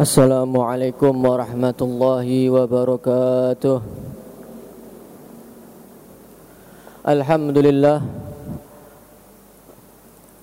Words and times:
السلام 0.00 0.55
عليكم 0.55 1.11
ورحمة 1.19 1.79
الله 1.81 2.27
وبركاته 2.49 3.77
الحمد 7.07 7.57
لله 7.57 7.99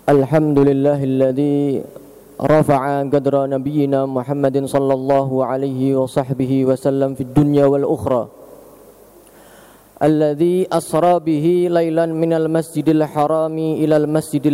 الحمد 0.08 0.58
لله 0.58 0.98
الذي 1.00 1.58
رفع 2.36 2.82
قدر 3.08 3.34
نبينا 3.48 4.04
محمد 4.04 4.56
صلى 4.68 4.94
الله 4.94 5.28
عليه 5.44 5.96
وصحبه 5.96 6.52
وسلم 6.68 7.16
في 7.16 7.22
الدنيا 7.32 7.64
والأخرى 7.72 8.28
الذي 10.02 10.68
أسرى 10.72 11.14
به 11.24 11.46
ليلا 11.72 12.06
من 12.06 12.32
المسجد 12.36 12.88
الحرام 12.88 13.56
إلى 13.58 13.96
المسجد 13.96 14.44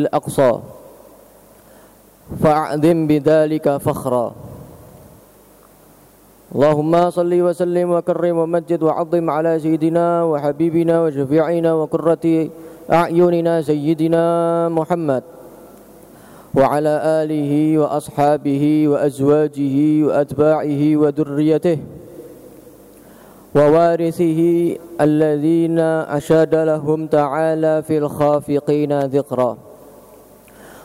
اللهم 6.55 7.11
صل 7.11 7.33
وسلم 7.35 7.91
وكرم 7.91 8.39
ومجد 8.39 8.83
وعظم 8.83 9.31
على 9.31 9.59
سيدنا 9.59 10.23
وحبيبنا 10.25 11.03
وشفيعنا 11.03 11.71
وقرة 11.75 12.27
أعيننا 12.93 13.63
سيدنا 13.63 14.25
محمد. 14.69 15.23
وعلى 16.55 16.95
آله 17.23 17.79
وأصحابه 17.79 18.89
وأزواجه 18.89 19.77
وأتباعه 20.07 20.83
وذريته 20.97 21.79
ووارثه 23.55 24.41
الذين 25.01 25.79
أشاد 26.19 26.55
لهم 26.55 27.07
تعالى 27.07 27.83
في 27.83 27.99
الخافقين 27.99 28.93
ذكرًا. 29.11 29.74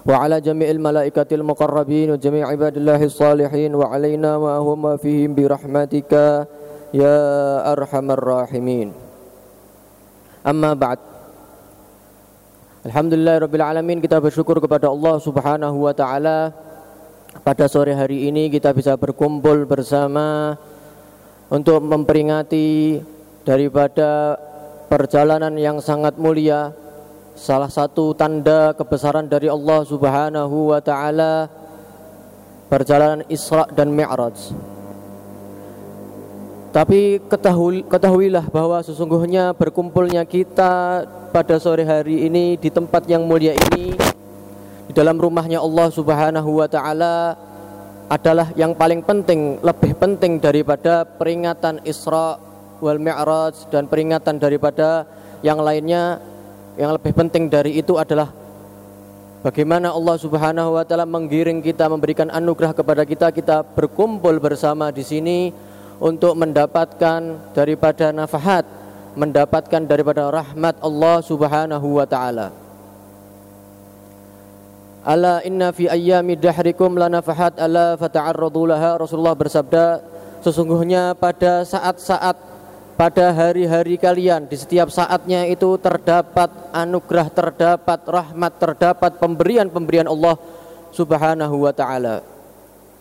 وعلى 0.05 0.37
جميع 0.41 0.69
الملائكة 0.71 1.31
المقربين 1.33 2.11
وجميع 2.11 2.45
عباد 2.49 2.77
الله 2.77 3.01
الصالحين 3.05 3.73
وعلينا 3.75 4.37
وهم 4.37 4.97
فيهم 4.97 5.31
برحمتك 5.35 6.13
يا 6.95 7.19
أرحم 7.73 8.07
الراحمين 8.11 8.89
أما 10.47 10.73
بعد 10.77 10.99
Alhamdulillah 12.85 13.41
Rabbil 13.41 13.65
Alamin 13.65 13.97
kita 13.97 14.21
bersyukur 14.21 14.61
kepada 14.61 14.93
Allah 14.93 15.17
Subhanahu 15.17 15.89
Wa 15.89 15.97
Ta'ala 15.97 16.53
Pada 17.41 17.65
sore 17.65 17.97
hari 17.97 18.29
ini 18.29 18.53
kita 18.53 18.77
bisa 18.77 18.93
berkumpul 19.01 19.65
bersama 19.65 20.53
Untuk 21.49 21.81
memperingati 21.81 23.01
daripada 23.41 24.37
perjalanan 24.93 25.57
yang 25.57 25.81
sangat 25.81 26.21
mulia 26.21 26.77
salah 27.40 27.72
satu 27.72 28.12
tanda 28.12 28.76
kebesaran 28.76 29.24
dari 29.24 29.48
Allah 29.48 29.88
Subhanahu 29.88 30.76
wa 30.76 30.84
taala 30.84 31.48
perjalanan 32.68 33.24
Isra 33.32 33.64
dan 33.72 33.96
Mi'raj. 33.96 34.36
Tapi 36.70 37.18
ketahui, 37.32 37.82
ketahuilah 37.88 38.46
bahwa 38.52 38.84
sesungguhnya 38.84 39.56
berkumpulnya 39.56 40.22
kita 40.28 41.08
pada 41.34 41.56
sore 41.58 41.88
hari 41.88 42.28
ini 42.28 42.60
di 42.60 42.70
tempat 42.70 43.08
yang 43.10 43.26
mulia 43.26 43.56
ini 43.56 43.96
di 44.86 44.94
dalam 44.94 45.18
rumahnya 45.18 45.64
Allah 45.64 45.88
Subhanahu 45.90 46.60
wa 46.60 46.68
taala 46.68 47.40
adalah 48.12 48.52
yang 48.60 48.76
paling 48.76 49.02
penting, 49.02 49.64
lebih 49.64 49.96
penting 49.96 50.44
daripada 50.44 51.08
peringatan 51.08 51.82
Isra 51.88 52.36
wal 52.84 53.00
Mi'raj 53.00 53.72
dan 53.72 53.88
peringatan 53.88 54.38
daripada 54.38 55.08
yang 55.40 55.64
lainnya 55.64 56.20
yang 56.80 56.96
lebih 56.96 57.12
penting 57.12 57.52
dari 57.52 57.76
itu 57.76 58.00
adalah 58.00 58.32
bagaimana 59.44 59.92
Allah 59.92 60.16
Subhanahu 60.16 60.80
wa 60.80 60.84
taala 60.88 61.04
menggiring 61.04 61.60
kita 61.60 61.92
memberikan 61.92 62.32
anugerah 62.32 62.72
kepada 62.72 63.04
kita 63.04 63.36
kita 63.36 63.68
berkumpul 63.76 64.40
bersama 64.40 64.88
di 64.88 65.04
sini 65.04 65.52
untuk 66.00 66.40
mendapatkan 66.40 67.52
daripada 67.52 68.16
nafahat, 68.16 68.64
mendapatkan 69.20 69.84
daripada 69.84 70.32
rahmat 70.32 70.80
Allah 70.80 71.20
Subhanahu 71.20 72.00
wa 72.00 72.08
taala. 72.08 72.56
Ala 75.04 75.44
inna 75.44 75.76
fi 75.76 75.92
ayyami 75.92 76.40
dahrikum 76.40 76.96
lanafahat 76.96 77.60
ala 77.60 78.00
fata'arradu 78.00 78.72
laha 78.72 78.96
Rasulullah 78.96 79.36
bersabda 79.36 80.00
sesungguhnya 80.40 81.12
pada 81.20 81.68
saat-saat 81.68 82.49
pada 83.00 83.32
hari-hari 83.32 83.96
kalian 83.96 84.44
di 84.44 84.60
setiap 84.60 84.92
saatnya 84.92 85.48
itu 85.48 85.80
terdapat 85.80 86.52
anugerah 86.76 87.32
terdapat 87.32 88.04
rahmat 88.04 88.60
terdapat 88.60 89.16
pemberian-pemberian 89.24 90.12
Allah 90.12 90.36
Subhanahu 90.92 91.64
wa 91.64 91.72
taala. 91.72 92.20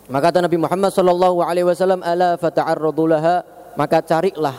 Maka 0.07 0.31
kata 0.31 0.47
Nabi 0.47 0.55
Muhammad 0.55 0.95
sallallahu 0.95 1.43
alaihi 1.43 1.67
wasallam 1.67 1.99
ala 1.99 2.39
fata'arradu 2.39 3.11
laha? 3.11 3.43
Maka 3.75 3.99
carilah 3.99 4.55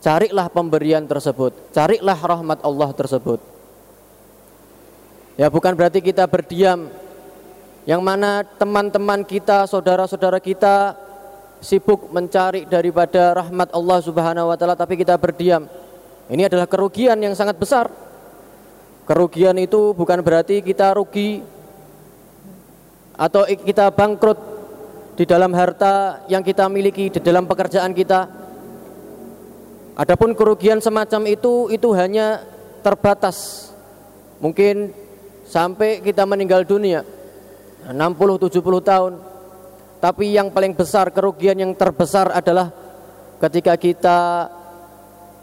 carilah 0.00 0.48
pemberian 0.48 1.04
tersebut 1.04 1.52
carilah 1.68 2.16
rahmat 2.16 2.64
Allah 2.64 2.96
tersebut. 2.96 3.36
Ya 5.36 5.52
bukan 5.52 5.76
berarti 5.76 6.00
kita 6.00 6.24
berdiam. 6.24 6.88
Yang 7.84 8.00
mana 8.00 8.48
teman-teman 8.56 9.28
kita 9.28 9.68
saudara-saudara 9.68 10.40
kita 10.40 10.96
sibuk 11.60 12.08
mencari 12.08 12.64
daripada 12.64 13.36
rahmat 13.36 13.68
Allah 13.70 13.98
Subhanahu 14.00 14.50
wa 14.50 14.56
taala 14.56 14.74
tapi 14.74 14.96
kita 14.96 15.14
berdiam. 15.20 15.68
Ini 16.32 16.48
adalah 16.48 16.66
kerugian 16.66 17.20
yang 17.20 17.36
sangat 17.36 17.60
besar. 17.60 17.92
Kerugian 19.04 19.58
itu 19.60 19.92
bukan 19.92 20.24
berarti 20.24 20.64
kita 20.64 20.96
rugi 20.96 21.42
atau 23.18 23.44
kita 23.44 23.92
bangkrut 23.92 24.38
di 25.20 25.28
dalam 25.28 25.52
harta 25.52 26.24
yang 26.32 26.40
kita 26.40 26.64
miliki, 26.72 27.12
di 27.12 27.20
dalam 27.20 27.44
pekerjaan 27.44 27.92
kita. 27.92 28.24
Adapun 30.00 30.32
kerugian 30.32 30.80
semacam 30.80 31.28
itu 31.28 31.68
itu 31.68 31.88
hanya 31.92 32.40
terbatas. 32.80 33.68
Mungkin 34.40 34.96
sampai 35.44 36.00
kita 36.00 36.24
meninggal 36.24 36.64
dunia 36.64 37.04
60 37.84 37.92
70 37.92 38.62
tahun 38.80 39.12
tapi 40.00 40.32
yang 40.32 40.48
paling 40.48 40.72
besar 40.72 41.12
kerugian 41.12 41.60
yang 41.60 41.76
terbesar 41.76 42.32
adalah 42.32 42.72
ketika 43.36 43.76
kita 43.76 44.18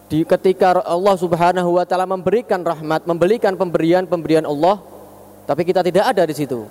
di 0.10 0.26
ketika 0.26 0.82
Allah 0.82 1.14
Subhanahu 1.14 1.78
wa 1.78 1.86
taala 1.86 2.10
memberikan 2.10 2.66
rahmat, 2.66 3.06
memberikan 3.06 3.54
pemberian-pemberian 3.54 4.50
Allah, 4.50 4.82
tapi 5.46 5.62
kita 5.62 5.86
tidak 5.86 6.10
ada 6.10 6.26
di 6.26 6.34
situ. 6.34 6.66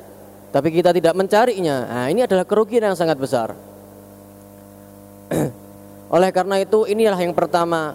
Tapi 0.51 0.73
kita 0.73 0.91
tidak 0.91 1.15
mencarinya. 1.15 1.77
Nah, 1.85 2.07
ini 2.09 2.25
adalah 2.25 2.49
kerugian 2.49 2.83
yang 2.83 2.97
sangat 2.97 3.21
besar. 3.21 3.53
Oleh 6.17 6.31
karena 6.35 6.59
itu 6.59 6.89
inilah 6.91 7.19
yang 7.19 7.37
pertama 7.37 7.95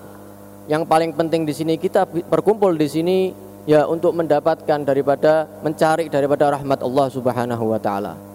yang 0.69 0.85
paling 0.85 1.11
penting 1.11 1.43
di 1.43 1.51
sini 1.57 1.75
kita 1.75 2.05
berkumpul 2.05 2.77
di 2.77 2.85
sini 2.85 3.17
ya 3.65 3.89
untuk 3.89 4.13
mendapatkan 4.13 4.87
daripada 4.87 5.49
mencari 5.65 6.05
daripada 6.07 6.53
rahmat 6.53 6.79
Allah 6.85 7.07
Subhanahu 7.09 7.65
wa 7.75 7.79
taala. 7.81 8.30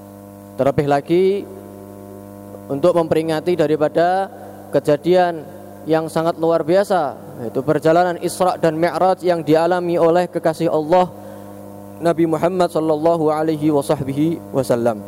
Terlebih 0.56 0.86
lagi 0.88 1.44
untuk 2.66 2.96
memperingati 2.96 3.54
daripada 3.54 4.32
kejadian 4.72 5.44
yang 5.86 6.10
sangat 6.10 6.34
luar 6.40 6.66
biasa 6.66 7.14
yaitu 7.44 7.60
perjalanan 7.62 8.18
Isra 8.18 8.58
dan 8.58 8.74
Mi'raj 8.74 9.22
yang 9.22 9.44
dialami 9.44 10.00
oleh 10.00 10.26
kekasih 10.26 10.72
Allah 10.72 11.12
Nabi 12.00 12.24
Muhammad 12.24 12.72
sallallahu 12.72 13.30
alaihi 13.30 13.70
wasallam. 13.70 15.04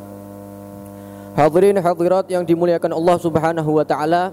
Hadirin 1.35 1.81
hadirat 1.81 2.29
yang 2.29 2.45
dimuliakan 2.45 2.93
Allah 2.93 3.17
Subhanahu 3.17 3.71
wa 3.81 3.85
taala 3.89 4.31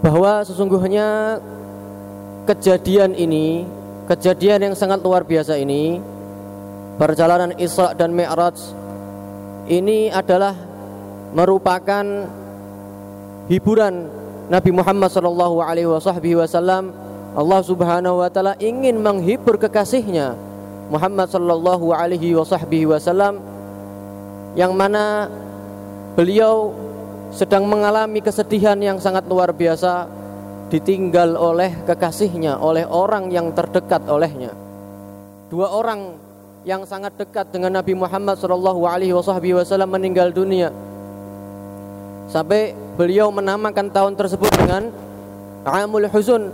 bahwa 0.00 0.40
sesungguhnya 0.46 1.38
kejadian 2.48 3.12
ini, 3.12 3.68
kejadian 4.08 4.70
yang 4.70 4.74
sangat 4.78 5.04
luar 5.04 5.26
biasa 5.26 5.58
ini 5.60 5.98
perjalanan 6.96 7.52
Isra 7.60 7.92
dan 7.92 8.16
Mi'raj 8.16 8.85
ini 9.66 10.10
adalah 10.10 10.54
merupakan 11.34 12.04
hiburan 13.50 14.10
Nabi 14.46 14.70
Muhammad 14.70 15.10
sallallahu 15.10 15.58
alaihi 15.58 15.90
wasallam 16.38 16.94
Allah 17.36 17.60
Subhanahu 17.66 18.22
wa 18.22 18.30
taala 18.30 18.54
ingin 18.62 18.96
menghibur 19.02 19.58
kekasihnya 19.58 20.38
Muhammad 20.86 21.26
sallallahu 21.26 21.90
alaihi 21.90 22.38
wasallam 22.38 23.42
yang 24.54 24.72
mana 24.72 25.28
beliau 26.14 26.72
sedang 27.34 27.66
mengalami 27.66 28.22
kesedihan 28.22 28.78
yang 28.78 28.96
sangat 29.02 29.26
luar 29.26 29.52
biasa 29.52 30.08
ditinggal 30.72 31.36
oleh 31.36 31.74
kekasihnya 31.84 32.58
oleh 32.58 32.86
orang 32.88 33.28
yang 33.28 33.52
terdekat 33.52 34.02
olehnya. 34.08 34.54
Dua 35.46 35.70
orang 35.70 36.25
yang 36.66 36.82
sangat 36.82 37.14
dekat 37.14 37.46
dengan 37.54 37.78
Nabi 37.78 37.94
Muhammad 37.94 38.42
Shallallahu 38.42 38.90
Alaihi 38.90 39.14
Wasallam 39.14 39.86
meninggal 39.86 40.34
dunia. 40.34 40.74
Sampai 42.26 42.74
beliau 42.98 43.30
menamakan 43.30 43.86
tahun 43.86 44.18
tersebut 44.18 44.50
dengan 44.50 44.90
Amul 45.62 46.10
Huzun, 46.10 46.50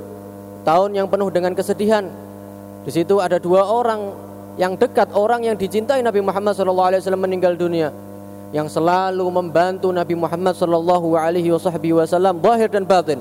tahun 0.69 1.00
yang 1.00 1.09
penuh 1.09 1.32
dengan 1.32 1.56
kesedihan. 1.56 2.12
Di 2.85 2.93
situ 2.93 3.25
ada 3.25 3.41
dua 3.41 3.64
orang 3.64 4.12
yang 4.61 4.76
dekat, 4.76 5.17
orang 5.17 5.49
yang 5.49 5.56
dicintai 5.56 6.05
Nabi 6.05 6.20
Muhammad 6.20 6.61
Shallallahu 6.61 6.88
Alaihi 6.93 7.00
Wasallam 7.00 7.25
meninggal 7.25 7.56
dunia. 7.56 7.88
yang 8.53 8.69
selalu 8.69 9.25
membantu 9.32 9.88
Nabi 9.88 10.12
Muhammad 10.12 10.53
sallallahu 10.53 11.17
alaihi 11.17 11.49
wasallam 11.49 12.37
zahir 12.37 12.69
dan 12.69 12.85
batin. 12.85 13.17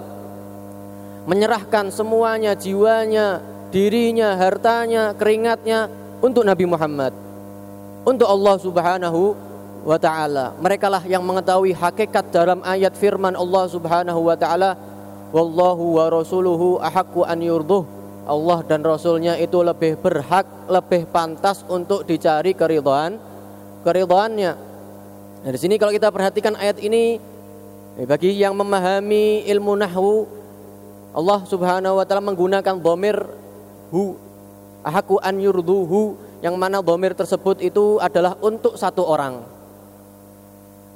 Menyerahkan 1.24 1.88
semuanya, 1.88 2.52
jiwanya, 2.52 3.40
dirinya, 3.72 4.36
hartanya, 4.36 5.16
keringatnya 5.16 5.88
untuk 6.22 6.46
Nabi 6.46 6.70
Muhammad. 6.70 7.12
Untuk 8.06 8.30
Allah 8.30 8.56
Subhanahu 8.62 9.34
wa 9.82 9.98
taala. 9.98 10.54
Merekalah 10.62 11.04
yang 11.10 11.26
mengetahui 11.26 11.74
hakikat 11.74 12.30
dalam 12.30 12.62
ayat 12.62 12.94
firman 12.94 13.34
Allah 13.34 13.66
Subhanahu 13.66 14.30
wa 14.30 14.38
taala, 14.38 14.78
"Wallahu 15.34 15.98
wa 15.98 16.06
rasuluhu 16.14 16.78
ahaqqu 16.82 17.26
an 17.26 17.42
yurduh." 17.42 17.84
Allah 18.22 18.62
dan 18.64 18.86
Rasulnya 18.86 19.34
itu 19.42 19.60
lebih 19.66 19.98
berhak, 19.98 20.46
lebih 20.70 21.10
pantas 21.10 21.66
untuk 21.66 22.06
dicari 22.06 22.54
keridhaan, 22.54 23.18
keridhaannya. 23.82 24.52
Nah, 25.42 25.50
di 25.50 25.60
sini 25.60 25.82
kalau 25.82 25.90
kita 25.90 26.14
perhatikan 26.14 26.54
ayat 26.54 26.78
ini 26.86 27.18
eh, 27.98 28.06
bagi 28.06 28.38
yang 28.38 28.54
memahami 28.54 29.50
ilmu 29.50 29.74
nahwu 29.74 30.30
Allah 31.12 31.42
Subhanahu 31.50 31.98
wa 31.98 32.06
taala 32.06 32.22
menggunakan 32.22 32.78
dhamir 32.78 33.18
hu 33.90 34.16
ahaku 34.82 35.22
an 35.22 35.38
yurduhu 35.38 36.18
yang 36.42 36.58
mana 36.58 36.82
dhamir 36.82 37.14
tersebut 37.14 37.62
itu 37.62 38.02
adalah 38.02 38.38
untuk 38.42 38.76
satu 38.78 39.06
orang. 39.06 39.46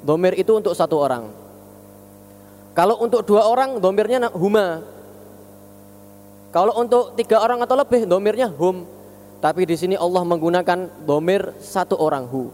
Dhamir 0.05 0.37
itu 0.37 0.53
untuk 0.53 0.73
satu 0.73 1.01
orang. 1.01 1.29
Kalau 2.75 2.99
untuk 2.99 3.23
dua 3.23 3.47
orang 3.47 3.79
domirnya 3.79 4.27
huma. 4.35 4.83
Kalau 6.51 6.75
untuk 6.75 7.15
tiga 7.15 7.39
orang 7.39 7.63
atau 7.63 7.75
lebih 7.79 8.03
domirnya 8.03 8.51
hum. 8.51 8.83
Tapi 9.39 9.63
di 9.63 9.77
sini 9.77 9.95
Allah 9.95 10.25
menggunakan 10.25 11.05
domir 11.05 11.53
satu 11.61 11.95
orang 12.01 12.25
hu. 12.27 12.49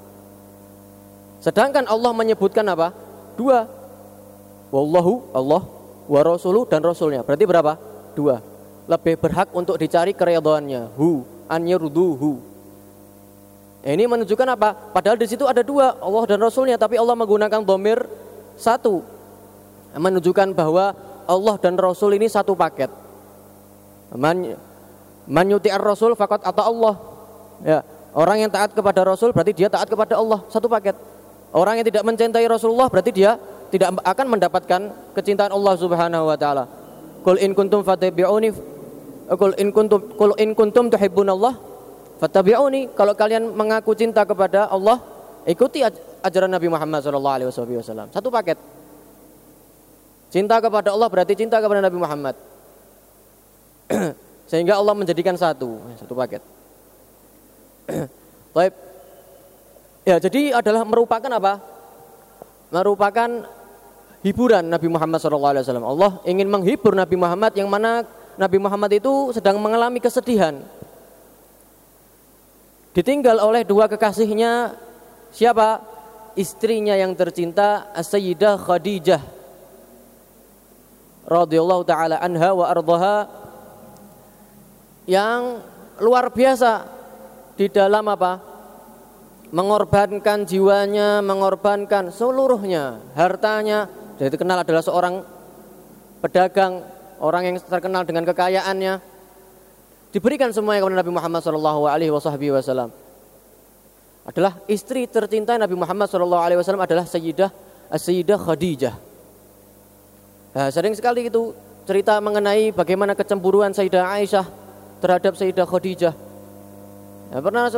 Sedangkan 1.41 1.87
Allah 1.89 2.11
menyebutkan 2.13 2.67
apa? 2.69 2.93
Dua. 3.39 3.65
Wallahu 4.69 5.31
Allah 5.33 5.61
wa 6.05 6.21
rasuluh 6.21 6.67
dan 6.67 6.83
rasulnya. 6.83 7.23
Berarti 7.25 7.45
berapa? 7.47 7.79
Dua. 8.13 8.50
Lebih 8.89 9.17
berhak 9.21 9.49
untuk 9.53 9.77
dicari 9.77 10.15
keridhaannya. 10.15 10.97
Hu 10.97 11.25
an 11.51 11.67
yurduhu. 11.67 12.41
Ini 13.81 14.05
menunjukkan 14.05 14.47
apa? 14.53 14.93
Padahal 14.93 15.17
di 15.17 15.25
situ 15.25 15.43
ada 15.49 15.65
dua, 15.65 15.97
Allah 15.97 16.23
dan 16.29 16.37
Rasulnya, 16.37 16.77
tapi 16.77 17.01
Allah 17.01 17.17
menggunakan 17.17 17.65
domir 17.65 18.05
satu, 18.53 19.01
menunjukkan 19.97 20.53
bahwa 20.53 20.93
Allah 21.25 21.55
dan 21.57 21.73
Rasul 21.81 22.13
ini 22.13 22.29
satu 22.29 22.53
paket. 22.53 22.93
Man, 24.13 24.53
man 25.25 25.47
Rasul 25.81 26.13
fakat 26.13 26.45
atau 26.45 26.61
Allah. 26.61 26.93
Ya, 27.65 27.79
orang 28.13 28.45
yang 28.45 28.51
taat 28.53 28.69
kepada 28.77 29.01
Rasul 29.01 29.33
berarti 29.33 29.57
dia 29.57 29.65
taat 29.65 29.89
kepada 29.89 30.13
Allah, 30.13 30.45
satu 30.53 30.69
paket. 30.69 30.93
Orang 31.51 31.81
yang 31.81 31.85
tidak 31.89 32.05
mencintai 32.05 32.45
Rasulullah 32.45 32.87
berarti 32.87 33.11
dia 33.11 33.35
tidak 33.73 33.97
akan 34.05 34.25
mendapatkan 34.29 34.81
kecintaan 35.17 35.51
Allah 35.51 35.73
Subhanahu 35.75 36.29
wa 36.29 36.37
taala. 36.37 36.63
Qul 37.25 37.41
in 37.41 37.51
kuntum 37.57 37.81
fattabi'uni 37.81 38.70
Qul 39.31 39.55
in 39.55 39.71
kuntum 39.71 40.11
qul 40.19 40.35
in 40.35 40.51
kuntum 40.51 40.91
tuhibbunallah 40.91 41.55
fattabi'uni. 42.19 42.91
Kalau 42.91 43.15
kalian 43.15 43.55
mengaku 43.55 43.95
cinta 43.95 44.27
kepada 44.27 44.67
Allah, 44.67 44.99
ikuti 45.47 45.79
ajaran 46.21 46.51
Nabi 46.51 46.67
Muhammad 46.67 46.99
sallallahu 46.99 47.35
alaihi 47.39 47.47
wasallam. 47.49 48.11
Satu 48.11 48.27
paket. 48.27 48.59
Cinta 50.31 50.59
kepada 50.63 50.95
Allah 50.95 51.07
berarti 51.11 51.35
cinta 51.35 51.59
kepada 51.59 51.83
Nabi 51.83 51.97
Muhammad. 51.99 52.35
Sehingga 54.51 54.79
Allah 54.79 54.95
menjadikan 54.95 55.35
satu, 55.35 55.79
satu 55.99 56.11
paket. 56.15 56.43
Baik. 58.55 58.73
Ya, 60.07 60.19
jadi 60.19 60.55
adalah 60.55 60.83
merupakan 60.87 61.31
apa? 61.31 61.59
Merupakan 62.71 63.29
hiburan 64.23 64.71
Nabi 64.71 64.87
Muhammad 64.87 65.19
SAW. 65.19 65.83
Allah 65.83 66.19
ingin 66.23 66.47
menghibur 66.47 66.95
Nabi 66.95 67.15
Muhammad 67.19 67.51
yang 67.55 67.67
mana 67.67 68.07
Nabi 68.41 68.57
Muhammad 68.57 68.97
itu 68.97 69.29
sedang 69.37 69.61
mengalami 69.61 70.01
kesedihan. 70.01 70.57
Ditinggal 72.97 73.37
oleh 73.37 73.61
dua 73.61 73.85
kekasihnya 73.85 74.73
siapa? 75.29 75.85
Istrinya 76.33 76.97
yang 76.97 77.13
tercinta 77.13 77.91
Sayyidah 77.91 78.55
Khadijah 78.55 79.21
radhiyallahu 81.27 81.83
taala 81.83 82.17
anha 82.23 82.49
wa 82.55 82.65
ardhaha 82.71 83.27
yang 85.05 85.59
luar 85.99 86.31
biasa 86.31 86.87
di 87.59 87.67
dalam 87.67 88.07
apa? 88.09 88.51
mengorbankan 89.51 90.47
jiwanya, 90.47 91.19
mengorbankan 91.19 92.07
seluruhnya, 92.09 93.03
hartanya. 93.19 93.91
Dan 94.15 94.31
itu 94.31 94.39
kenal 94.39 94.63
adalah 94.63 94.79
seorang 94.79 95.27
pedagang, 96.23 96.87
orang 97.21 97.53
yang 97.53 97.55
terkenal 97.61 98.03
dengan 98.03 98.25
kekayaannya. 98.25 98.99
Diberikan 100.11 100.51
semuanya 100.51 100.83
kepada 100.83 100.97
Nabi 100.99 101.11
Muhammad 101.15 101.39
Shallallahu 101.39 101.81
Alaihi 101.87 102.11
Wasallam. 102.11 102.91
Adalah 104.27 104.59
istri 104.67 105.07
tercinta 105.07 105.55
Nabi 105.55 105.79
Muhammad 105.79 106.11
Shallallahu 106.11 106.43
Alaihi 106.43 106.59
Wasallam 106.59 106.83
adalah 106.83 107.07
Sayyidah 107.07 107.49
Sayyidah 107.95 108.37
Khadijah. 108.41 108.95
Nah, 110.51 110.67
sering 110.67 110.91
sekali 110.91 111.31
itu 111.31 111.55
cerita 111.87 112.19
mengenai 112.19 112.75
bagaimana 112.75 113.15
kecemburuan 113.15 113.71
Sayyidah 113.71 114.03
Aisyah 114.19 114.45
terhadap 114.99 115.39
Sayyidah 115.39 115.63
Khadijah 115.63 116.13
Ya, 117.31 117.39
pernah 117.39 117.71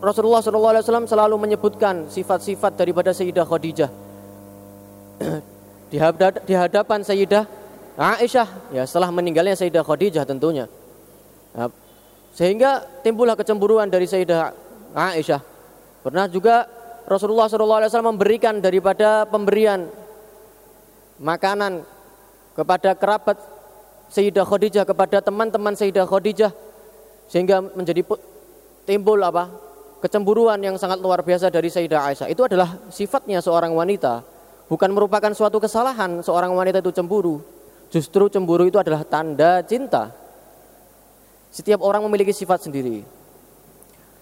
Rasulullah 0.00 0.40
SAW 0.40 1.04
selalu 1.04 1.36
menyebutkan 1.36 2.08
sifat-sifat 2.08 2.72
daripada 2.72 3.12
Sayyidah 3.12 3.44
Khadijah 3.44 3.90
di 6.48 6.54
hadapan 6.56 7.04
Sayyidah 7.04 7.44
Aisyah 7.94 8.74
ya 8.74 8.82
setelah 8.82 9.14
meninggalnya 9.14 9.54
Sayyidah 9.54 9.86
Khadijah 9.86 10.26
tentunya. 10.26 10.66
Ya, 11.54 11.70
sehingga 12.34 12.82
timbullah 13.06 13.38
kecemburuan 13.38 13.86
dari 13.86 14.10
Sayyidah 14.10 14.50
Aisyah. 14.94 15.38
Pernah 16.02 16.26
juga 16.26 16.66
Rasulullah 17.06 17.46
SAW 17.46 18.10
memberikan 18.10 18.58
daripada 18.58 19.22
pemberian 19.30 19.86
makanan 21.22 21.86
kepada 22.58 22.98
kerabat 22.98 23.38
Sayyidah 24.10 24.42
Khadijah 24.42 24.84
kepada 24.84 25.22
teman-teman 25.22 25.78
Sayyidah 25.78 26.06
Khadijah 26.10 26.50
sehingga 27.30 27.62
menjadi 27.62 28.02
timbul 28.84 29.22
apa? 29.22 29.48
Kecemburuan 30.02 30.60
yang 30.60 30.76
sangat 30.76 31.00
luar 31.00 31.24
biasa 31.24 31.48
dari 31.48 31.70
Sayyidah 31.70 32.10
Aisyah. 32.12 32.28
Itu 32.28 32.44
adalah 32.44 32.76
sifatnya 32.90 33.40
seorang 33.40 33.72
wanita, 33.72 34.20
bukan 34.68 34.90
merupakan 34.92 35.30
suatu 35.32 35.62
kesalahan 35.62 36.20
seorang 36.20 36.52
wanita 36.52 36.82
itu 36.82 36.90
cemburu. 36.90 37.40
Justru 37.94 38.26
cemburu 38.26 38.66
itu 38.66 38.74
adalah 38.74 39.06
tanda 39.06 39.62
cinta. 39.62 40.10
Setiap 41.54 41.78
orang 41.78 42.02
memiliki 42.02 42.34
sifat 42.34 42.66
sendiri. 42.66 43.06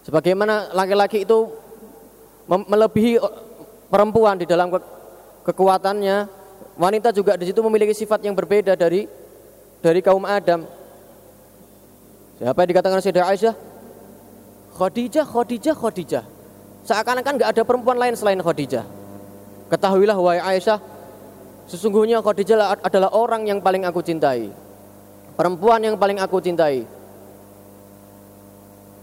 Sebagaimana 0.05 0.77
laki-laki 0.77 1.25
itu 1.25 1.49
melebihi 2.45 3.17
perempuan 3.89 4.37
di 4.37 4.45
dalam 4.45 4.69
ke 4.69 4.77
kekuatannya, 5.49 6.29
wanita 6.77 7.17
juga 7.17 7.41
di 7.41 7.49
situ 7.49 7.65
memiliki 7.65 7.97
sifat 7.97 8.21
yang 8.21 8.37
berbeda 8.37 8.77
dari 8.77 9.09
dari 9.81 10.05
kaum 10.05 10.29
Adam. 10.29 10.69
Siapa 12.37 12.59
yang 12.61 12.71
dikatakan 12.77 13.01
Sayyidah 13.01 13.25
Aisyah? 13.25 13.55
Khadijah, 14.77 15.25
Khadijah, 15.25 15.75
Khadijah. 15.81 16.25
Seakan-akan 16.85 17.41
nggak 17.41 17.51
ada 17.57 17.63
perempuan 17.65 17.97
lain 17.97 18.13
selain 18.21 18.37
Khadijah. 18.37 18.85
Ketahuilah 19.73 20.19
wahai 20.21 20.45
Aisyah, 20.45 20.77
sesungguhnya 21.71 22.23
Khadijah 22.23 22.81
adalah 22.83 23.11
orang 23.15 23.47
yang 23.47 23.59
paling 23.59 23.87
aku 23.87 24.01
cintai. 24.01 24.49
Perempuan 25.33 25.81
yang 25.81 25.97
paling 25.97 26.21
aku 26.21 26.39
cintai. 26.45 26.85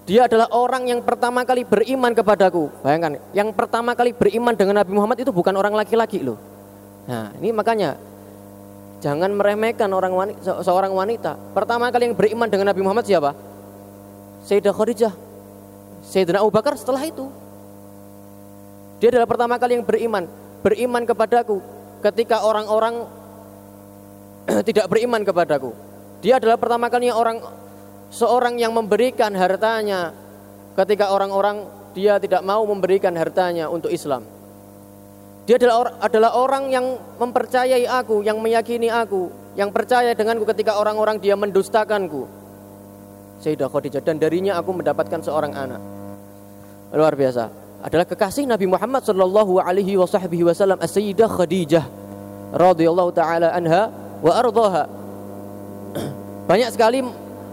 Dia 0.09 0.25
adalah 0.25 0.49
orang 0.49 0.89
yang 0.89 1.01
pertama 1.05 1.45
kali 1.45 1.61
beriman 1.61 2.13
kepadaku. 2.17 2.73
Bayangkan, 2.81 3.21
yang 3.29 3.53
pertama 3.53 3.93
kali 3.93 4.09
beriman 4.09 4.57
dengan 4.57 4.81
Nabi 4.81 4.91
Muhammad 4.93 5.21
itu 5.21 5.29
bukan 5.29 5.53
orang 5.53 5.77
laki-laki 5.77 6.25
loh. 6.25 6.41
Nah, 7.05 7.29
ini 7.37 7.53
makanya 7.53 7.97
jangan 9.01 9.29
meremehkan 9.33 9.89
orang 9.93 10.13
wanita, 10.13 10.65
seorang 10.65 10.93
wanita. 10.93 11.37
Pertama 11.53 11.93
kali 11.93 12.09
yang 12.09 12.17
beriman 12.17 12.49
dengan 12.49 12.73
Nabi 12.73 12.81
Muhammad 12.81 13.05
siapa? 13.05 13.37
Sayyidah 14.49 14.73
Khadijah 14.73 15.13
Sayyidina 16.09 16.41
Abu 16.41 16.49
Bakar 16.49 16.73
setelah 16.73 17.03
itu. 17.05 17.29
Dia 18.97 19.13
adalah 19.15 19.29
pertama 19.29 19.55
kali 19.61 19.79
yang 19.79 19.85
beriman, 19.85 20.27
beriman 20.65 21.03
kepadaku 21.07 21.61
ketika 21.99 22.43
orang-orang 22.43 23.07
tidak 24.67 24.87
beriman 24.87 25.21
kepadaku. 25.23 25.71
Dia 26.19 26.39
adalah 26.39 26.59
pertama 26.59 26.91
kali 26.91 27.07
orang 27.11 27.39
seorang 28.11 28.59
yang 28.59 28.75
memberikan 28.75 29.31
hartanya 29.37 30.11
ketika 30.75 31.11
orang-orang 31.11 31.67
dia 31.95 32.19
tidak 32.21 32.43
mau 32.43 32.63
memberikan 32.67 33.15
hartanya 33.15 33.67
untuk 33.71 33.91
Islam. 33.91 34.25
Dia 35.49 35.57
adalah, 35.57 35.97
adalah 35.97 36.31
orang 36.37 36.69
yang 36.69 36.85
mempercayai 37.17 37.81
aku, 37.89 38.21
yang 38.21 38.37
meyakini 38.37 38.85
aku, 38.85 39.33
yang 39.57 39.73
percaya 39.73 40.13
denganku 40.13 40.45
ketika 40.45 40.77
orang-orang 40.77 41.17
dia 41.17 41.33
mendustakanku. 41.33 42.29
Sayyidah 43.41 43.71
Khadijah 43.71 44.03
dan 44.05 44.21
darinya 44.21 44.59
aku 44.61 44.77
mendapatkan 44.77 45.25
seorang 45.25 45.55
anak. 45.57 45.81
Luar 46.93 47.17
biasa. 47.17 47.49
Adalah 47.79 48.03
kekasih 48.03 48.43
Nabi 48.43 48.67
Muhammad 48.67 49.07
sallallahu 49.07 49.63
alaihi 49.63 49.95
wasallam 49.95 50.79
As-Sayyidah 50.83 51.31
Khadijah 51.31 51.85
radhiyallahu 52.51 53.11
taala 53.15 53.55
anha 53.55 53.87
wa 54.19 54.31
ardhaha. 54.35 54.83
Banyak 56.49 56.69
sekali 56.75 56.99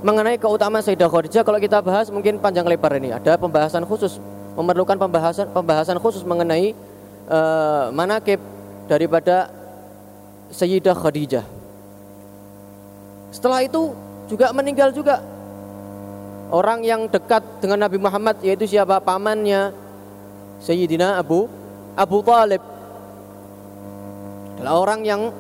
mengenai 0.03 0.35
keutamaan 0.35 0.83
Sayyidah 0.83 1.07
Khadijah 1.07 1.43
kalau 1.47 1.63
kita 1.63 1.79
bahas 1.79 2.11
mungkin 2.11 2.43
panjang 2.43 2.67
lebar 2.67 2.99
ini. 2.99 3.15
Ada 3.15 3.39
pembahasan 3.39 3.87
khusus, 3.87 4.19
memerlukan 4.59 4.99
pembahasan 4.99 5.47
pembahasan 5.55 5.99
khusus 6.03 6.27
mengenai 6.27 6.75
uh, 7.31 7.95
manakib 7.95 8.43
daripada 8.91 9.47
Sayyidah 10.51 10.95
Khadijah. 10.95 11.47
Setelah 13.31 13.63
itu 13.63 13.95
juga 14.27 14.51
meninggal 14.51 14.91
juga 14.91 15.23
orang 16.51 16.83
yang 16.83 17.07
dekat 17.07 17.43
dengan 17.63 17.87
Nabi 17.87 17.99
Muhammad 17.99 18.43
yaitu 18.43 18.67
siapa 18.67 18.99
pamannya 18.99 19.86
Sayyidina 20.61 21.21
Abu 21.21 21.49
Abu 21.97 22.21
Talib. 22.21 22.61
Adalah 24.57 24.75
orang 24.77 25.01
yang 25.05 25.33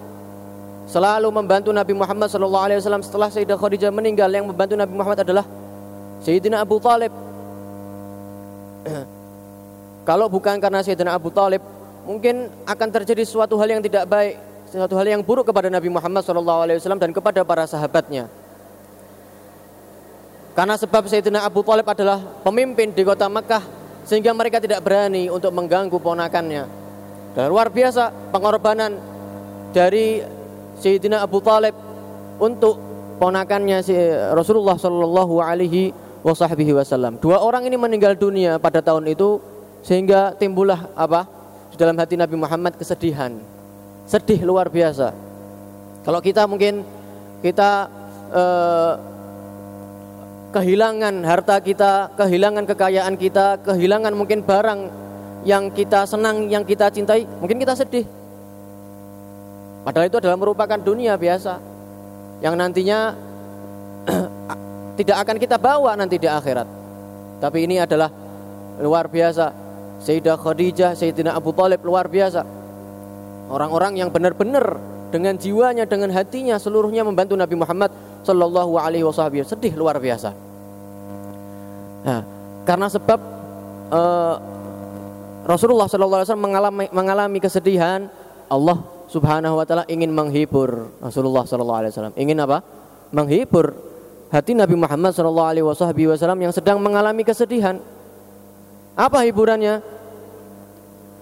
selalu 0.88 1.28
membantu 1.28 1.70
Nabi 1.72 1.92
Muhammad 1.92 2.32
SAW 2.32 3.04
setelah 3.04 3.28
Sayyidah 3.28 3.58
Khadijah 3.60 3.92
meninggal 3.92 4.30
yang 4.32 4.48
membantu 4.48 4.76
Nabi 4.76 4.94
Muhammad 4.96 5.20
adalah 5.20 5.44
Sayyidina 6.24 6.64
Abu 6.64 6.80
Talib. 6.80 7.12
Kalau 10.08 10.26
bukan 10.32 10.56
karena 10.62 10.80
Sayyidina 10.80 11.12
Abu 11.12 11.28
Talib 11.34 11.60
mungkin 12.06 12.48
akan 12.64 12.88
terjadi 12.88 13.26
suatu 13.26 13.58
hal 13.58 13.68
yang 13.76 13.82
tidak 13.82 14.06
baik 14.06 14.38
suatu 14.70 14.94
hal 14.98 15.06
yang 15.06 15.22
buruk 15.22 15.46
kepada 15.46 15.70
Nabi 15.70 15.90
Muhammad 15.90 16.22
SAW 16.22 16.98
dan 16.98 17.10
kepada 17.12 17.42
para 17.42 17.64
sahabatnya. 17.66 18.30
Karena 20.56 20.80
sebab 20.80 21.04
Sayyidina 21.04 21.44
Abu 21.44 21.60
Talib 21.60 21.84
adalah 21.84 22.22
pemimpin 22.40 22.88
di 22.88 23.04
kota 23.04 23.28
Mekah 23.28 23.75
sehingga 24.06 24.30
mereka 24.30 24.62
tidak 24.62 24.80
berani 24.86 25.26
untuk 25.26 25.50
mengganggu 25.50 25.98
ponakannya. 25.98 26.64
Dan 27.34 27.52
luar 27.52 27.68
biasa 27.68 28.32
pengorbanan 28.32 28.96
dari 29.74 30.22
Sayyidina 30.80 31.20
Abu 31.20 31.42
Talib 31.42 31.74
untuk 32.40 32.80
ponakannya 33.18 33.82
si 33.82 33.92
Rasulullah 34.32 34.78
Shallallahu 34.78 35.42
Alaihi 35.42 35.92
Wasallam. 36.22 37.18
Dua 37.20 37.42
orang 37.42 37.66
ini 37.66 37.76
meninggal 37.76 38.16
dunia 38.16 38.56
pada 38.56 38.80
tahun 38.80 39.10
itu 39.10 39.42
sehingga 39.84 40.34
timbullah 40.34 40.90
apa 40.96 41.28
di 41.70 41.76
dalam 41.78 41.94
hati 41.98 42.18
Nabi 42.18 42.34
Muhammad 42.34 42.74
kesedihan, 42.74 43.36
sedih 44.08 44.42
luar 44.42 44.66
biasa. 44.66 45.12
Kalau 46.02 46.18
kita 46.22 46.46
mungkin 46.46 46.82
kita 47.42 47.90
eh, 48.32 48.92
kehilangan 50.56 51.20
harta 51.20 51.60
kita, 51.60 52.16
kehilangan 52.16 52.64
kekayaan 52.64 53.20
kita, 53.20 53.60
kehilangan 53.60 54.16
mungkin 54.16 54.40
barang 54.40 54.88
yang 55.44 55.68
kita 55.68 56.08
senang, 56.08 56.48
yang 56.48 56.64
kita 56.64 56.88
cintai, 56.88 57.28
mungkin 57.28 57.60
kita 57.60 57.76
sedih. 57.76 58.08
Padahal 59.84 60.08
itu 60.08 60.16
adalah 60.16 60.40
merupakan 60.40 60.80
dunia 60.80 61.12
biasa 61.20 61.60
yang 62.40 62.56
nantinya 62.56 63.12
tidak 64.98 65.16
akan 65.28 65.36
kita 65.36 65.60
bawa 65.60 65.92
nanti 65.92 66.16
di 66.16 66.24
akhirat. 66.24 66.66
Tapi 67.36 67.68
ini 67.68 67.76
adalah 67.76 68.08
luar 68.80 69.12
biasa. 69.12 69.52
Sayyidah 70.00 70.40
Khadijah, 70.40 70.96
Sayyidina 70.96 71.36
Abu 71.36 71.52
Talib 71.52 71.84
luar 71.84 72.08
biasa. 72.08 72.40
Orang-orang 73.52 74.00
yang 74.00 74.08
benar-benar 74.08 74.95
dengan 75.10 75.38
jiwanya, 75.38 75.86
dengan 75.86 76.10
hatinya 76.10 76.58
seluruhnya 76.58 77.06
membantu 77.06 77.38
Nabi 77.38 77.54
Muhammad 77.54 77.90
Sallallahu 78.26 78.74
Alaihi 78.78 79.06
Wasallam 79.06 79.46
sedih 79.46 79.72
luar 79.78 79.96
biasa. 80.02 80.34
Nah, 82.06 82.20
karena 82.66 82.86
sebab 82.90 83.18
uh, 83.90 84.34
Rasulullah 85.46 85.86
Sallallahu 85.86 86.18
Alaihi 86.22 86.28
Wasallam 86.30 86.46
mengalami 86.46 86.86
mengalami 86.90 87.38
kesedihan, 87.38 88.10
Allah 88.50 88.82
Subhanahu 89.06 89.62
Wa 89.62 89.64
Taala 89.66 89.84
ingin 89.86 90.10
menghibur 90.10 90.90
Rasulullah 90.98 91.46
Sallallahu 91.46 91.78
Alaihi 91.82 91.92
Wasallam. 91.94 92.14
Ingin 92.18 92.38
apa? 92.42 92.58
Menghibur 93.14 93.78
hati 94.34 94.58
Nabi 94.58 94.74
Muhammad 94.74 95.14
Sallallahu 95.14 95.50
Alaihi 95.54 95.66
Wasallam 95.66 96.38
yang 96.42 96.50
sedang 96.50 96.82
mengalami 96.82 97.22
kesedihan. 97.22 97.78
Apa 98.98 99.22
hiburannya? 99.22 99.82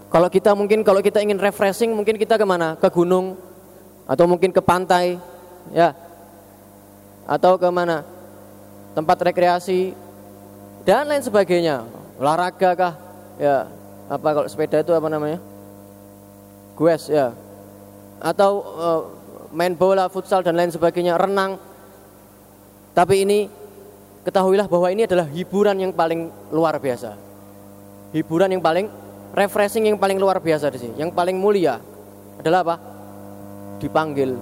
Kalau 0.08 0.30
kita 0.30 0.54
mungkin 0.54 0.86
kalau 0.86 1.02
kita 1.02 1.20
ingin 1.20 1.42
refreshing 1.42 1.90
mungkin 1.90 2.14
kita 2.14 2.38
ke 2.38 2.46
mana? 2.46 2.78
Ke 2.78 2.86
gunung 2.86 3.34
atau 4.04 4.24
mungkin 4.28 4.52
ke 4.52 4.60
pantai, 4.60 5.16
ya. 5.72 5.96
Atau 7.24 7.56
ke 7.56 7.68
mana? 7.72 8.04
Tempat 8.92 9.32
rekreasi 9.32 9.96
dan 10.84 11.08
lain 11.08 11.24
sebagainya. 11.24 11.88
Olahraga 12.20 12.70
kah? 12.76 12.94
Ya. 13.40 13.66
Apa 14.12 14.36
kalau 14.36 14.48
sepeda 14.48 14.84
itu 14.84 14.92
apa 14.92 15.08
namanya? 15.08 15.40
Gues 16.76 17.08
ya. 17.08 17.32
Atau 18.20 18.60
uh, 18.60 19.00
main 19.56 19.72
bola 19.72 20.12
futsal 20.12 20.44
dan 20.44 20.54
lain 20.54 20.68
sebagainya 20.68 21.16
renang. 21.16 21.56
Tapi 22.92 23.24
ini 23.24 23.48
ketahuilah 24.22 24.68
bahwa 24.68 24.92
ini 24.92 25.08
adalah 25.08 25.26
hiburan 25.32 25.80
yang 25.80 25.92
paling 25.96 26.28
luar 26.52 26.76
biasa. 26.76 27.16
Hiburan 28.12 28.52
yang 28.52 28.62
paling 28.62 28.86
refreshing 29.34 29.88
yang 29.88 29.98
paling 29.98 30.20
luar 30.20 30.38
biasa 30.38 30.70
di 30.70 30.78
sini. 30.78 30.94
Yang 31.00 31.16
paling 31.16 31.34
mulia 31.40 31.80
adalah 32.38 32.60
apa 32.62 32.93
dipanggil 33.84 34.40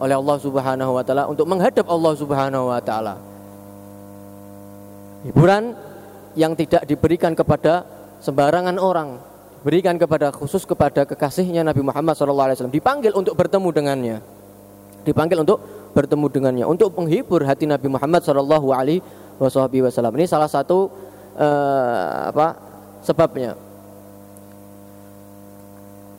oleh 0.00 0.14
Allah 0.16 0.36
Subhanahu 0.40 0.90
wa 0.96 1.02
taala 1.04 1.28
untuk 1.28 1.44
menghadap 1.44 1.86
Allah 1.86 2.12
Subhanahu 2.16 2.72
wa 2.72 2.80
taala. 2.80 3.14
Hiburan 5.24 5.76
yang 6.36 6.56
tidak 6.56 6.84
diberikan 6.84 7.32
kepada 7.32 7.86
sembarangan 8.20 8.76
orang, 8.80 9.20
berikan 9.62 9.96
kepada 9.96 10.32
khusus 10.34 10.64
kepada 10.64 11.04
kekasihnya 11.04 11.64
Nabi 11.64 11.80
Muhammad 11.80 12.16
SAW. 12.16 12.68
Dipanggil 12.68 13.12
untuk 13.16 13.36
bertemu 13.38 13.68
dengannya, 13.72 14.16
dipanggil 15.06 15.40
untuk 15.40 15.60
bertemu 15.94 16.26
dengannya, 16.28 16.64
untuk 16.66 16.92
menghibur 16.98 17.46
hati 17.46 17.64
Nabi 17.64 17.88
Muhammad 17.88 18.20
SAW. 18.20 19.00
Ini 19.40 20.26
salah 20.28 20.50
satu 20.50 20.90
uh, 21.38 22.34
apa 22.34 22.46
sebabnya. 23.00 23.56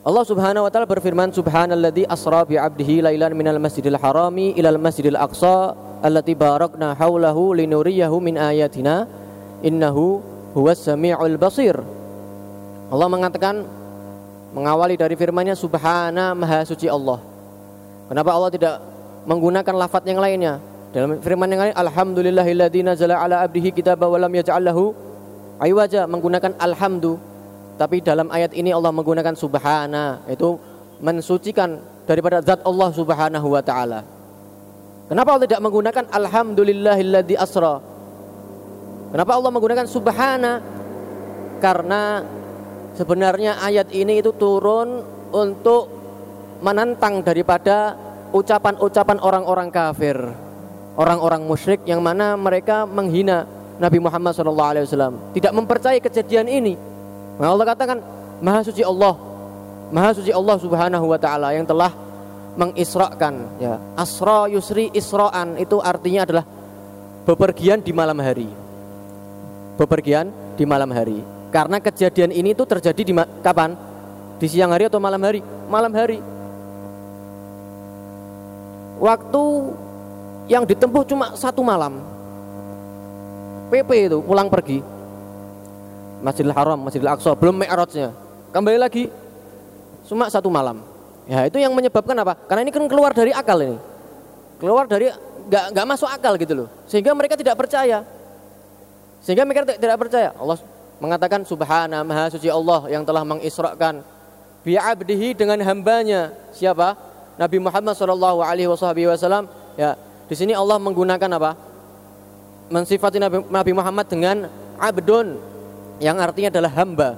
Allah 0.06 0.22
Subhanahu 0.22 0.70
wa 0.70 0.70
taala 0.70 0.86
berfirman 0.86 1.34
subhanalladzi 1.34 2.06
asra 2.06 2.46
bi 2.46 2.62
'abdihi 2.62 3.02
lailan 3.02 3.34
minal 3.34 3.58
masjidil 3.58 3.98
harami 3.98 4.54
ilal 4.54 4.78
masjidil 4.78 5.18
aqsa 5.18 5.74
allati 6.06 6.38
barakna 6.38 6.94
haulahu 6.94 7.58
linuriyahu 7.58 8.22
min 8.22 8.38
ayatina 8.38 9.10
innahu 9.66 10.22
huwas 10.54 10.86
samiul 10.86 11.42
basir. 11.42 11.74
Allah 12.94 13.08
mengatakan 13.10 13.66
mengawali 14.54 14.94
dari 14.94 15.18
firman-Nya 15.18 15.58
subhana 15.58 16.38
maha 16.38 16.62
suci 16.70 16.86
Allah. 16.86 17.18
Kenapa 18.06 18.30
Allah 18.30 18.54
tidak 18.54 18.76
menggunakan 19.26 19.74
lafaz 19.74 20.06
yang 20.06 20.22
lainnya? 20.22 20.62
Dalam 20.94 21.18
firman 21.18 21.50
yang 21.50 21.62
lain 21.66 21.76
alhamdulillahilladzi 21.82 22.86
nazala 22.86 23.26
ala 23.26 23.42
abdihi 23.42 23.74
kitaba 23.74 24.06
wa 24.06 24.22
lam 24.22 24.30
yaj'al 24.38 24.70
lahu 24.70 24.94
aywaja 25.58 26.06
menggunakan 26.06 26.54
alhamdu 26.62 27.18
tapi 27.76 28.00
dalam 28.00 28.32
ayat 28.32 28.56
ini 28.56 28.72
Allah 28.72 28.92
menggunakan 28.96 29.36
subhana, 29.36 30.24
itu 30.32 30.56
mensucikan 31.04 31.76
daripada 32.08 32.40
zat 32.40 32.64
Allah 32.64 32.90
Subhanahu 32.96 33.48
wa 33.52 33.60
taala. 33.60 34.08
Kenapa 35.12 35.36
Allah 35.36 35.46
tidak 35.46 35.62
menggunakan 35.62 36.04
alhamdulillahilladzi 36.08 37.36
asra? 37.36 37.78
Kenapa 39.12 39.32
Allah 39.38 39.52
menggunakan 39.54 39.86
subhana? 39.86 40.64
Karena 41.60 42.24
sebenarnya 42.96 43.60
ayat 43.60 43.92
ini 43.92 44.24
itu 44.24 44.32
turun 44.34 45.04
untuk 45.36 45.92
menentang 46.64 47.22
daripada 47.22 48.00
ucapan-ucapan 48.32 49.20
orang-orang 49.20 49.70
kafir, 49.70 50.16
orang-orang 50.96 51.44
musyrik 51.44 51.84
yang 51.84 52.00
mana 52.00 52.40
mereka 52.40 52.88
menghina 52.88 53.44
Nabi 53.76 54.00
Muhammad 54.00 54.32
SAW, 54.32 55.36
tidak 55.36 55.52
mempercayai 55.52 56.00
kejadian 56.00 56.48
ini. 56.48 56.95
Nah, 57.36 57.52
Allah 57.52 57.66
katakan 57.68 58.00
Maha 58.40 58.62
suci 58.68 58.84
Allah. 58.84 59.16
Maha 59.92 60.12
suci 60.18 60.32
Allah 60.32 60.56
Subhanahu 60.60 61.06
wa 61.08 61.20
taala 61.20 61.56
yang 61.56 61.64
telah 61.68 61.92
mengisrakan 62.56 63.60
ya. 63.60 63.80
Asra 63.96 64.48
yusri 64.52 64.92
isra'an 64.92 65.60
itu 65.60 65.80
artinya 65.80 66.24
adalah 66.24 66.46
bepergian 67.28 67.80
di 67.84 67.92
malam 67.92 68.18
hari. 68.20 68.48
Bepergian 69.76 70.32
di 70.56 70.64
malam 70.64 70.92
hari. 70.92 71.20
Karena 71.52 71.80
kejadian 71.80 72.36
ini 72.36 72.52
itu 72.52 72.64
terjadi 72.68 73.02
di 73.04 73.14
kapan? 73.44 73.76
Di 74.36 74.48
siang 74.52 74.76
hari 74.76 74.92
atau 74.92 75.00
malam 75.00 75.20
hari? 75.24 75.40
Malam 75.72 75.92
hari. 75.96 76.20
Waktu 79.00 79.44
yang 80.48 80.64
ditempuh 80.64 81.04
cuma 81.08 81.36
satu 81.36 81.64
malam. 81.64 82.00
PP 83.72 83.90
itu 84.12 84.20
pulang 84.24 84.48
pergi 84.48 84.95
Masjidil 86.26 86.54
Haram, 86.58 86.80
Masjidil 86.82 87.06
Aqsa, 87.06 87.38
belum 87.38 87.62
Mi'rajnya. 87.62 88.10
Kembali 88.50 88.82
lagi 88.82 89.14
cuma 90.10 90.26
satu 90.34 90.50
malam. 90.50 90.82
Ya, 91.30 91.46
itu 91.46 91.62
yang 91.62 91.70
menyebabkan 91.78 92.18
apa? 92.18 92.34
Karena 92.50 92.66
ini 92.66 92.74
kan 92.74 92.82
keluar 92.90 93.14
dari 93.14 93.30
akal 93.30 93.62
ini. 93.62 93.78
Keluar 94.58 94.90
dari 94.90 95.14
nggak 95.46 95.66
nggak 95.78 95.86
masuk 95.86 96.10
akal 96.10 96.34
gitu 96.42 96.66
loh. 96.66 96.68
Sehingga 96.90 97.14
mereka 97.14 97.38
tidak 97.38 97.54
percaya. 97.54 98.02
Sehingga 99.22 99.46
mereka 99.46 99.70
tidak 99.70 99.98
percaya. 100.02 100.34
Allah 100.34 100.58
mengatakan 100.98 101.46
subhana 101.46 102.02
maha 102.02 102.32
suci 102.34 102.50
Allah 102.50 102.88
yang 102.90 103.04
telah 103.06 103.22
mengisrakan 103.22 104.02
bi'abdihi 104.66 105.38
dengan 105.38 105.60
hambanya 105.62 106.34
siapa 106.56 106.98
Nabi 107.36 107.60
Muhammad 107.60 107.94
sallallahu 108.00 108.40
alaihi 108.40 108.72
wasallam 108.72 109.52
ya 109.76 110.00
di 110.26 110.36
sini 110.40 110.56
Allah 110.56 110.80
menggunakan 110.80 111.30
apa 111.36 111.52
mensifati 112.72 113.20
Nabi, 113.20 113.44
Nabi 113.52 113.72
Muhammad 113.76 114.06
dengan 114.08 114.48
abdun 114.80 115.36
yang 116.00 116.18
artinya 116.20 116.50
adalah 116.52 116.72
hamba. 116.76 117.10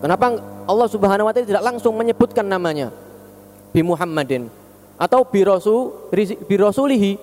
Kenapa 0.00 0.36
Allah 0.64 0.88
Subhanahu 0.88 1.28
wa 1.28 1.32
taala 1.32 1.48
tidak 1.48 1.64
langsung 1.64 1.96
menyebutkan 1.96 2.44
namanya? 2.44 2.92
Bi 3.72 3.80
Muhammadin. 3.84 4.48
Atau 4.96 5.26
bi 5.26 5.42
rasul 5.42 5.92
bi 6.48 6.54
rasulihi. 6.56 7.18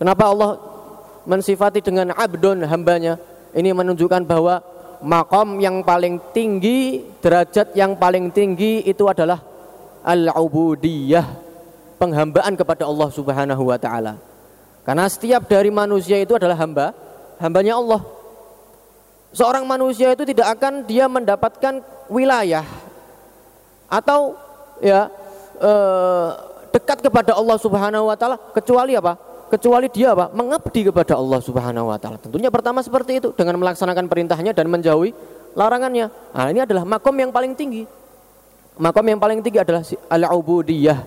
Kenapa 0.00 0.32
Allah 0.32 0.50
mensifati 1.28 1.84
dengan 1.84 2.16
abdun 2.16 2.64
hambanya? 2.64 3.20
Ini 3.52 3.74
menunjukkan 3.74 4.24
bahwa 4.24 4.62
makom 5.02 5.58
yang 5.58 5.82
paling 5.82 6.20
tinggi, 6.32 7.04
derajat 7.20 7.74
yang 7.76 7.98
paling 7.98 8.30
tinggi 8.30 8.86
itu 8.86 9.04
adalah 9.10 9.42
al-ubudiyah, 10.06 11.26
penghambaan 12.00 12.56
kepada 12.56 12.88
Allah 12.88 13.08
Subhanahu 13.12 13.62
wa 13.68 13.76
taala. 13.76 14.16
Karena 14.86 15.04
setiap 15.10 15.44
dari 15.44 15.68
manusia 15.68 16.16
itu 16.16 16.32
adalah 16.36 16.56
hamba, 16.56 16.96
hambanya 17.36 17.76
Allah. 17.76 18.00
Seorang 19.30 19.62
manusia 19.62 20.10
itu 20.10 20.26
tidak 20.26 20.58
akan 20.58 20.82
dia 20.82 21.06
mendapatkan 21.06 21.78
wilayah 22.10 22.66
atau 23.86 24.34
ya 24.82 25.06
eh, 25.62 26.28
dekat 26.74 26.98
kepada 27.02 27.38
Allah 27.38 27.58
Subhanahu 27.58 28.10
wa 28.10 28.16
taala 28.18 28.38
kecuali 28.54 28.98
apa? 28.98 29.14
kecuali 29.50 29.90
dia 29.90 30.14
apa? 30.14 30.30
mengabdi 30.30 30.90
kepada 30.90 31.18
Allah 31.18 31.38
Subhanahu 31.42 31.90
wa 31.90 31.98
taala. 31.98 32.18
Tentunya 32.18 32.50
pertama 32.50 32.82
seperti 32.82 33.22
itu 33.22 33.30
dengan 33.34 33.58
melaksanakan 33.62 34.10
perintahnya 34.10 34.50
dan 34.50 34.66
menjauhi 34.66 35.14
larangannya. 35.54 36.10
Nah, 36.34 36.46
ini 36.50 36.62
adalah 36.62 36.86
makom 36.86 37.14
yang 37.18 37.34
paling 37.34 37.54
tinggi. 37.58 37.86
Makom 38.78 39.06
yang 39.06 39.18
paling 39.18 39.42
tinggi 39.42 39.58
adalah 39.58 39.82
al-ubudiyah, 40.10 40.98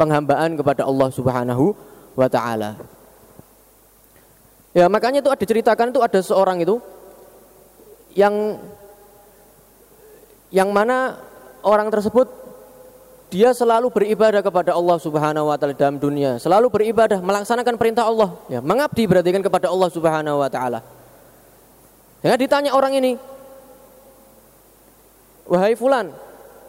penghambaan 0.00 0.56
kepada 0.56 0.88
Allah 0.88 1.08
Subhanahu 1.12 1.76
wa 2.16 2.28
taala. 2.28 2.80
Ya, 4.76 4.92
makanya 4.92 5.24
itu 5.24 5.32
ada 5.32 5.44
ceritakan 5.44 5.88
itu 5.88 6.00
ada 6.04 6.20
seorang 6.20 6.60
itu 6.60 6.76
yang 8.16 8.56
yang 10.48 10.72
mana 10.72 11.20
orang 11.60 11.92
tersebut 11.92 12.32
dia 13.28 13.52
selalu 13.52 13.92
beribadah 13.92 14.40
kepada 14.40 14.72
Allah 14.72 14.96
Subhanahu 14.96 15.50
wa 15.50 15.56
taala 15.58 15.74
dalam 15.76 16.00
dunia, 16.00 16.38
selalu 16.40 16.70
beribadah, 16.72 17.20
melaksanakan 17.20 17.74
perintah 17.76 18.06
Allah, 18.06 18.38
ya, 18.48 18.62
mengabdi 18.62 19.04
berarti 19.04 19.30
kan 19.34 19.42
kepada 19.44 19.66
Allah 19.68 19.88
Subhanahu 19.92 20.40
wa 20.40 20.48
taala. 20.48 20.80
Ya, 22.22 22.38
ditanya 22.38 22.72
orang 22.72 22.96
ini, 22.96 23.18
"Wahai 25.44 25.74
fulan, 25.74 26.14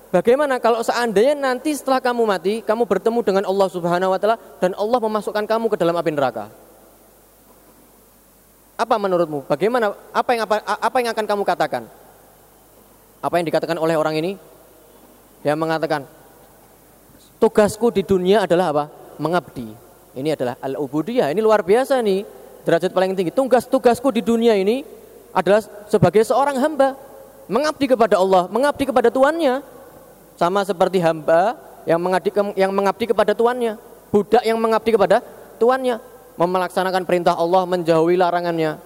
bagaimana 0.10 0.58
kalau 0.58 0.82
seandainya 0.82 1.38
nanti 1.38 1.77
setelah 1.77 2.01
kamu 2.01 2.25
mati, 2.25 2.54
kamu 2.66 2.84
bertemu 2.89 3.20
dengan 3.22 3.44
Allah 3.46 3.68
Subhanahu 3.70 4.12
wa 4.12 4.20
taala 4.20 4.36
dan 4.58 4.74
Allah 4.75 5.00
memasukkan 5.00 5.46
kamu 5.46 5.66
ke 5.72 5.77
dalam 5.77 5.94
api 5.96 6.10
neraka?" 6.10 6.67
Apa 8.77 8.96
menurutmu? 9.01 9.50
Bagaimana 9.50 9.98
apa 10.13 10.29
yang 10.38 10.41
apa, 10.46 10.55
apa 10.62 10.96
yang 11.01 11.10
akan 11.10 11.25
kamu 11.25 11.43
katakan? 11.43 11.84
Apa 13.19 13.34
yang 13.41 13.46
dikatakan 13.50 13.77
oleh 13.81 13.98
orang 13.98 14.13
ini? 14.22 14.38
Dia 15.41 15.57
mengatakan, 15.57 16.05
Tugasku 17.38 17.93
di 17.93 18.01
dunia 18.01 18.46
adalah 18.50 18.74
apa? 18.74 18.86
Mengabdi. 19.22 19.69
Ini 20.17 20.34
adalah 20.34 20.57
al-ubudiyah. 20.57 21.29
Ini 21.29 21.41
luar 21.41 21.62
biasa 21.62 22.01
nih. 22.01 22.25
Derajat 22.65 22.89
paling 22.89 23.13
tinggi. 23.13 23.29
Tugas 23.29 23.69
tugasku 23.69 24.10
di 24.10 24.25
dunia 24.25 24.57
ini 24.57 24.81
adalah 25.29 25.62
sebagai 25.86 26.25
seorang 26.25 26.57
hamba 26.57 26.98
mengabdi 27.46 27.86
kepada 27.86 28.17
Allah, 28.17 28.50
mengabdi 28.50 28.89
kepada 28.89 29.13
tuannya. 29.13 29.62
Sama 30.38 30.65
seperti 30.65 30.98
hamba 31.01 31.57
yang 31.86 32.01
mengabdi 32.01 32.29
yang 32.57 32.69
mengabdi 32.74 33.05
kepada 33.10 33.34
tuannya, 33.34 33.77
budak 34.10 34.43
yang 34.46 34.57
mengabdi 34.57 34.94
kepada 34.94 35.22
tuannya, 35.57 35.98
melaksanakan 36.46 37.02
perintah 37.10 37.34
Allah, 37.34 37.66
menjauhi 37.66 38.14
larangannya. 38.14 38.78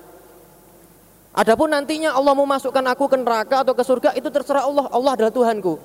Adapun 1.36 1.72
nantinya 1.72 2.16
Allah 2.16 2.32
mau 2.32 2.48
masukkan 2.48 2.84
aku 2.88 3.12
ke 3.12 3.20
neraka 3.20 3.68
atau 3.68 3.76
ke 3.76 3.84
surga 3.84 4.16
itu 4.16 4.32
terserah 4.32 4.64
Allah. 4.64 4.88
Allah 4.92 5.12
adalah 5.20 5.32
Tuhanku. 5.32 5.76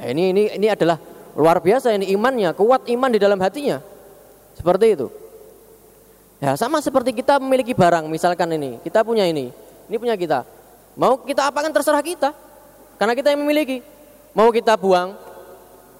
Ya, 0.00 0.12
ini 0.12 0.32
ini 0.32 0.42
ini 0.56 0.68
adalah 0.72 0.96
Luar 1.32 1.64
biasa 1.64 1.96
ini 1.96 2.12
imannya, 2.12 2.52
kuat 2.52 2.84
iman 2.92 3.08
di 3.08 3.16
dalam 3.16 3.40
hatinya. 3.40 3.80
Seperti 4.52 4.86
itu. 4.92 5.08
Ya, 6.42 6.52
sama 6.60 6.82
seperti 6.84 7.16
kita 7.16 7.40
memiliki 7.40 7.72
barang, 7.72 8.04
misalkan 8.10 8.52
ini, 8.52 8.76
kita 8.84 9.00
punya 9.00 9.24
ini, 9.24 9.48
ini 9.88 9.96
punya 9.96 10.18
kita. 10.18 10.44
Mau 10.98 11.16
kita 11.24 11.48
apakan 11.48 11.72
terserah 11.72 12.04
kita. 12.04 12.36
Karena 13.00 13.16
kita 13.16 13.32
yang 13.32 13.40
memiliki. 13.40 13.80
Mau 14.36 14.52
kita 14.52 14.76
buang 14.76 15.16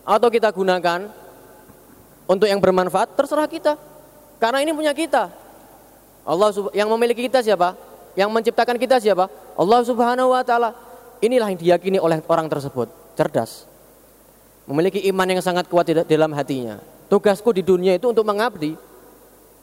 atau 0.05 0.29
kita 0.29 0.53
gunakan 0.53 1.09
untuk 2.29 2.47
yang 2.49 2.61
bermanfaat 2.61 3.17
terserah 3.17 3.49
kita. 3.49 3.81
Karena 4.43 4.59
ini 4.59 4.75
punya 4.75 4.91
kita. 4.91 5.31
Allah 6.27 6.51
yang 6.75 6.91
memiliki 6.91 7.31
kita 7.31 7.39
siapa? 7.47 7.79
Yang 8.19 8.31
menciptakan 8.35 8.75
kita 8.75 8.99
siapa? 8.99 9.31
Allah 9.55 9.81
Subhanahu 9.87 10.35
wa 10.35 10.43
taala. 10.43 10.75
Inilah 11.23 11.55
yang 11.55 11.59
diyakini 11.63 12.03
oleh 12.03 12.19
orang 12.27 12.51
tersebut, 12.51 12.91
cerdas 13.15 13.71
memiliki 14.67 15.03
iman 15.11 15.27
yang 15.27 15.43
sangat 15.43 15.67
kuat 15.67 15.91
di 15.91 15.95
dalam 16.07 16.31
hatinya. 16.35 16.79
Tugasku 17.11 17.51
di 17.53 17.63
dunia 17.67 17.99
itu 17.99 18.09
untuk 18.09 18.25
mengabdi. 18.25 18.79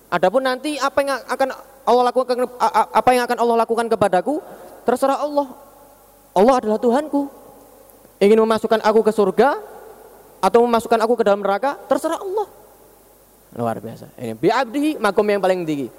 Adapun 0.10 0.42
nanti 0.42 0.78
apa 0.82 1.00
yang 1.06 1.22
akan 1.26 1.50
Allah 1.86 2.04
lakukan 2.10 2.36
apa 2.94 3.10
yang 3.14 3.24
akan 3.26 3.38
Allah 3.42 3.56
lakukan 3.66 3.86
kepadaku 3.90 4.42
terserah 4.86 5.22
Allah. 5.22 5.48
Allah 6.34 6.56
adalah 6.62 6.80
Tuhanku. 6.82 7.30
Ingin 8.20 8.42
memasukkan 8.44 8.84
aku 8.84 9.00
ke 9.06 9.12
surga 9.16 9.58
atau 10.44 10.60
memasukkan 10.66 11.00
aku 11.02 11.14
ke 11.18 11.24
dalam 11.26 11.42
neraka 11.42 11.78
terserah 11.88 12.20
Allah. 12.20 12.59
Luar 13.58 13.82
biasa. 13.82 14.14
Ini 14.18 14.38
bi'abdihi 14.38 15.02
makom 15.02 15.26
yang 15.26 15.42
paling 15.42 15.66
tinggi. 15.66 15.90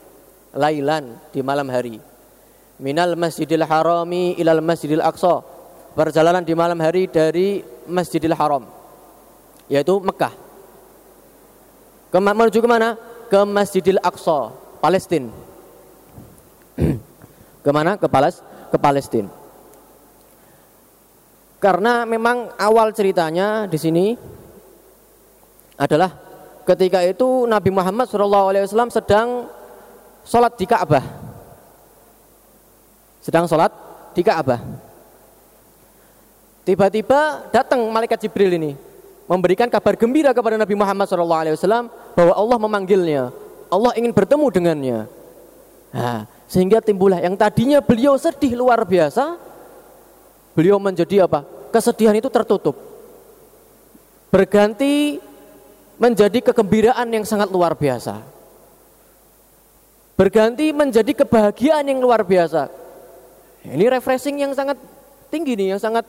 Lailan 0.55 1.19
di 1.35 1.41
malam 1.43 1.67
hari. 1.71 1.99
Minal 2.79 3.19
Masjidil 3.19 3.67
Harami 3.67 4.39
ilal 4.39 4.63
Masjidil 4.63 5.03
Aqsa. 5.03 5.43
Perjalanan 5.95 6.47
di 6.47 6.55
malam 6.55 6.79
hari 6.79 7.11
dari 7.11 7.67
Masjidil 7.91 8.35
Haram 8.39 8.81
yaitu 9.71 9.95
Mekah. 10.03 10.35
Ke, 12.11 12.19
menuju 12.19 12.59
ke 12.59 12.67
mana? 12.67 12.99
Ke 13.31 13.47
Masjidil 13.47 14.03
Aqsa, 14.03 14.51
Palestina. 14.83 15.31
Ke 17.65 17.71
mana? 17.71 17.95
Ke 17.95 18.11
Pales, 18.11 18.43
ke 18.75 18.77
Palestina. 18.81 19.31
Karena 21.61 22.09
memang 22.09 22.51
awal 22.57 22.91
ceritanya 22.97 23.69
di 23.69 23.77
sini 23.77 24.17
adalah 25.77 26.30
ketika 26.71 27.03
itu 27.03 27.51
Nabi 27.51 27.71
Muhammad 27.75 28.07
SAW 28.07 28.91
sedang 28.95 29.51
sholat 30.23 30.55
di 30.55 30.67
Ka'bah. 30.71 31.03
Sedang 33.19 33.51
sholat 33.51 33.75
di 34.15 34.23
Ka'bah. 34.23 34.63
Tiba-tiba 36.63 37.51
datang 37.51 37.83
malaikat 37.91 38.23
Jibril 38.23 38.55
ini 38.55 38.73
memberikan 39.27 39.67
kabar 39.67 39.99
gembira 39.99 40.31
kepada 40.31 40.55
Nabi 40.55 40.75
Muhammad 40.79 41.11
SAW 41.11 41.91
bahwa 42.15 42.33
Allah 42.35 42.59
memanggilnya, 42.63 43.35
Allah 43.67 43.93
ingin 43.99 44.15
bertemu 44.15 44.47
dengannya. 44.51 44.99
Nah, 45.91 46.31
sehingga 46.47 46.79
timbullah 46.79 47.19
yang 47.19 47.35
tadinya 47.35 47.83
beliau 47.83 48.15
sedih 48.15 48.55
luar 48.55 48.87
biasa, 48.87 49.39
beliau 50.55 50.79
menjadi 50.79 51.27
apa? 51.27 51.43
Kesedihan 51.75 52.15
itu 52.15 52.27
tertutup, 52.31 52.75
berganti 54.31 55.23
menjadi 56.01 56.41
kegembiraan 56.41 57.07
yang 57.13 57.29
sangat 57.29 57.53
luar 57.53 57.77
biasa, 57.77 58.25
berganti 60.17 60.73
menjadi 60.73 61.13
kebahagiaan 61.13 61.85
yang 61.85 62.01
luar 62.01 62.25
biasa. 62.25 62.73
Ini 63.69 63.93
refreshing 63.93 64.41
yang 64.41 64.57
sangat 64.57 64.81
tinggi 65.29 65.53
nih, 65.53 65.77
yang 65.77 65.81
sangat 65.81 66.09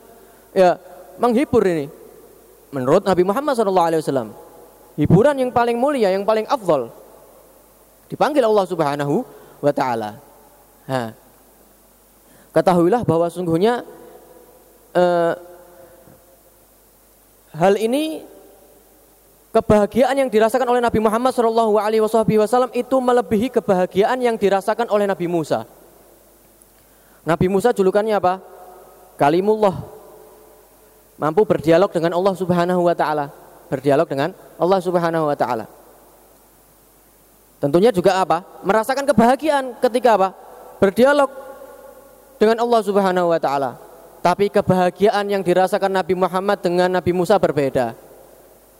ya 0.56 0.80
menghibur 1.20 1.60
ini 1.68 1.92
menurut 2.72 3.04
Nabi 3.04 3.20
Muhammad 3.20 3.52
SAW 3.52 4.32
hiburan 4.96 5.36
yang 5.36 5.52
paling 5.52 5.76
mulia 5.76 6.08
yang 6.08 6.24
paling 6.24 6.48
afdol 6.48 6.88
dipanggil 8.08 8.44
Allah 8.44 8.64
Subhanahu 8.64 9.24
wa 9.60 9.72
taala. 9.72 10.20
Ketahuilah 12.52 13.04
bahwa 13.08 13.32
sungguhnya 13.32 13.80
eh, 14.92 15.32
hal 17.56 17.74
ini 17.80 18.31
kebahagiaan 19.52 20.16
yang 20.16 20.32
dirasakan 20.32 20.64
oleh 20.64 20.80
Nabi 20.80 20.98
Muhammad 20.98 21.36
Shallallahu 21.36 21.76
Alaihi 21.76 22.02
Wasallam 22.02 22.72
itu 22.72 22.96
melebihi 22.96 23.52
kebahagiaan 23.52 24.16
yang 24.18 24.34
dirasakan 24.40 24.88
oleh 24.88 25.04
Nabi 25.04 25.28
Musa. 25.28 25.68
Nabi 27.22 27.46
Musa 27.46 27.70
julukannya 27.70 28.16
apa? 28.18 28.42
Kalimullah 29.20 29.76
mampu 31.20 31.46
berdialog 31.46 31.92
dengan 31.92 32.16
Allah 32.16 32.34
Subhanahu 32.34 32.82
wa 32.82 32.96
taala, 32.96 33.30
berdialog 33.70 34.08
dengan 34.08 34.34
Allah 34.58 34.78
Subhanahu 34.82 35.30
wa 35.30 35.36
taala. 35.36 35.70
Tentunya 37.62 37.94
juga 37.94 38.18
apa? 38.18 38.42
Merasakan 38.66 39.06
kebahagiaan 39.06 39.78
ketika 39.78 40.18
apa? 40.18 40.28
Berdialog 40.82 41.30
dengan 42.42 42.58
Allah 42.58 42.80
Subhanahu 42.82 43.30
wa 43.30 43.38
taala. 43.38 43.78
Tapi 44.18 44.50
kebahagiaan 44.50 45.30
yang 45.30 45.46
dirasakan 45.46 45.94
Nabi 45.94 46.18
Muhammad 46.18 46.58
dengan 46.58 46.90
Nabi 46.90 47.14
Musa 47.14 47.38
berbeda. 47.38 47.94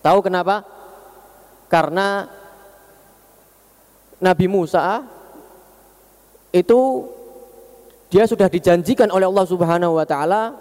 Tahu 0.03 0.19
kenapa? 0.19 0.67
Karena 1.71 2.27
Nabi 4.19 4.47
Musa 4.51 5.07
itu 6.53 7.07
dia 8.12 8.29
sudah 8.29 8.51
dijanjikan 8.51 9.09
oleh 9.09 9.25
Allah 9.25 9.47
Subhanahu 9.49 9.97
wa 9.97 10.05
taala 10.05 10.53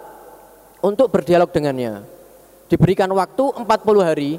untuk 0.80 1.12
berdialog 1.12 1.52
dengannya. 1.52 2.00
Diberikan 2.66 3.10
waktu 3.12 3.44
40 3.60 3.68
hari. 4.00 4.32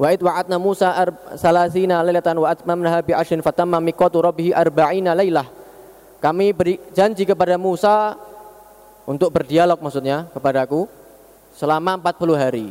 Wa 0.00 0.10
id 0.16 0.24
wa'adna 0.24 0.56
Musa 0.56 0.90
salasina 1.36 2.00
lailatan 2.00 2.40
wa 2.40 2.48
atmamnaha 2.48 3.04
bi 3.04 3.12
ashrin 3.12 3.44
fatamma 3.44 3.78
miqatu 3.84 4.18
rabbih 4.24 4.56
arba'ina 4.56 5.12
lailah. 5.12 5.44
Kami 6.24 6.56
beri 6.56 6.80
janji 6.96 7.28
kepada 7.28 7.60
Musa 7.60 8.16
untuk 9.04 9.28
berdialog 9.28 9.76
maksudnya 9.76 10.24
kepadaku 10.32 10.88
selama 11.52 12.00
40 12.00 12.36
hari. 12.36 12.68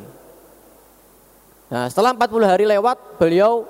Nah, 1.70 1.86
setelah 1.86 2.18
40 2.18 2.50
hari 2.50 2.66
lewat, 2.66 3.22
beliau 3.22 3.62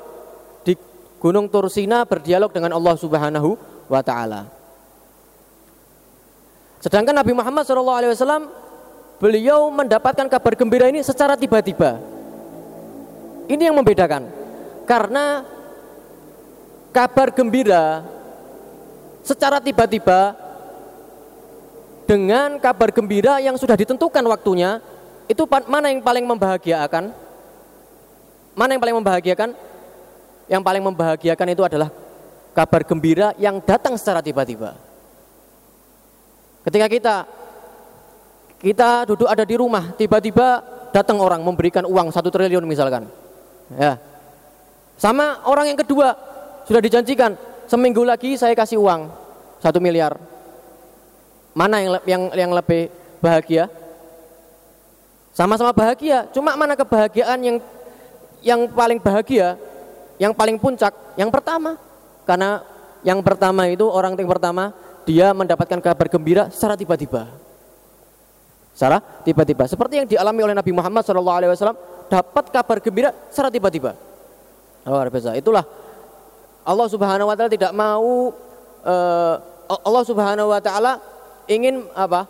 di 0.64 0.74
Gunung 1.20 1.52
Tursina 1.52 2.08
berdialog 2.08 2.48
dengan 2.56 2.72
Allah 2.72 2.96
Subhanahu 2.96 3.60
wa 3.92 4.00
taala. 4.00 4.48
Sedangkan 6.80 7.12
Nabi 7.12 7.36
Muhammad 7.36 7.68
SAW 7.68 8.48
beliau 9.20 9.68
mendapatkan 9.68 10.32
kabar 10.32 10.56
gembira 10.56 10.88
ini 10.88 11.04
secara 11.04 11.36
tiba-tiba. 11.36 12.00
Ini 13.52 13.68
yang 13.68 13.76
membedakan. 13.76 14.32
Karena 14.88 15.44
kabar 16.96 17.36
gembira 17.36 18.08
secara 19.28 19.60
tiba-tiba 19.60 20.40
dengan 22.08 22.58
kabar 22.64 22.96
gembira 22.96 23.44
yang 23.44 23.60
sudah 23.60 23.76
ditentukan 23.76 24.24
waktunya, 24.24 24.80
itu 25.28 25.44
mana 25.68 25.92
yang 25.92 26.00
paling 26.00 26.24
membahagiakan? 26.24 27.12
Mana 28.58 28.76
yang 28.76 28.82
paling 28.82 28.98
membahagiakan? 29.02 29.50
Yang 30.50 30.62
paling 30.66 30.84
membahagiakan 30.84 31.48
itu 31.54 31.64
adalah 31.66 31.90
kabar 32.58 32.82
gembira 32.84 33.38
yang 33.38 33.62
datang 33.62 33.96
secara 33.96 34.20
tiba-tiba. 34.20 34.74
Ketika 36.66 36.88
kita 36.90 37.16
kita 38.60 38.90
duduk 39.08 39.30
ada 39.30 39.48
di 39.48 39.56
rumah, 39.56 39.96
tiba-tiba 39.96 40.60
datang 40.92 41.22
orang 41.24 41.40
memberikan 41.40 41.88
uang 41.88 42.12
satu 42.12 42.28
triliun 42.28 42.66
misalkan, 42.68 43.08
ya. 43.78 43.96
Sama 45.00 45.48
orang 45.48 45.72
yang 45.72 45.80
kedua 45.80 46.12
sudah 46.68 46.84
dijanjikan 46.84 47.40
seminggu 47.72 48.04
lagi 48.04 48.36
saya 48.36 48.52
kasih 48.52 48.84
uang 48.84 49.08
satu 49.64 49.80
miliar. 49.80 50.20
Mana 51.56 51.80
yang 51.80 51.92
yang 52.04 52.24
yang 52.36 52.52
lebih 52.52 52.92
bahagia? 53.24 53.72
Sama-sama 55.32 55.72
bahagia, 55.72 56.28
cuma 56.36 56.52
mana 56.60 56.76
kebahagiaan 56.76 57.40
yang 57.40 57.58
yang 58.44 58.70
paling 58.72 59.00
bahagia, 59.00 59.60
yang 60.20 60.32
paling 60.36 60.60
puncak, 60.60 60.92
yang 61.16 61.32
pertama. 61.32 61.76
Karena 62.28 62.62
yang 63.02 63.24
pertama 63.24 63.66
itu 63.72 63.88
orang 63.88 64.14
yang 64.14 64.30
pertama 64.30 64.76
dia 65.08 65.32
mendapatkan 65.34 65.80
kabar 65.82 66.08
gembira 66.12 66.44
secara 66.54 66.78
tiba-tiba. 66.78 67.26
Secara 68.76 69.02
tiba-tiba. 69.26 69.66
Seperti 69.66 70.00
yang 70.00 70.08
dialami 70.08 70.40
oleh 70.46 70.56
Nabi 70.56 70.72
Muhammad 70.72 71.04
SAW 71.04 71.76
dapat 72.08 72.46
kabar 72.54 72.78
gembira 72.80 73.12
secara 73.34 73.50
tiba-tiba. 73.50 73.98
Luar 74.88 75.10
biasa. 75.12 75.36
Itulah 75.36 75.66
Allah 76.64 76.88
Subhanahu 76.88 77.28
Wa 77.28 77.36
Taala 77.36 77.52
tidak 77.52 77.72
mau 77.74 78.32
uh, 78.86 79.36
Allah 79.70 80.04
Subhanahu 80.06 80.54
Wa 80.54 80.62
Taala 80.62 81.02
ingin 81.50 81.86
apa? 81.98 82.30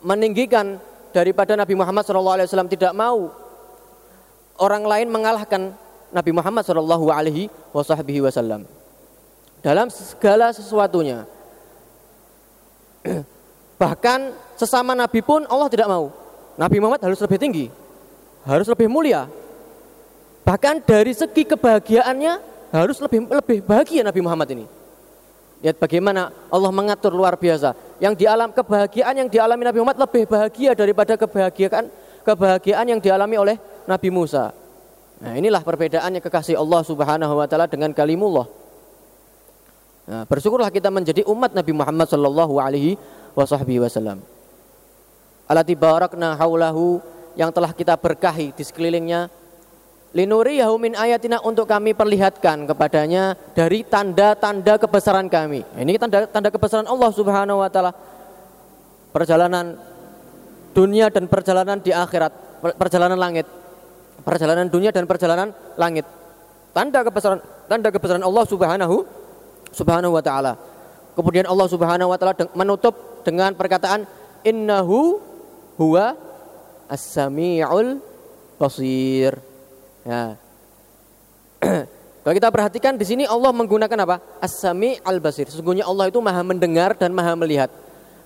Meninggikan 0.00 0.80
daripada 1.12 1.56
Nabi 1.58 1.76
Muhammad 1.76 2.04
SAW 2.06 2.70
tidak 2.70 2.92
mau 2.96 3.28
orang 4.60 4.84
lain 4.84 5.08
mengalahkan 5.08 5.72
Nabi 6.12 6.30
Muhammad 6.30 6.62
Shallallahu 6.68 7.08
Alaihi 7.08 7.48
Wasallam 7.72 8.68
dalam 9.64 9.88
segala 9.88 10.52
sesuatunya. 10.52 11.24
Bahkan 13.80 14.36
sesama 14.60 14.92
Nabi 14.92 15.24
pun 15.24 15.48
Allah 15.48 15.72
tidak 15.72 15.88
mau. 15.88 16.12
Nabi 16.60 16.76
Muhammad 16.76 17.00
harus 17.00 17.16
lebih 17.24 17.40
tinggi, 17.40 17.66
harus 18.44 18.68
lebih 18.68 18.92
mulia. 18.92 19.24
Bahkan 20.44 20.84
dari 20.84 21.16
segi 21.16 21.48
kebahagiaannya 21.48 22.32
harus 22.68 23.00
lebih 23.00 23.24
lebih 23.32 23.58
bahagia 23.64 24.04
Nabi 24.04 24.20
Muhammad 24.20 24.48
ini. 24.52 24.66
Lihat 25.60 25.76
bagaimana 25.76 26.32
Allah 26.48 26.72
mengatur 26.72 27.12
luar 27.12 27.36
biasa. 27.36 27.72
Yang 28.00 28.24
di 28.24 28.26
alam 28.28 28.52
kebahagiaan 28.52 29.12
yang 29.24 29.28
dialami 29.28 29.64
Nabi 29.64 29.78
Muhammad 29.80 30.00
lebih 30.00 30.24
bahagia 30.24 30.72
daripada 30.72 31.16
kebahagiaan 31.20 31.88
kebahagiaan 32.24 32.86
yang 32.86 33.00
dialami 33.00 33.36
oleh 33.36 33.56
Nabi 33.88 34.08
Musa. 34.12 34.52
Nah, 35.20 35.36
inilah 35.36 35.60
perbedaannya 35.60 36.24
kekasih 36.24 36.56
Allah 36.56 36.80
Subhanahu 36.80 37.34
wa 37.36 37.44
taala 37.44 37.68
dengan 37.68 37.92
kalimullah. 37.92 38.48
Nah, 40.08 40.24
bersyukurlah 40.24 40.72
kita 40.72 40.88
menjadi 40.88 41.22
umat 41.28 41.52
Nabi 41.52 41.76
Muhammad 41.76 42.08
sallallahu 42.08 42.56
alaihi 42.56 42.96
wasallam. 43.36 44.24
Alati 45.44 45.74
barakna 45.76 46.34
haulahu 46.40 47.02
yang 47.36 47.52
telah 47.52 47.70
kita 47.76 47.94
berkahi 48.00 48.56
di 48.56 48.62
sekelilingnya 48.64 49.30
linuriyahu 50.10 50.74
min 50.80 50.92
ayatina 50.98 51.38
untuk 51.46 51.70
kami 51.70 51.94
perlihatkan 51.94 52.66
kepadanya 52.66 53.38
dari 53.54 53.86
tanda-tanda 53.86 54.78
kebesaran 54.78 55.30
kami. 55.30 55.62
Ini 55.78 55.94
tanda-tanda 56.00 56.48
kebesaran 56.50 56.88
Allah 56.90 57.10
Subhanahu 57.14 57.62
wa 57.62 57.70
taala. 57.70 57.92
Perjalanan 59.10 59.74
dunia 60.72 61.10
dan 61.10 61.26
perjalanan 61.26 61.78
di 61.82 61.90
akhirat, 61.90 62.32
perjalanan 62.78 63.18
langit 63.18 63.46
perjalanan 64.22 64.68
dunia 64.68 64.92
dan 64.92 65.08
perjalanan 65.08 65.50
langit. 65.74 66.04
Tanda 66.70 67.02
kebesaran 67.02 67.40
tanda 67.66 67.88
kebesaran 67.90 68.22
Allah 68.22 68.44
Subhanahu 68.46 68.96
Subhanahu 69.74 70.12
wa 70.14 70.22
taala. 70.22 70.54
Kemudian 71.18 71.48
Allah 71.48 71.66
Subhanahu 71.66 72.12
wa 72.14 72.18
taala 72.20 72.36
menutup 72.54 73.24
dengan 73.26 73.52
perkataan 73.56 74.06
innahu 74.46 75.18
huwa 75.74 76.14
as-sami'ul 76.86 77.98
basir. 78.60 79.34
Ya. 80.06 80.38
Kalau 82.20 82.34
kita 82.36 82.52
perhatikan 82.52 82.94
di 83.00 83.04
sini 83.08 83.24
Allah 83.24 83.50
menggunakan 83.50 83.98
apa? 84.04 84.16
As-sami' 84.44 85.00
al-basir. 85.02 85.48
Sesungguhnya 85.48 85.88
Allah 85.88 86.12
itu 86.12 86.20
Maha 86.20 86.44
mendengar 86.44 86.92
dan 86.92 87.16
Maha 87.16 87.32
melihat. 87.32 87.72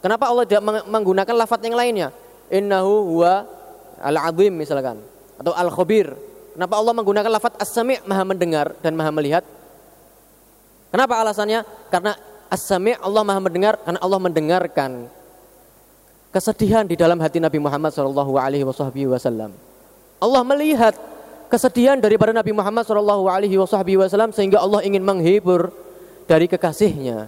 Kenapa 0.02 0.28
Allah 0.28 0.44
tidak 0.44 0.66
menggunakan 0.84 1.32
lafaz 1.32 1.62
yang 1.62 1.78
lainnya? 1.78 2.10
Innahu 2.54 3.18
huwa 3.18 3.50
al-azim 3.98 4.54
misalkan 4.54 5.02
atau 5.42 5.50
al-khabir. 5.50 6.14
Kenapa 6.54 6.78
Allah 6.78 6.94
menggunakan 6.94 7.30
lafaz 7.34 7.58
as-sami' 7.58 7.98
maha 8.06 8.22
mendengar 8.22 8.78
dan 8.78 8.94
maha 8.94 9.10
melihat? 9.10 9.42
Kenapa 10.94 11.18
alasannya? 11.18 11.66
Karena 11.90 12.14
as-sami' 12.46 12.94
Allah 13.02 13.26
maha 13.26 13.42
mendengar 13.42 13.74
karena 13.82 13.98
Allah 13.98 14.20
mendengarkan 14.22 15.10
kesedihan 16.30 16.86
di 16.86 16.94
dalam 16.94 17.18
hati 17.18 17.42
Nabi 17.42 17.58
Muhammad 17.58 17.90
sallallahu 17.90 18.38
alaihi 18.38 18.62
wasallam. 18.62 19.50
Allah 20.22 20.42
melihat 20.46 20.94
kesedihan 21.50 21.98
daripada 21.98 22.30
Nabi 22.30 22.54
Muhammad 22.54 22.86
sallallahu 22.86 23.26
alaihi 23.26 23.58
wasallam 23.58 24.30
sehingga 24.30 24.62
Allah 24.62 24.86
ingin 24.86 25.02
menghibur 25.02 25.74
dari 26.30 26.46
kekasihnya. 26.46 27.26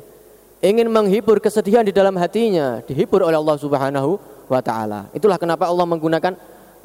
Ingin 0.62 0.86
menghibur 0.88 1.42
kesedihan 1.42 1.84
di 1.84 1.92
dalam 1.92 2.14
hatinya, 2.16 2.80
dihibur 2.86 3.26
oleh 3.26 3.36
Allah 3.36 3.58
Subhanahu 3.60 4.35
wa 4.46 4.60
taala. 4.62 5.10
Itulah 5.12 5.38
kenapa 5.38 5.66
Allah 5.66 5.86
menggunakan 5.86 6.34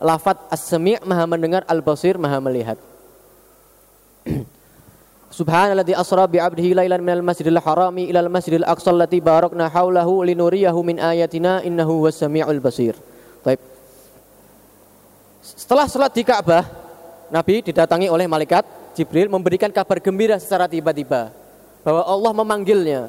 lafat 0.01 0.37
as-sami' 0.49 1.01
maha 1.05 1.25
mendengar, 1.29 1.61
al-basir 1.69 2.17
maha 2.17 2.41
melihat. 2.41 2.77
Subhanalladzi 5.31 5.95
asra 5.95 6.27
bi 6.27 6.43
'abdihi 6.43 6.75
lailan 6.75 6.99
minal 6.99 7.23
masjidil 7.23 7.61
harami 7.63 8.11
ilal 8.11 8.27
masjidil 8.27 8.67
aqsa 8.67 8.91
allati 8.91 9.23
barakna 9.23 9.71
haulahu 9.71 10.27
linuriyahu 10.27 10.83
min 10.83 10.99
ayatina 10.99 11.63
innahu 11.63 12.03
was-sami'ul 12.03 12.59
basir. 12.59 12.99
Baik. 13.41 13.63
Setelah 15.41 15.87
salat 15.87 16.11
di 16.11 16.27
Ka'bah, 16.27 16.67
Nabi 17.31 17.63
didatangi 17.63 18.11
oleh 18.11 18.27
malaikat 18.27 18.67
Jibril 18.91 19.31
memberikan 19.31 19.71
kabar 19.71 20.03
gembira 20.03 20.35
secara 20.35 20.67
tiba-tiba 20.67 21.31
bahwa 21.81 22.03
Allah 22.03 22.31
memanggilnya. 22.35 23.01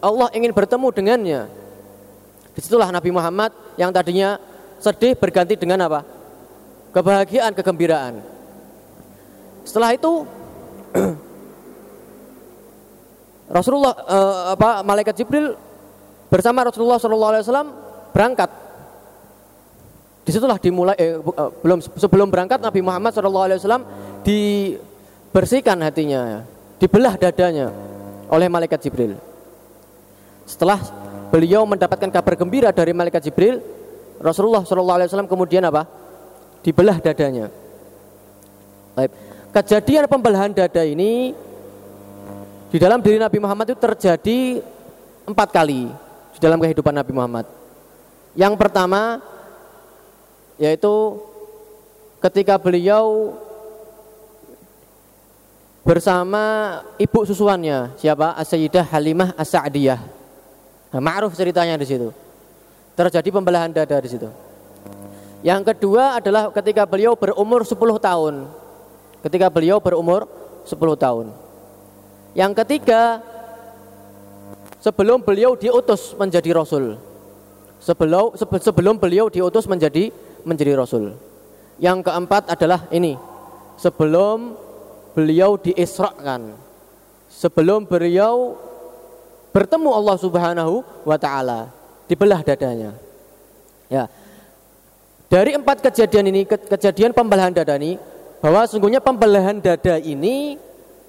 Allah 0.00 0.30
ingin 0.32 0.54
bertemu 0.54 0.88
dengannya. 0.94 1.40
Di 2.58 2.66
situlah 2.66 2.90
Nabi 2.90 3.14
Muhammad 3.14 3.54
yang 3.78 3.94
tadinya 3.94 4.34
sedih 4.82 5.14
berganti 5.14 5.54
dengan 5.54 5.86
apa? 5.86 6.18
kebahagiaan, 6.92 7.52
kegembiraan. 7.52 8.20
Setelah 9.64 9.92
itu 9.92 10.24
Rasulullah 13.56 13.94
uh, 13.94 14.34
apa 14.56 14.82
malaikat 14.84 15.14
Jibril 15.16 15.56
bersama 16.32 16.64
Rasulullah 16.64 17.00
SAW 17.00 17.70
berangkat. 18.12 18.50
Di 20.24 20.30
situlah 20.36 20.60
dimulai 20.60 20.96
eh, 21.00 21.16
uh, 21.16 21.50
belum 21.64 21.80
sebelum 21.80 22.28
berangkat 22.28 22.60
Nabi 22.60 22.80
Muhammad 22.84 23.12
SAW 23.16 23.84
dibersihkan 24.24 25.80
hatinya, 25.80 26.44
dibelah 26.80 27.16
dadanya 27.16 27.72
oleh 28.28 28.48
malaikat 28.48 28.80
Jibril. 28.84 29.16
Setelah 30.48 30.80
beliau 31.28 31.64
mendapatkan 31.68 32.08
kabar 32.08 32.34
gembira 32.36 32.72
dari 32.72 32.92
malaikat 32.96 33.28
Jibril, 33.28 33.60
Rasulullah 34.18 34.64
Shallallahu 34.64 34.98
Alaihi 34.98 35.08
Wasallam 35.12 35.30
kemudian 35.30 35.62
apa? 35.64 35.86
Dibelah 36.64 36.98
dadanya. 36.98 37.52
Baik. 38.98 39.14
Kejadian 39.54 40.04
pembelahan 40.10 40.52
dada 40.52 40.82
ini 40.84 41.32
di 42.68 42.76
dalam 42.76 43.00
diri 43.00 43.16
Nabi 43.16 43.38
Muhammad 43.40 43.72
itu 43.72 43.80
terjadi 43.80 44.60
empat 45.24 45.48
kali 45.54 45.88
di 46.36 46.38
dalam 46.42 46.60
kehidupan 46.60 46.92
Nabi 46.92 47.12
Muhammad. 47.14 47.46
Yang 48.36 48.54
pertama 48.60 49.22
yaitu 50.58 51.22
ketika 52.18 52.58
beliau 52.58 53.38
bersama 55.86 56.44
ibu 57.00 57.24
susuannya 57.24 57.94
siapa 57.96 58.34
As-Sayyidah 58.36 58.84
Halimah 58.90 59.32
As-Sa'diyah. 59.38 60.17
Nah, 60.88 61.00
ma'ruf 61.04 61.36
ceritanya 61.36 61.76
di 61.76 61.84
situ. 61.84 62.08
Terjadi 62.96 63.28
pembelahan 63.28 63.70
dada 63.70 64.00
di 64.00 64.08
situ. 64.08 64.28
Yang 65.44 65.70
kedua 65.74 66.18
adalah 66.18 66.50
ketika 66.50 66.82
beliau 66.88 67.14
berumur 67.14 67.62
10 67.62 67.76
tahun. 68.00 68.34
Ketika 69.22 69.46
beliau 69.52 69.78
berumur 69.78 70.26
10 70.66 70.74
tahun. 70.98 71.26
Yang 72.34 72.52
ketiga 72.64 73.22
sebelum 74.82 75.22
beliau 75.22 75.54
diutus 75.54 76.16
menjadi 76.18 76.56
rasul. 76.58 76.98
Sebelum 77.78 78.34
sebelum 78.58 78.98
beliau 78.98 79.30
diutus 79.30 79.70
menjadi 79.70 80.10
menjadi 80.42 80.74
rasul. 80.74 81.14
Yang 81.78 82.10
keempat 82.10 82.50
adalah 82.50 82.90
ini. 82.90 83.14
Sebelum 83.78 84.58
beliau 85.14 85.54
diisrakan. 85.54 86.58
Sebelum 87.30 87.86
beliau 87.86 88.58
bertemu 89.58 89.90
Allah 89.90 90.16
Subhanahu 90.22 90.86
wa 91.02 91.18
taala, 91.18 91.74
dibelah 92.06 92.46
dadanya. 92.46 92.94
Ya. 93.90 94.06
Dari 95.26 95.58
empat 95.58 95.82
kejadian 95.82 96.30
ini, 96.30 96.46
kejadian 96.46 97.10
pembelahan 97.10 97.50
dada 97.50 97.74
ini, 97.74 97.98
bahwa 98.38 98.62
sungguhnya 98.70 99.02
pembelahan 99.02 99.58
dada 99.58 99.98
ini 99.98 100.54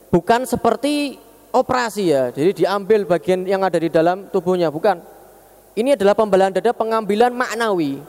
bukan 0.09 0.49
seperti 0.49 1.21
operasi 1.53 2.09
ya. 2.09 2.33
Jadi 2.33 2.65
diambil 2.65 3.05
bagian 3.05 3.45
yang 3.45 3.61
ada 3.61 3.77
di 3.77 3.93
dalam 3.93 4.25
tubuhnya, 4.33 4.73
bukan. 4.73 4.97
Ini 5.77 5.93
adalah 5.93 6.17
pembelahan 6.17 6.51
dada 6.51 6.73
pengambilan 6.73 7.29
maknawi. 7.31 8.01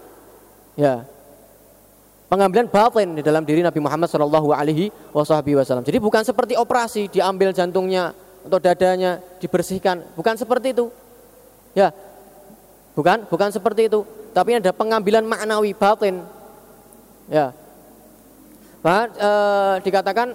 Ya, 0.74 1.04
pengambilan 2.30 2.70
batin 2.70 3.18
di 3.18 3.22
dalam 3.26 3.42
diri 3.42 3.60
Nabi 3.60 3.82
Muhammad 3.82 4.08
Shallallahu 4.08 4.54
Alaihi 4.54 4.88
Wasallam. 5.12 5.84
Jadi 5.84 5.98
bukan 5.98 6.22
seperti 6.22 6.54
operasi 6.54 7.10
diambil 7.10 7.50
jantungnya 7.50 8.14
atau 8.46 8.58
dadanya 8.58 9.20
dibersihkan, 9.38 10.04
bukan 10.16 10.34
seperti 10.36 10.72
itu. 10.72 10.88
Ya, 11.76 11.94
bukan, 12.96 13.28
bukan 13.28 13.48
seperti 13.52 13.86
itu. 13.92 14.02
Tapi 14.30 14.58
ada 14.58 14.70
pengambilan 14.70 15.26
maknawi 15.26 15.74
batin. 15.74 16.22
Ya, 17.30 17.54
Bahkan 18.80 19.08
e, 19.12 19.30
dikatakan 19.84 20.28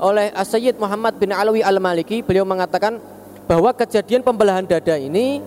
oleh 0.00 0.32
As-Sayyid 0.32 0.80
Muhammad 0.80 1.20
bin 1.20 1.30
Alawi 1.30 1.60
Al-Maliki, 1.60 2.24
beliau 2.24 2.48
mengatakan 2.48 2.96
bahwa 3.44 3.70
kejadian 3.76 4.24
pembelahan 4.24 4.64
dada 4.64 4.96
ini 4.96 5.44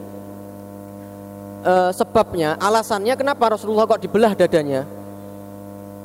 e, 1.66 1.74
sebabnya, 1.98 2.62
alasannya 2.62 3.18
kenapa 3.18 3.58
Rasulullah 3.58 3.90
kok 3.90 4.02
dibelah 4.06 4.38
dadanya? 4.38 4.86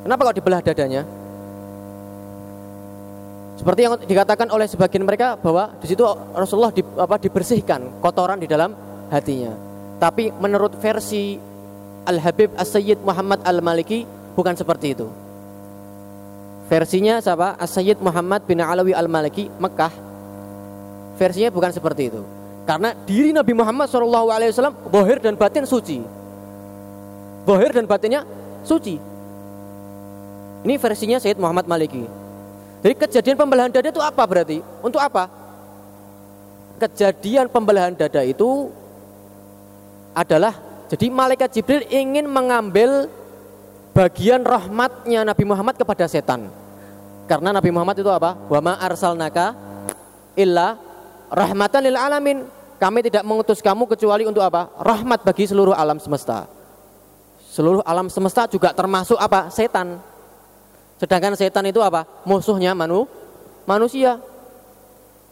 Kenapa 0.02 0.32
kok 0.32 0.36
dibelah 0.40 0.60
dadanya? 0.64 1.04
Seperti 3.62 3.86
yang 3.86 3.94
dikatakan 3.94 4.50
oleh 4.50 4.66
sebagian 4.66 5.06
mereka 5.06 5.38
bahwa 5.38 5.70
di 5.78 5.86
situ 5.86 6.02
Rasulullah 6.34 6.74
di, 6.74 6.82
apa, 6.82 7.14
dibersihkan 7.14 8.02
kotoran 8.02 8.42
di 8.42 8.50
dalam 8.50 8.74
hatinya. 9.06 9.54
Tapi 10.02 10.34
menurut 10.34 10.74
versi 10.82 11.38
Al 12.02 12.18
Habib 12.18 12.50
As 12.58 12.74
Sayyid 12.74 12.98
Muhammad 13.06 13.38
Al 13.46 13.62
Maliki 13.62 14.02
bukan 14.34 14.58
seperti 14.58 14.98
itu. 14.98 15.06
Versinya 16.66 17.22
siapa? 17.22 17.54
As 17.54 17.70
Sayyid 17.70 18.02
Muhammad 18.02 18.42
bin 18.50 18.58
Alawi 18.58 18.98
Al 18.98 19.06
Maliki 19.06 19.46
Mekah. 19.46 19.94
Versinya 21.14 21.54
bukan 21.54 21.70
seperti 21.70 22.10
itu. 22.10 22.18
Karena 22.66 22.98
diri 23.06 23.30
Nabi 23.30 23.54
Muhammad 23.54 23.86
SAW 23.86 24.74
bohir 24.90 25.22
dan 25.22 25.38
batin 25.38 25.70
suci. 25.70 26.02
Bohir 27.46 27.70
dan 27.70 27.86
batinnya 27.86 28.26
suci. 28.66 28.98
Ini 30.66 30.74
versinya 30.82 31.22
Sayyid 31.22 31.38
Muhammad 31.38 31.70
Maliki. 31.70 32.21
Jadi 32.82 32.94
kejadian 32.98 33.38
pembelahan 33.38 33.70
dada 33.70 33.88
itu 33.88 34.02
apa 34.02 34.22
berarti? 34.26 34.58
Untuk 34.82 34.98
apa? 34.98 35.30
Kejadian 36.82 37.46
pembelahan 37.46 37.94
dada 37.94 38.26
itu 38.26 38.74
adalah 40.12 40.58
jadi 40.90 41.08
malaikat 41.08 41.48
Jibril 41.54 41.86
ingin 41.88 42.28
mengambil 42.28 43.06
bagian 43.96 44.42
rahmatnya 44.42 45.24
Nabi 45.24 45.44
Muhammad 45.46 45.78
kepada 45.78 46.04
setan. 46.10 46.52
Karena 47.30 47.54
Nabi 47.54 47.70
Muhammad 47.70 47.96
itu 48.02 48.10
apa? 48.10 48.36
Wa 48.50 48.60
ma 48.60 48.76
arsalnaka 48.76 49.56
illa 50.36 50.76
rahmatan 51.32 51.80
lil 51.86 51.96
alamin. 51.96 52.38
Kami 52.82 52.98
tidak 53.06 53.22
mengutus 53.22 53.62
kamu 53.62 53.86
kecuali 53.86 54.26
untuk 54.26 54.42
apa? 54.42 54.74
Rahmat 54.82 55.22
bagi 55.22 55.46
seluruh 55.46 55.70
alam 55.70 56.02
semesta. 56.02 56.50
Seluruh 57.46 57.80
alam 57.86 58.10
semesta 58.10 58.50
juga 58.50 58.74
termasuk 58.74 59.14
apa? 59.22 59.48
Setan. 59.54 60.02
Sedangkan 61.02 61.34
setan 61.34 61.66
itu 61.66 61.82
apa? 61.82 62.06
Musuhnya 62.22 62.78
manu, 62.78 63.10
manusia. 63.66 64.22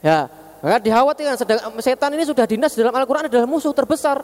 Ya, 0.02 0.26
maka 0.58 0.82
dikhawatirkan 0.82 1.38
setan 1.78 2.10
ini 2.18 2.26
sudah 2.26 2.42
dinas 2.42 2.74
dalam 2.74 2.90
Al-Quran 2.90 3.30
adalah 3.30 3.46
musuh 3.46 3.70
terbesar. 3.70 4.18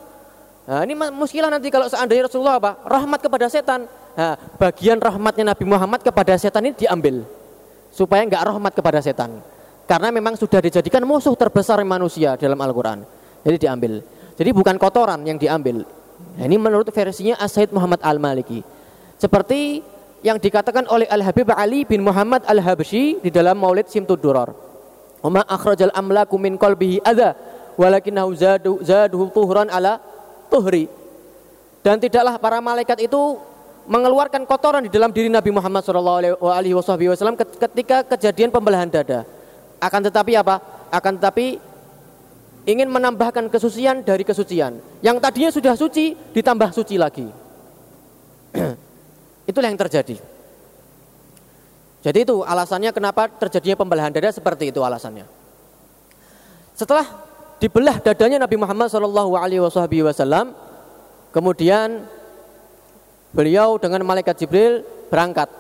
Nah, 0.67 0.83
ini 0.83 0.99
muskilah 0.99 1.47
nanti 1.47 1.71
kalau 1.71 1.87
seandainya 1.87 2.27
Rasulullah 2.27 2.59
apa? 2.59 2.83
Rahmat 2.83 3.23
kepada 3.23 3.47
setan. 3.47 3.87
Nah, 4.19 4.35
bagian 4.59 4.99
rahmatnya 4.99 5.55
Nabi 5.55 5.63
Muhammad 5.63 6.03
kepada 6.03 6.35
setan 6.35 6.67
ini 6.67 6.75
diambil 6.75 7.23
supaya 7.95 8.27
nggak 8.27 8.43
rahmat 8.43 8.73
kepada 8.75 8.99
setan. 8.99 9.39
Karena 9.87 10.11
memang 10.11 10.35
sudah 10.35 10.59
dijadikan 10.59 11.07
musuh 11.07 11.39
terbesar 11.39 11.79
manusia 11.87 12.35
dalam 12.35 12.59
Al-Quran. 12.59 13.07
Jadi 13.47 13.57
diambil. 13.63 14.03
Jadi 14.35 14.51
bukan 14.51 14.75
kotoran 14.83 15.23
yang 15.23 15.39
diambil. 15.39 15.87
Nah, 16.35 16.43
ini 16.43 16.59
menurut 16.59 16.91
versinya 16.91 17.39
As-Said 17.39 17.71
Muhammad 17.71 18.03
Al-Maliki. 18.03 18.67
Seperti 19.15 19.81
yang 20.25 20.41
dikatakan 20.41 20.89
oleh 20.89 21.05
Al-Habib 21.11 21.53
Ali 21.53 21.85
bin 21.85 22.01
Muhammad 22.01 22.45
Al-Habsyi 22.49 23.21
di 23.21 23.29
dalam 23.29 23.61
Maulid 23.61 23.91
Simtud 23.91 24.21
Duror. 24.21 24.55
Uma 25.21 25.43
akhrajal 25.45 25.93
amlaku 25.93 26.39
min 26.39 26.55
qalbihi 26.57 27.03
adha 27.03 27.35
walakinahu 27.77 28.33
zadu 28.37 28.81
zaduhu 28.81 29.29
tuhran 29.33 29.69
ala 29.69 30.01
tuhri. 30.49 30.89
Dan 31.85 32.03
tidaklah 32.03 32.39
para 32.41 32.59
malaikat 32.59 33.07
itu 33.07 33.39
mengeluarkan 33.87 34.43
kotoran 34.43 34.83
di 34.83 34.91
dalam 34.91 35.15
diri 35.15 35.31
Nabi 35.31 35.55
Muhammad 35.55 35.87
SAW 35.87 37.39
ketika 37.39 38.03
kejadian 38.17 38.51
pembelahan 38.51 38.91
dada. 38.91 39.23
Akan 39.79 40.03
tetapi 40.03 40.35
apa? 40.35 40.59
Akan 40.91 41.15
tetapi 41.15 41.63
ingin 42.67 42.91
menambahkan 42.91 43.47
kesucian 43.47 44.03
dari 44.03 44.27
kesucian. 44.27 44.83
Yang 44.99 45.17
tadinya 45.23 45.51
sudah 45.55 45.75
suci 45.79 46.19
ditambah 46.35 46.75
suci 46.75 46.99
lagi. 46.99 47.31
Itulah 49.47 49.71
yang 49.71 49.79
terjadi. 49.79 50.19
Jadi 52.03 52.19
itu 52.23 52.43
alasannya 52.47 52.91
kenapa 52.95 53.27
terjadinya 53.31 53.79
pembelahan 53.79 54.15
dada 54.15 54.31
seperti 54.31 54.71
itu 54.71 54.83
alasannya. 54.83 55.27
Setelah 56.77 57.07
dibelah 57.59 57.99
dadanya 57.99 58.43
Nabi 58.47 58.61
Muhammad 58.61 58.93
SAW, 58.93 60.55
kemudian 61.35 62.05
beliau 63.35 63.81
dengan 63.81 64.07
malaikat 64.07 64.39
Jibril 64.39 64.87
berangkat 65.11 65.51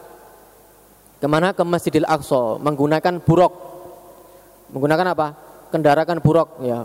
ke 1.18 1.26
mana 1.26 1.50
ke 1.56 1.62
Masjidil 1.64 2.06
Aqsa 2.06 2.60
menggunakan 2.60 3.18
buruk 3.24 3.66
Menggunakan 4.70 5.14
apa? 5.14 5.28
Kendarakan 5.70 6.18
buruk 6.18 6.58
ya. 6.62 6.82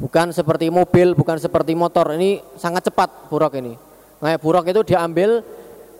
Bukan 0.00 0.32
seperti 0.32 0.72
mobil, 0.72 1.12
bukan 1.12 1.36
seperti 1.36 1.76
motor. 1.76 2.14
Ini 2.16 2.40
sangat 2.56 2.88
cepat 2.88 3.28
buruk 3.28 3.52
ini. 3.58 3.74
Nah, 4.20 4.36
buruk 4.40 4.64
itu 4.68 4.94
diambil 4.94 5.44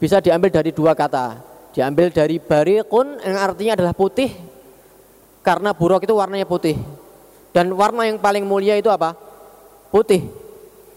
bisa 0.00 0.18
diambil 0.18 0.48
dari 0.48 0.72
dua 0.72 0.96
kata. 0.96 1.52
Diambil 1.70 2.10
dari 2.10 2.42
bariqun 2.42 3.22
yang 3.22 3.38
artinya 3.38 3.78
adalah 3.78 3.94
putih 3.94 4.34
karena 5.46 5.70
buruk 5.70 6.02
itu 6.02 6.16
warnanya 6.16 6.48
putih. 6.48 6.74
Dan 7.54 7.70
warna 7.76 8.08
yang 8.08 8.18
paling 8.18 8.42
mulia 8.42 8.74
itu 8.74 8.90
apa? 8.90 9.14
Putih. 9.92 10.26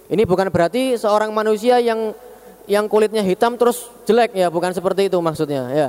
Ini 0.09 0.23
bukan 0.25 0.49
berarti 0.49 0.97
seorang 0.97 1.29
manusia 1.29 1.77
yang 1.77 2.13
yang 2.63 2.87
kulitnya 2.87 3.21
hitam 3.21 3.59
terus 3.59 3.91
jelek 4.07 4.33
ya, 4.33 4.47
bukan 4.47 4.71
seperti 4.71 5.11
itu 5.11 5.17
maksudnya 5.19 5.69
ya. 5.69 5.87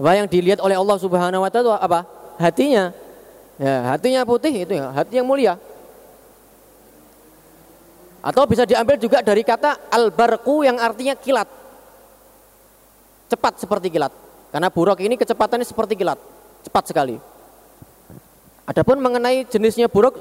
Apa 0.00 0.16
yang 0.16 0.26
dilihat 0.28 0.60
oleh 0.60 0.76
Allah 0.76 0.96
Subhanahu 1.00 1.42
wa 1.42 1.50
taala 1.50 1.80
apa? 1.80 2.04
Hatinya. 2.40 2.92
Ya, 3.60 3.92
hatinya 3.92 4.24
putih 4.24 4.64
itu 4.64 4.72
ya, 4.72 4.88
hati 4.88 5.20
yang 5.20 5.28
mulia. 5.28 5.60
Atau 8.20 8.44
bisa 8.48 8.64
diambil 8.64 8.96
juga 8.96 9.20
dari 9.20 9.44
kata 9.44 9.92
albarku 9.92 10.64
yang 10.64 10.80
artinya 10.80 11.12
kilat. 11.16 11.59
Cepat 13.30 13.62
seperti 13.62 13.88
kilat. 13.94 14.10
Karena 14.50 14.66
buruk 14.68 14.98
ini 14.98 15.14
kecepatannya 15.14 15.62
seperti 15.62 15.94
kilat. 15.94 16.18
Cepat 16.66 16.90
sekali. 16.90 17.16
Adapun 18.66 18.98
mengenai 18.98 19.46
jenisnya 19.46 19.86
buruk 19.86 20.18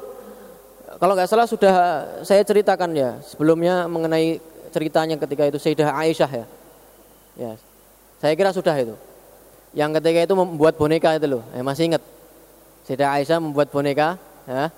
kalau 0.98 1.13
nggak 1.13 1.30
salah 1.30 1.45
sudah 1.45 1.74
saya 2.26 2.41
ceritakan 2.41 2.91
ya 2.98 3.22
sebelumnya 3.22 3.86
mengenai 3.86 4.41
ceritanya 4.69 5.17
ketika 5.17 5.50
itu 5.50 5.58
Sayyidah 5.58 5.89
Aisyah 5.93 6.32
ya. 6.32 6.45
Ya. 7.39 7.52
Saya 8.19 8.34
kira 8.36 8.52
sudah 8.52 8.76
itu. 8.78 8.95
Yang 9.74 10.02
ketika 10.02 10.19
itu 10.30 10.34
membuat 10.34 10.76
boneka 10.76 11.15
itu 11.17 11.28
loh. 11.30 11.43
Eh, 11.54 11.63
masih 11.63 11.93
ingat. 11.93 12.04
Sayyidah 12.89 13.10
Aisyah 13.22 13.38
membuat 13.38 13.69
boneka, 13.69 14.17
ya. 14.50 14.74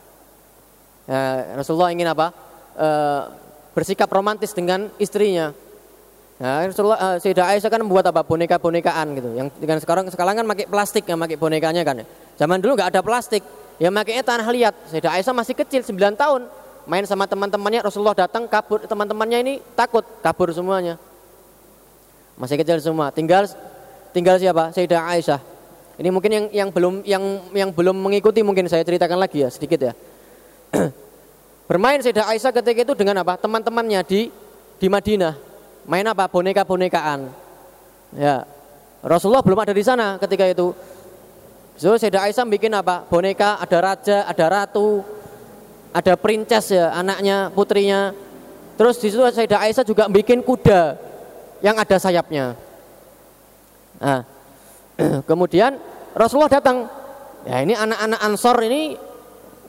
ya 1.07 1.21
Rasulullah 1.55 1.95
ingin 1.95 2.11
apa? 2.11 2.35
E, 2.75 2.87
bersikap 3.71 4.11
romantis 4.11 4.51
dengan 4.51 4.91
istrinya. 4.99 5.55
Nah, 6.41 6.65
Rasulullah 6.65 6.97
uh, 6.97 7.15
Sayyidah 7.21 7.53
Aisyah 7.53 7.69
kan 7.69 7.85
membuat 7.85 8.09
apa? 8.09 8.25
Boneka-bonekaan 8.25 9.13
gitu. 9.13 9.29
Yang 9.37 9.47
dengan 9.61 9.77
sekarang 9.77 10.09
sekarang 10.09 10.41
kan 10.41 10.45
pakai 10.49 10.65
plastik 10.65 11.05
yang 11.05 11.21
pakai 11.21 11.37
bonekanya 11.37 11.85
kan. 11.85 12.01
Ya. 12.01 12.05
Zaman 12.41 12.57
dulu 12.57 12.81
nggak 12.81 12.97
ada 12.97 13.05
plastik. 13.05 13.45
Ya 13.77 13.93
makanya 13.93 14.25
tanah 14.25 14.49
liat. 14.49 14.73
Sayyidah 14.89 15.21
Aisyah 15.21 15.37
masih 15.37 15.53
kecil 15.53 15.85
9 15.85 16.17
tahun. 16.17 16.49
Main 16.89 17.05
sama 17.05 17.29
teman-temannya 17.29 17.85
Rasulullah 17.85 18.17
datang 18.25 18.49
kabur 18.49 18.81
teman-temannya 18.89 19.37
ini 19.37 19.53
takut 19.77 20.01
kabur 20.25 20.49
semuanya. 20.49 20.97
Masih 22.41 22.57
kecil 22.57 22.81
semua. 22.81 23.13
Tinggal 23.13 23.45
tinggal 24.09 24.41
siapa? 24.41 24.73
Sayyidah 24.73 25.13
Aisyah. 25.13 25.37
Ini 26.01 26.09
mungkin 26.09 26.31
yang 26.33 26.45
yang 26.49 26.69
belum 26.73 27.05
yang 27.05 27.23
yang 27.53 27.69
belum 27.69 27.93
mengikuti 28.01 28.41
mungkin 28.41 28.65
saya 28.65 28.81
ceritakan 28.81 29.21
lagi 29.21 29.45
ya 29.45 29.49
sedikit 29.53 29.77
ya. 29.77 29.93
Bermain 31.69 32.01
Sayyidah 32.01 32.33
Aisyah 32.33 32.49
ketika 32.49 32.81
itu 32.81 32.93
dengan 32.97 33.21
apa? 33.21 33.37
Teman-temannya 33.37 34.01
di 34.09 34.33
di 34.81 34.89
Madinah. 34.89 35.50
Main 35.85 36.05
apa? 36.05 36.29
Boneka-bonekaan. 36.29 37.31
Ya. 38.17 38.45
Rasulullah 39.01 39.41
belum 39.41 39.59
ada 39.61 39.73
di 39.73 39.81
sana 39.81 40.21
ketika 40.21 40.45
itu. 40.45 40.73
So, 41.81 41.97
Aisyah 41.97 42.45
bikin 42.45 42.69
apa? 42.77 43.01
Boneka, 43.09 43.57
ada 43.57 43.77
raja, 43.81 44.29
ada 44.29 44.45
ratu, 44.45 45.01
ada 45.89 46.13
princess 46.13 46.69
ya, 46.69 46.93
anaknya, 46.93 47.49
putrinya. 47.49 48.13
Terus 48.77 49.01
di 49.01 49.09
situ 49.09 49.21
Sayyidah 49.21 49.65
Aisyah 49.65 49.85
juga 49.85 50.05
bikin 50.05 50.45
kuda 50.45 50.93
yang 51.65 51.77
ada 51.77 51.97
sayapnya. 51.97 52.53
Nah, 53.97 54.21
kemudian 55.29 55.77
Rasulullah 56.13 56.49
datang. 56.49 56.85
Ya 57.41 57.57
ini 57.65 57.73
anak-anak 57.73 58.19
Ansor 58.21 58.57
ini 58.69 58.93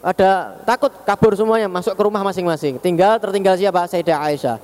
ada 0.05 0.61
takut 0.69 0.93
kabur 1.09 1.33
semuanya 1.33 1.73
masuk 1.73 1.97
ke 1.97 2.03
rumah 2.05 2.21
masing-masing. 2.21 2.77
Tinggal 2.77 3.17
tertinggal 3.17 3.57
siapa? 3.57 3.89
Sayyidah 3.89 4.21
Aisyah. 4.21 4.57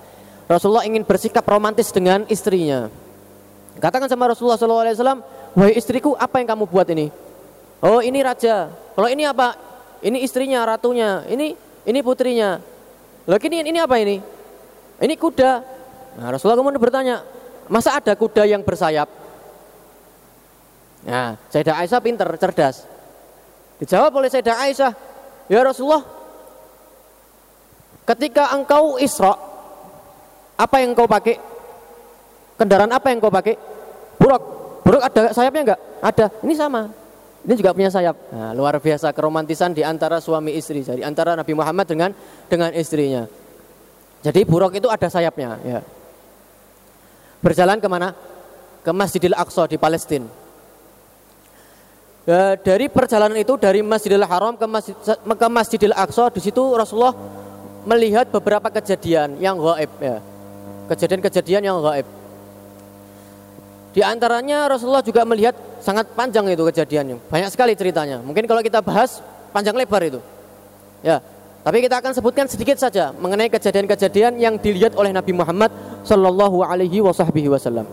Rasulullah 0.48 0.88
ingin 0.88 1.04
bersikap 1.04 1.44
romantis 1.44 1.92
dengan 1.92 2.24
istrinya. 2.32 2.88
Katakan 3.78 4.08
sama 4.08 4.32
Rasulullah 4.32 4.56
SAW, 4.56 5.22
wahai 5.54 5.76
istriku, 5.76 6.16
apa 6.16 6.40
yang 6.40 6.56
kamu 6.56 6.64
buat 6.66 6.88
ini? 6.88 7.12
Oh 7.84 8.02
ini 8.02 8.18
raja. 8.24 8.72
Kalau 8.72 9.06
ini 9.06 9.22
apa? 9.22 9.54
Ini 10.02 10.18
istrinya, 10.24 10.66
ratunya. 10.66 11.22
Ini 11.28 11.54
ini 11.86 11.98
putrinya. 12.02 12.58
Lagi 13.28 13.46
ini 13.52 13.62
ini 13.62 13.78
apa 13.78 14.00
ini? 14.00 14.18
Ini 14.98 15.14
kuda. 15.14 15.52
Nah, 16.18 16.26
Rasulullah 16.34 16.58
kemudian 16.58 16.82
bertanya, 16.82 17.22
masa 17.70 17.94
ada 17.94 18.16
kuda 18.18 18.42
yang 18.48 18.66
bersayap? 18.66 19.06
Nah, 21.06 21.38
Sayyidah 21.52 21.78
Aisyah 21.78 22.00
pinter, 22.02 22.26
cerdas. 22.34 22.82
Dijawab 23.78 24.10
oleh 24.18 24.26
Sayyidah 24.26 24.56
Aisyah, 24.58 24.92
ya 25.46 25.62
Rasulullah, 25.62 26.02
ketika 28.02 28.50
engkau 28.58 28.98
Isra, 28.98 29.38
apa 30.58 30.82
yang 30.82 30.90
engkau 30.98 31.06
pakai? 31.06 31.38
Kendaraan 32.58 32.90
apa 32.90 33.06
yang 33.14 33.22
engkau 33.22 33.30
pakai? 33.30 33.54
Buruk. 34.18 34.42
Buruk 34.82 35.02
ada 35.06 35.30
sayapnya 35.30 35.62
enggak? 35.62 35.80
Ada. 36.02 36.26
Ini 36.42 36.54
sama. 36.58 36.90
Ini 37.46 37.54
juga 37.54 37.70
punya 37.70 37.86
sayap. 37.86 38.18
Nah, 38.34 38.50
luar 38.50 38.82
biasa 38.82 39.14
keromantisan 39.14 39.70
di 39.70 39.86
antara 39.86 40.18
suami 40.18 40.58
istri, 40.58 40.82
di 40.82 41.06
antara 41.06 41.38
Nabi 41.38 41.54
Muhammad 41.54 41.86
dengan 41.86 42.10
dengan 42.50 42.74
istrinya. 42.74 43.30
Jadi 44.26 44.42
buruk 44.42 44.74
itu 44.74 44.90
ada 44.90 45.06
sayapnya. 45.06 45.62
Ya. 45.62 45.80
Berjalan 47.38 47.78
ke 47.78 47.86
mana? 47.86 48.18
Ke 48.82 48.90
Masjidil 48.90 49.38
Aqsa 49.38 49.70
di 49.70 49.78
Palestina. 49.78 50.26
Ya, 52.26 52.58
dari 52.58 52.90
perjalanan 52.90 53.38
itu 53.38 53.54
dari 53.56 53.80
Masjidil 53.80 54.26
Haram 54.26 54.58
ke, 54.58 54.66
Masjid, 54.66 54.92
ke 55.24 55.48
Masjidil 55.48 55.94
Aqsa 55.94 56.28
di 56.34 56.42
situ 56.42 56.60
Rasulullah 56.74 57.14
melihat 57.86 58.28
beberapa 58.28 58.68
kejadian 58.68 59.38
yang 59.38 59.56
gaib 59.56 59.88
ya. 60.02 60.18
Kejadian-kejadian 60.88 61.62
yang 61.68 61.76
gaib. 61.84 62.06
Di 63.92 64.00
antaranya 64.04 64.68
Rasulullah 64.68 65.04
juga 65.04 65.24
melihat 65.24 65.56
sangat 65.84 66.08
panjang 66.12 66.48
itu 66.48 66.64
kejadiannya. 66.64 67.16
Banyak 67.28 67.50
sekali 67.52 67.72
ceritanya. 67.76 68.20
Mungkin 68.24 68.44
kalau 68.48 68.64
kita 68.64 68.80
bahas 68.80 69.20
panjang 69.52 69.76
lebar 69.76 70.02
itu. 70.04 70.20
Ya, 71.04 71.22
tapi 71.62 71.84
kita 71.84 72.00
akan 72.00 72.16
sebutkan 72.16 72.46
sedikit 72.48 72.80
saja 72.80 73.12
mengenai 73.12 73.52
kejadian-kejadian 73.52 74.40
yang 74.40 74.54
dilihat 74.56 74.96
oleh 74.96 75.12
Nabi 75.12 75.36
Muhammad 75.36 75.68
Shallallahu 76.06 76.64
Alaihi 76.64 77.04
Wasallam. 77.04 77.84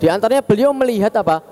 Di 0.00 0.08
antaranya 0.08 0.40
beliau 0.40 0.72
melihat 0.72 1.12
apa? 1.20 1.44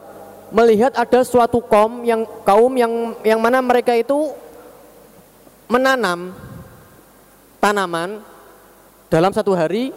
Melihat 0.52 0.92
ada 0.96 1.20
suatu 1.24 1.60
kaum 1.64 2.04
yang 2.04 2.28
kaum 2.44 2.72
yang 2.76 3.16
yang 3.24 3.40
mana 3.40 3.60
mereka 3.64 3.96
itu 3.96 4.32
menanam 5.68 6.36
tanaman 7.56 8.20
dalam 9.12 9.28
satu 9.36 9.52
hari 9.52 9.92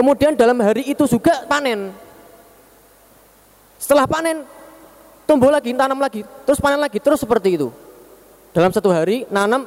Kemudian 0.00 0.38
dalam 0.38 0.56
hari 0.62 0.86
itu 0.86 1.04
juga 1.04 1.44
panen. 1.44 1.90
Setelah 3.76 4.06
panen, 4.06 4.46
tumbuh 5.26 5.50
lagi, 5.50 5.74
tanam 5.74 5.98
lagi, 5.98 6.22
terus 6.46 6.56
panen 6.56 6.80
lagi, 6.80 6.96
terus 7.02 7.20
seperti 7.20 7.60
itu. 7.60 7.68
Dalam 8.56 8.70
satu 8.70 8.88
hari, 8.88 9.26
nanam 9.28 9.66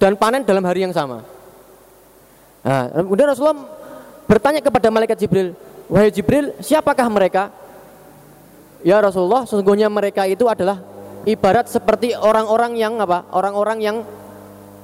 dan 0.00 0.14
panen 0.14 0.46
dalam 0.46 0.62
hari 0.62 0.86
yang 0.86 0.94
sama. 0.94 1.26
Nah, 2.62 2.88
kemudian 3.04 3.28
Rasulullah 3.28 3.58
bertanya 4.24 4.60
kepada 4.62 4.88
malaikat 4.88 5.18
Jibril, 5.18 5.52
wahai 5.90 6.08
Jibril, 6.08 6.54
siapakah 6.62 7.06
mereka? 7.10 7.50
Ya 8.86 9.02
Rasulullah, 9.02 9.44
sesungguhnya 9.44 9.90
mereka 9.90 10.24
itu 10.30 10.46
adalah 10.46 10.78
ibarat 11.26 11.66
seperti 11.66 12.14
orang-orang 12.14 12.78
yang 12.78 12.96
apa? 13.02 13.26
Orang-orang 13.34 13.78
yang 13.82 13.96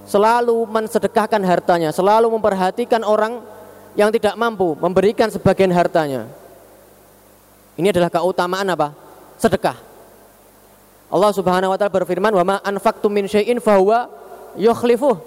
selalu 0.05 0.65
mensedekahkan 0.69 1.41
hartanya, 1.45 1.91
selalu 1.91 2.29
memperhatikan 2.33 3.01
orang 3.05 3.41
yang 3.95 4.11
tidak 4.13 4.35
mampu 4.37 4.77
memberikan 4.79 5.31
sebagian 5.31 5.73
hartanya. 5.73 6.29
Ini 7.75 7.91
adalah 7.91 8.11
keutamaan 8.11 8.67
apa? 8.71 8.95
Sedekah. 9.41 9.75
Allah 11.11 11.31
Subhanahu 11.35 11.75
wa 11.75 11.79
taala 11.79 11.95
berfirman, 11.95 12.33
"Wa 12.35 12.45
ma 12.47 12.57
anfaqtum 12.63 13.11
min 13.11 13.27
syai'in 13.27 13.59
fahuwa 13.59 14.11
yukhlifuh." 14.59 15.19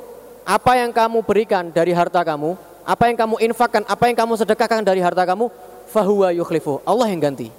Apa 0.47 0.79
yang 0.79 0.95
kamu 0.95 1.27
berikan 1.27 1.67
dari 1.67 1.91
harta 1.91 2.23
kamu, 2.23 2.55
apa 2.87 3.03
yang 3.11 3.19
kamu 3.19 3.35
infakkan, 3.51 3.83
apa 3.83 4.07
yang 4.07 4.15
kamu 4.15 4.39
sedekahkan 4.39 4.79
dari 4.79 5.03
harta 5.03 5.27
kamu, 5.27 5.51
fahuwa 5.91 6.31
yukhlifuh. 6.31 6.79
Allah 6.87 7.11
yang 7.11 7.19
ganti. 7.19 7.51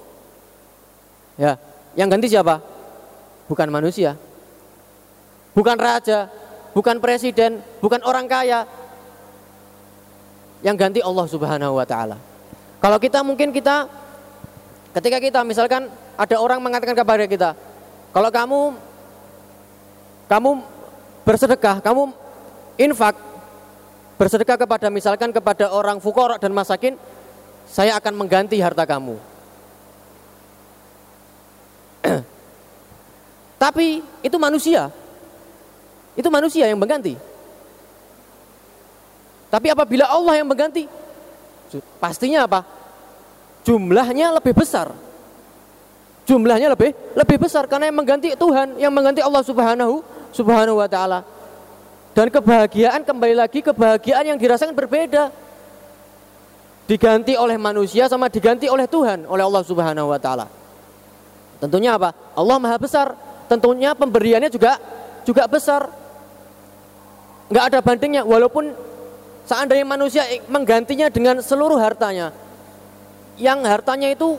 Ya, 1.37 1.61
yang 1.93 2.09
ganti 2.09 2.33
siapa? 2.33 2.61
Bukan 3.45 3.69
manusia. 3.69 4.17
Bukan 5.53 5.77
raja, 5.77 6.29
bukan 6.79 7.03
presiden, 7.03 7.59
bukan 7.83 7.99
orang 8.07 8.23
kaya, 8.23 8.63
yang 10.63 10.79
ganti 10.79 11.03
Allah 11.03 11.27
Subhanahu 11.27 11.75
wa 11.75 11.83
taala. 11.83 12.15
Kalau 12.79 12.95
kita 12.95 13.19
mungkin 13.19 13.51
kita 13.51 13.83
ketika 14.95 15.19
kita 15.19 15.43
misalkan 15.43 15.91
ada 16.15 16.35
orang 16.39 16.63
mengatakan 16.63 16.95
kepada 16.95 17.27
kita, 17.27 17.51
kalau 18.15 18.31
kamu 18.31 18.79
kamu 20.31 20.63
bersedekah, 21.27 21.83
kamu 21.83 22.15
infak 22.79 23.19
bersedekah 24.15 24.55
kepada 24.55 24.87
misalkan 24.87 25.35
kepada 25.35 25.75
orang 25.75 25.99
fukor 25.99 26.39
dan 26.39 26.55
masakin, 26.55 26.95
saya 27.67 27.99
akan 27.99 28.15
mengganti 28.15 28.55
harta 28.63 28.87
kamu. 28.87 29.19
Tapi 33.67 33.99
itu 34.23 34.37
manusia. 34.39 34.87
Itu 36.19 36.27
manusia 36.27 36.67
yang 36.67 36.75
mengganti. 36.75 37.15
Tapi 39.47 39.71
apabila 39.71 40.03
Allah 40.03 40.43
yang 40.43 40.51
mengganti, 40.51 40.83
pastinya 41.95 42.43
apa? 42.43 42.67
Jumlahnya 43.63 44.35
lebih 44.35 44.51
besar. 44.51 44.91
Jumlahnya 46.27 46.75
lebih 46.75 46.93
lebih 47.17 47.37
besar 47.41 47.65
karena 47.65 47.89
yang 47.89 47.97
mengganti 47.97 48.35
Tuhan, 48.35 48.77
yang 48.77 48.93
mengganti 48.93 49.23
Allah 49.23 49.41
Subhanahu 49.41 50.05
Subhanahu 50.35 50.77
wa 50.77 50.85
taala. 50.85 51.25
Dan 52.13 52.29
kebahagiaan 52.29 53.01
kembali 53.01 53.33
lagi 53.33 53.65
kebahagiaan 53.65 54.29
yang 54.29 54.37
dirasakan 54.37 54.75
berbeda. 54.75 55.33
Diganti 56.85 57.33
oleh 57.33 57.57
manusia 57.57 58.05
sama 58.05 58.29
diganti 58.29 58.69
oleh 58.69 58.85
Tuhan, 58.85 59.25
oleh 59.25 59.41
Allah 59.41 59.63
Subhanahu 59.65 60.13
wa 60.13 60.19
taala. 60.21 60.45
Tentunya 61.57 61.97
apa? 61.97 62.13
Allah 62.37 62.57
Maha 62.61 62.77
besar. 62.77 63.17
Tentunya 63.49 63.97
pemberiannya 63.97 64.53
juga 64.53 64.77
juga 65.25 65.49
besar. 65.49 65.98
Enggak 67.49 67.65
ada 67.73 67.79
bandingnya 67.81 68.21
walaupun 68.23 68.71
Seandainya 69.49 69.81
manusia 69.81 70.21
menggantinya 70.45 71.09
dengan 71.09 71.41
seluruh 71.41 71.81
hartanya, 71.81 72.29
yang 73.33 73.65
hartanya 73.65 74.13
itu 74.13 74.37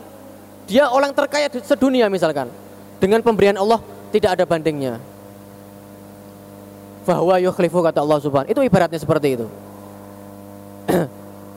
dia 0.71 0.87
orang 0.87 1.11
terkaya 1.11 1.51
sedunia 1.51 2.07
misalkan, 2.07 2.47
dengan 2.95 3.19
pemberian 3.19 3.59
Allah 3.59 3.83
tidak 4.15 4.39
ada 4.39 4.47
bandingnya. 4.47 5.03
bahwa 7.01 7.33
yukhlifu 7.41 7.81
kata 7.81 7.97
Allah 7.97 8.21
Subhanahu 8.21 8.53
itu 8.53 8.61
ibaratnya 8.61 9.01
seperti 9.01 9.41
itu. 9.41 9.49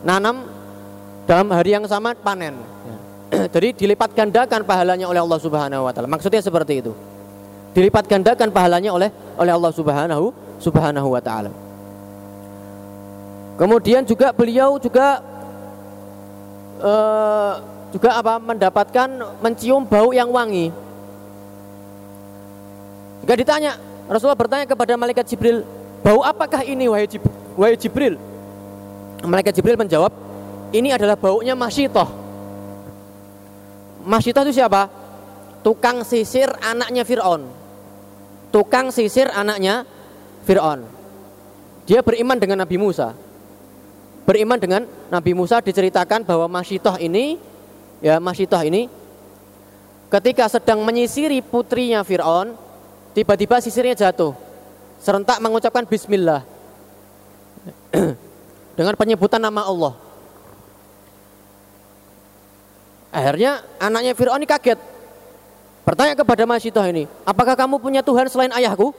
Nanam 0.08 0.48
dalam 1.28 1.52
hari 1.52 1.76
yang 1.76 1.84
sama 1.84 2.16
panen. 2.16 2.56
Jadi 3.54 3.76
dilipat 3.76 4.16
gandakan 4.16 4.64
pahalanya 4.64 5.04
oleh 5.04 5.20
Allah 5.20 5.36
Subhanahu 5.36 5.84
wa 5.84 5.92
taala. 5.92 6.08
Maksudnya 6.08 6.40
seperti 6.40 6.80
itu. 6.80 6.96
Dilipat 7.76 8.08
gandakan 8.08 8.48
pahalanya 8.50 8.88
oleh 8.96 9.12
oleh 9.36 9.52
Allah 9.52 9.68
Subhanahu 9.68 10.32
Subhanahu 10.60 11.08
wa 11.14 11.20
taala 11.22 11.50
kemudian 13.56 14.02
juga 14.02 14.34
beliau 14.34 14.78
juga 14.82 15.22
uh, 16.82 17.52
juga 17.94 18.10
apa 18.18 18.42
mendapatkan 18.42 19.08
mencium 19.38 19.86
bau 19.86 20.10
yang 20.10 20.30
wangi 20.30 20.74
jika 23.24 23.40
ditanya 23.40 23.80
Rasulullah 24.04 24.36
bertanya 24.36 24.68
kepada 24.68 25.00
malaikat 25.00 25.24
Jibril, 25.24 25.64
"Bau 26.04 26.20
apakah 26.20 26.60
ini 26.60 26.92
wahai, 26.92 27.08
Jib 27.08 27.24
wahai 27.56 27.72
Jibril?" 27.72 28.20
Malaikat 29.24 29.56
Jibril 29.56 29.80
menjawab, 29.80 30.12
"Ini 30.76 30.92
adalah 30.92 31.16
baunya 31.16 31.56
Masyitoh." 31.56 32.04
Masyitoh 34.04 34.44
itu 34.44 34.60
siapa? 34.60 34.92
Tukang 35.64 36.04
sisir 36.04 36.52
anaknya 36.60 37.08
Fir'aun. 37.08 37.48
Tukang 38.52 38.92
sisir 38.92 39.32
anaknya 39.32 39.88
Fir'aun. 40.44 40.84
Dia 41.84 42.00
beriman 42.00 42.36
dengan 42.40 42.60
Nabi 42.64 42.76
Musa. 42.80 43.12
Beriman 44.24 44.56
dengan 44.56 44.88
Nabi 45.12 45.36
Musa 45.36 45.60
diceritakan 45.60 46.24
bahwa 46.24 46.48
Masyitoh 46.48 46.96
ini, 46.96 47.36
ya 48.00 48.16
Masyitoh 48.16 48.60
ini, 48.64 48.88
ketika 50.08 50.48
sedang 50.48 50.80
menyisiri 50.80 51.44
putrinya 51.44 52.00
Fir'aun, 52.00 52.56
Tiba-tiba 53.14 53.62
sisirnya 53.62 53.94
jatuh. 53.94 54.34
Serentak 54.98 55.38
mengucapkan 55.38 55.86
bismillah. 55.86 56.42
Dengan 58.76 58.94
penyebutan 58.98 59.38
nama 59.38 59.62
Allah. 59.62 59.94
Akhirnya 63.14 63.62
anaknya 63.78 64.12
Fir'aun 64.18 64.42
ini 64.42 64.50
kaget. 64.50 64.82
Bertanya 65.86 66.18
kepada 66.18 66.42
Masyitoh 66.42 66.82
ini, 66.90 67.06
apakah 67.22 67.54
kamu 67.54 67.78
punya 67.78 68.02
Tuhan 68.02 68.26
selain 68.26 68.50
ayahku? 68.50 68.90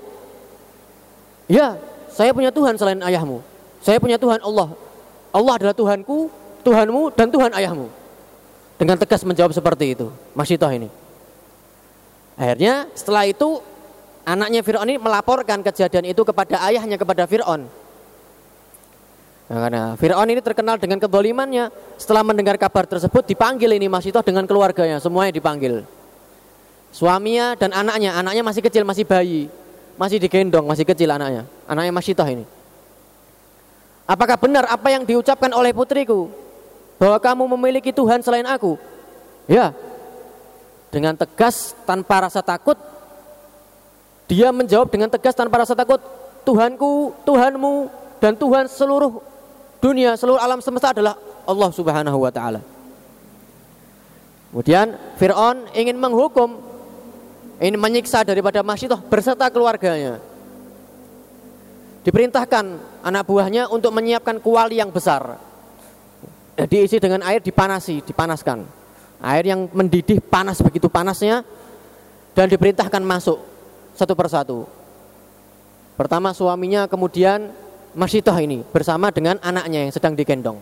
Ya, 1.46 1.78
saya 2.10 2.34
punya 2.34 2.50
Tuhan 2.50 2.78
selain 2.78 3.00
ayahmu. 3.02 3.42
Saya 3.84 4.02
punya 4.02 4.18
Tuhan 4.18 4.42
Allah. 4.42 4.74
Allah 5.30 5.54
adalah 5.62 5.76
Tuhanku, 5.78 6.32
Tuhanmu, 6.66 7.14
dan 7.14 7.30
Tuhan 7.30 7.52
ayahmu. 7.54 7.88
Dengan 8.76 8.98
tegas 9.00 9.22
menjawab 9.24 9.54
seperti 9.56 9.96
itu, 9.96 10.12
Masyitoh 10.36 10.72
ini. 10.74 10.90
Akhirnya 12.36 12.92
setelah 12.92 13.24
itu 13.24 13.64
Anaknya 14.26 14.66
Fir'aun 14.66 14.90
ini 14.90 14.98
melaporkan 14.98 15.62
kejadian 15.62 16.10
itu 16.10 16.26
kepada 16.26 16.58
ayahnya, 16.66 16.98
kepada 16.98 17.30
Fir'aun. 17.30 17.70
Nah, 19.46 19.58
karena 19.62 19.94
Fir'aun 20.02 20.26
ini 20.34 20.42
terkenal 20.42 20.82
dengan 20.82 20.98
kedolimannya. 20.98 21.70
Setelah 22.02 22.26
mendengar 22.26 22.58
kabar 22.58 22.90
tersebut, 22.90 23.22
dipanggil 23.22 23.70
ini 23.78 23.86
Masitoh 23.86 24.26
dengan 24.26 24.50
keluarganya. 24.50 24.98
Semuanya 24.98 25.30
dipanggil. 25.30 25.86
Suaminya 26.90 27.54
dan 27.54 27.70
anaknya. 27.70 28.18
Anaknya 28.18 28.42
masih 28.42 28.66
kecil, 28.66 28.82
masih 28.82 29.06
bayi. 29.06 29.46
Masih 29.96 30.20
digendong, 30.20 30.68
masih 30.68 30.84
kecil 30.84 31.08
anaknya. 31.12 31.48
Anaknya 31.68 31.92
Masitoh 31.96 32.28
ini. 32.28 32.44
Apakah 34.06 34.38
benar 34.38 34.70
apa 34.70 34.92
yang 34.92 35.08
diucapkan 35.08 35.50
oleh 35.56 35.72
putriku? 35.72 36.30
Bahwa 37.00 37.18
kamu 37.20 37.44
memiliki 37.58 37.90
Tuhan 37.96 38.22
selain 38.22 38.46
aku? 38.46 38.78
Ya. 39.48 39.72
Dengan 40.94 41.16
tegas, 41.18 41.76
tanpa 41.84 42.28
rasa 42.28 42.40
takut, 42.40 42.78
dia 44.26 44.50
menjawab 44.50 44.90
dengan 44.90 45.12
tegas 45.12 45.36
tanpa 45.36 45.64
rasa 45.64 45.76
takut, 45.76 46.00
Tuhanku, 46.48 47.14
Tuhanmu, 47.28 47.90
dan 48.22 48.34
Tuhan 48.38 48.66
seluruh 48.70 49.22
dunia, 49.84 50.18
seluruh 50.18 50.40
alam 50.40 50.64
semesta 50.64 50.96
adalah 50.96 51.14
Allah 51.46 51.70
Subhanahu 51.70 52.18
wa 52.26 52.32
taala. 52.34 52.62
Kemudian 54.50 54.96
Fir'aun 55.20 55.68
ingin 55.76 56.00
menghukum, 56.00 56.64
ingin 57.60 57.80
menyiksa 57.80 58.24
daripada 58.28 58.60
Masyitoh 58.62 59.00
berserta 59.08 59.48
keluarganya. 59.48 60.20
Diperintahkan 62.06 62.66
anak 63.02 63.24
buahnya 63.26 63.72
untuk 63.74 63.90
menyiapkan 63.90 64.38
kuali 64.38 64.78
yang 64.78 64.94
besar. 64.94 65.42
Diisi 66.56 67.02
dengan 67.02 67.26
air 67.26 67.42
dipanasi, 67.42 68.06
dipanaskan. 68.06 68.64
Air 69.20 69.50
yang 69.50 69.68
mendidih 69.74 70.22
panas 70.22 70.62
begitu 70.62 70.86
panasnya 70.86 71.42
dan 72.38 72.46
diperintahkan 72.46 73.02
masuk 73.02 73.42
satu 73.98 74.14
persatu. 74.14 74.70
Pertama 75.96 76.36
suaminya 76.36 76.86
kemudian 76.86 77.50
Masitoh 77.96 78.36
ini 78.36 78.60
bersama 78.76 79.08
dengan 79.08 79.40
anaknya 79.40 79.88
yang 79.88 79.94
sedang 79.96 80.20
digendong. 80.20 80.60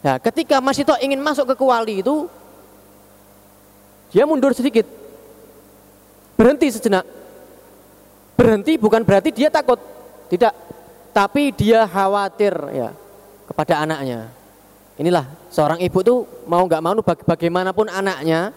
Nah, 0.00 0.16
ketika 0.16 0.56
Masitoh 0.64 0.96
ingin 0.96 1.20
masuk 1.20 1.52
ke 1.52 1.54
kuali 1.60 2.00
itu, 2.00 2.24
dia 4.08 4.24
mundur 4.24 4.56
sedikit. 4.56 4.99
Berhenti 6.40 6.72
sejenak. 6.72 7.04
Berhenti 8.40 8.80
bukan 8.80 9.04
berarti 9.04 9.28
dia 9.28 9.52
takut. 9.52 9.76
Tidak. 10.32 10.72
Tapi 11.12 11.52
dia 11.52 11.84
khawatir 11.84 12.56
ya 12.72 12.96
kepada 13.44 13.84
anaknya. 13.84 14.32
Inilah 14.96 15.28
seorang 15.52 15.84
ibu 15.84 16.00
tuh 16.00 16.24
mau 16.48 16.64
nggak 16.64 16.80
mau 16.80 16.96
bagaimanapun 17.04 17.92
anaknya 17.92 18.56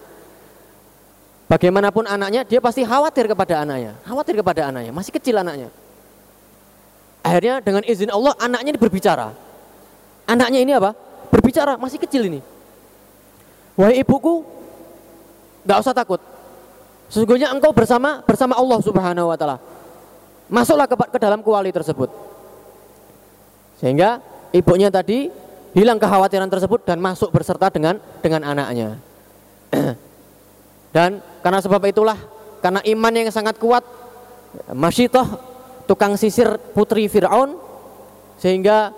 Bagaimanapun 1.44 2.08
anaknya, 2.08 2.40
dia 2.48 2.56
pasti 2.56 2.88
khawatir 2.88 3.28
kepada 3.28 3.60
anaknya. 3.60 3.92
Khawatir 4.08 4.40
kepada 4.40 4.72
anaknya, 4.72 4.92
masih 4.96 5.12
kecil 5.12 5.36
anaknya. 5.36 5.68
Akhirnya 7.20 7.60
dengan 7.60 7.84
izin 7.84 8.08
Allah, 8.08 8.32
anaknya 8.40 8.72
ini 8.72 8.80
berbicara. 8.80 9.28
Anaknya 10.24 10.58
ini 10.64 10.72
apa? 10.72 10.96
Berbicara, 11.28 11.76
masih 11.76 12.00
kecil 12.00 12.32
ini. 12.32 12.40
Wahai 13.76 14.00
ibuku, 14.00 14.40
gak 15.68 15.84
usah 15.84 15.92
takut. 15.92 16.20
Sesungguhnya 17.14 17.54
engkau 17.54 17.70
bersama 17.70 18.26
bersama 18.26 18.58
Allah 18.58 18.82
Subhanahu 18.82 19.30
wa 19.30 19.38
taala. 19.38 19.62
Masuklah 20.50 20.90
ke, 20.90 20.98
ke 20.98 21.18
dalam 21.22 21.46
kuali 21.46 21.70
tersebut. 21.70 22.10
Sehingga 23.78 24.18
ibunya 24.50 24.90
tadi 24.90 25.30
hilang 25.78 26.02
kekhawatiran 26.02 26.50
tersebut 26.50 26.82
dan 26.82 26.98
masuk 26.98 27.30
berserta 27.30 27.70
dengan 27.70 28.02
dengan 28.18 28.42
anaknya. 28.42 28.98
Dan 30.94 31.22
karena 31.38 31.58
sebab 31.62 31.86
itulah, 31.86 32.18
karena 32.58 32.82
iman 32.82 33.12
yang 33.14 33.30
sangat 33.30 33.62
kuat, 33.62 33.86
Masyitoh, 34.74 35.26
tukang 35.86 36.18
sisir 36.18 36.58
putri 36.74 37.06
Fir'aun, 37.06 37.54
sehingga 38.42 38.90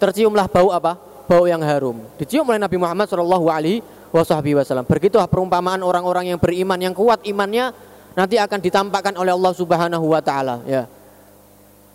terciumlah 0.00 0.48
bau 0.48 0.72
apa? 0.72 0.96
Bau 1.28 1.44
yang 1.44 1.60
harum. 1.60 2.04
Dicium 2.20 2.44
oleh 2.48 2.60
Nabi 2.60 2.76
Muhammad 2.80 3.08
Alaihi 3.08 3.80
Wasallam. 4.14 4.86
Begitulah 4.86 5.26
perumpamaan 5.26 5.82
orang-orang 5.82 6.30
yang 6.30 6.38
beriman, 6.38 6.78
yang 6.78 6.94
kuat 6.94 7.26
imannya, 7.26 7.74
nanti 8.14 8.38
akan 8.38 8.62
ditampakkan 8.62 9.18
oleh 9.18 9.34
Allah 9.34 9.52
Subhanahu 9.58 10.06
Wa 10.14 10.22
Taala. 10.22 10.62
Ya, 10.62 10.86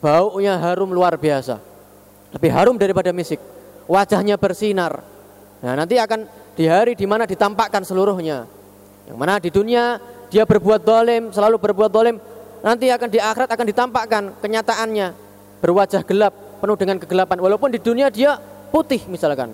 baunya 0.03 0.59
harum 0.59 0.91
luar 0.91 1.15
biasa, 1.15 1.63
lebih 2.35 2.51
harum 2.51 2.75
daripada 2.75 3.15
misik. 3.15 3.39
Wajahnya 3.87 4.35
bersinar. 4.35 5.01
Nah, 5.63 5.73
nanti 5.79 5.95
akan 5.95 6.27
di 6.59 6.67
hari 6.67 6.93
di 6.93 7.07
mana 7.07 7.23
ditampakkan 7.23 7.87
seluruhnya 7.87 8.45
yang 9.09 9.17
mana 9.17 9.41
di 9.41 9.49
dunia 9.49 9.97
dia 10.29 10.45
berbuat 10.45 10.85
dolim, 10.85 11.33
selalu 11.33 11.57
berbuat 11.57 11.89
dolim, 11.89 12.21
nanti 12.61 12.93
akan 12.93 13.09
di 13.09 13.17
akhirat 13.17 13.49
akan 13.49 13.65
ditampakkan 13.65 14.23
kenyataannya 14.37 15.07
berwajah 15.57 16.05
gelap, 16.05 16.61
penuh 16.61 16.77
dengan 16.77 17.01
kegelapan. 17.01 17.41
Walaupun 17.41 17.73
di 17.73 17.81
dunia 17.81 18.13
dia 18.13 18.37
putih 18.69 19.01
misalkan, 19.09 19.49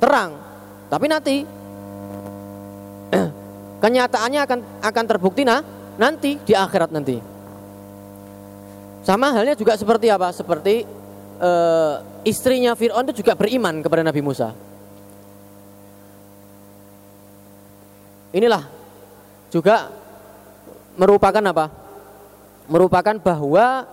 terang, 0.00 0.40
tapi 0.88 1.06
nanti 1.12 1.44
kenyataannya 3.82 4.40
akan 4.44 4.58
akan 4.82 5.04
terbukti 5.06 5.42
nah 5.46 5.62
nanti 5.98 6.38
di 6.42 6.52
akhirat 6.54 6.90
nanti. 6.94 7.16
Sama 9.02 9.32
halnya 9.32 9.56
juga 9.56 9.72
seperti 9.74 10.12
apa? 10.12 10.28
Seperti 10.36 10.84
uh, 11.40 12.02
istrinya 12.26 12.76
Fir'aun 12.76 13.08
itu 13.08 13.24
juga 13.24 13.32
beriman 13.32 13.80
kepada 13.80 14.04
Nabi 14.04 14.20
Musa. 14.20 14.52
Inilah 18.28 18.68
juga 19.48 19.88
merupakan 21.00 21.40
apa? 21.40 21.72
Merupakan 22.68 23.16
bahwa 23.16 23.88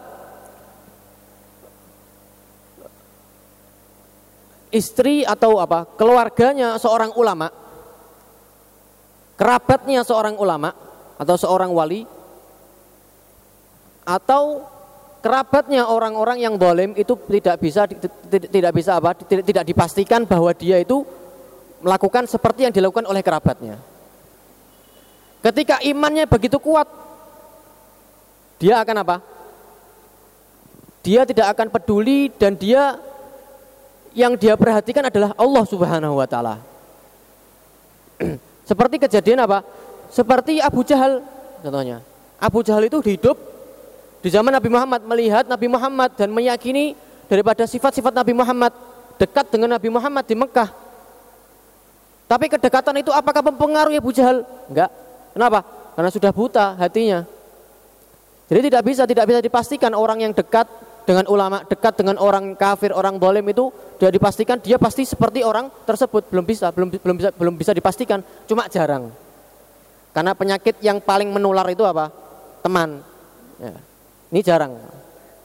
istri 4.76 5.24
atau 5.24 5.64
apa? 5.64 5.88
keluarganya 5.96 6.76
seorang 6.76 7.16
ulama, 7.16 7.48
kerabatnya 9.36 10.02
seorang 10.04 10.40
ulama 10.40 10.72
atau 11.16 11.36
seorang 11.36 11.72
wali 11.72 12.08
atau 14.08 14.64
kerabatnya 15.24 15.88
orang-orang 15.88 16.44
yang 16.44 16.56
dolim 16.56 16.94
itu 16.96 17.18
tidak 17.40 17.58
bisa 17.60 17.88
tidak 18.32 18.72
bisa 18.76 19.00
apa 19.00 19.16
tidak, 19.18 19.66
dipastikan 19.66 20.24
bahwa 20.24 20.52
dia 20.54 20.80
itu 20.80 21.04
melakukan 21.84 22.26
seperti 22.26 22.70
yang 22.70 22.74
dilakukan 22.74 23.06
oleh 23.06 23.22
kerabatnya. 23.22 23.78
Ketika 25.46 25.78
imannya 25.86 26.26
begitu 26.26 26.58
kuat, 26.58 26.90
dia 28.58 28.82
akan 28.82 28.98
apa? 29.06 29.18
dia 31.06 31.22
tidak 31.22 31.54
akan 31.54 31.70
peduli 31.70 32.34
dan 32.34 32.58
dia 32.58 32.98
yang 34.18 34.34
dia 34.34 34.58
perhatikan 34.58 35.06
adalah 35.06 35.38
Allah 35.38 35.64
Subhanahu 35.70 36.18
wa 36.18 36.26
taala. 36.26 36.58
Seperti 38.66 38.98
kejadian 38.98 39.46
apa? 39.46 39.62
Seperti 40.10 40.58
Abu 40.58 40.82
Jahal 40.82 41.22
contohnya. 41.62 42.02
Abu 42.42 42.66
Jahal 42.66 42.90
itu 42.90 43.00
hidup 43.06 43.38
di 44.26 44.30
zaman 44.34 44.50
Nabi 44.50 44.70
Muhammad 44.74 45.02
melihat 45.06 45.46
Nabi 45.46 45.70
Muhammad 45.70 46.18
dan 46.18 46.34
meyakini 46.34 46.98
daripada 47.30 47.70
sifat-sifat 47.70 48.12
Nabi 48.12 48.34
Muhammad 48.34 48.74
dekat 49.22 49.54
dengan 49.54 49.78
Nabi 49.78 49.90
Muhammad 49.94 50.26
di 50.26 50.36
Mekah. 50.36 50.70
Tapi 52.26 52.50
kedekatan 52.50 53.06
itu 53.06 53.14
apakah 53.14 53.46
mempengaruhi 53.46 54.02
Abu 54.02 54.10
Jahal? 54.10 54.42
Enggak. 54.66 54.90
Kenapa? 55.38 55.62
Karena 55.94 56.10
sudah 56.10 56.32
buta 56.34 56.74
hatinya. 56.82 57.22
Jadi 58.50 58.70
tidak 58.70 58.82
bisa 58.86 59.04
tidak 59.06 59.26
bisa 59.30 59.40
dipastikan 59.42 59.94
orang 59.94 60.26
yang 60.26 60.34
dekat 60.34 60.66
dengan 61.06 61.30
ulama, 61.30 61.62
dekat 61.64 62.02
dengan 62.02 62.18
orang 62.18 62.58
kafir, 62.58 62.90
orang 62.90 63.22
bolem 63.22 63.46
itu 63.54 63.70
sudah 64.02 64.10
dipastikan 64.10 64.58
dia 64.58 64.82
pasti 64.82 65.06
seperti 65.06 65.46
orang 65.46 65.70
tersebut 65.86 66.28
belum 66.34 66.46
bisa, 66.46 66.74
belum 66.74 66.90
belum 66.98 67.16
bisa 67.16 67.30
belum 67.38 67.54
bisa 67.56 67.72
dipastikan, 67.78 68.26
cuma 68.50 68.66
jarang. 68.66 69.14
Karena 70.12 70.34
penyakit 70.34 70.82
yang 70.82 70.98
paling 70.98 71.30
menular 71.30 71.68
itu 71.70 71.86
apa? 71.86 72.10
Teman. 72.66 73.06
Ya. 73.62 73.76
Ini 74.34 74.42
jarang. 74.42 74.74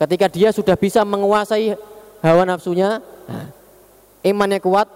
Ketika 0.01 0.27
dia 0.33 0.49
sudah 0.49 0.79
bisa 0.81 1.05
menguasai 1.05 1.77
hawa 2.25 2.43
nafsunya, 2.49 3.05
nah, 3.29 3.47
imannya 4.25 4.65
kuat, 4.65 4.89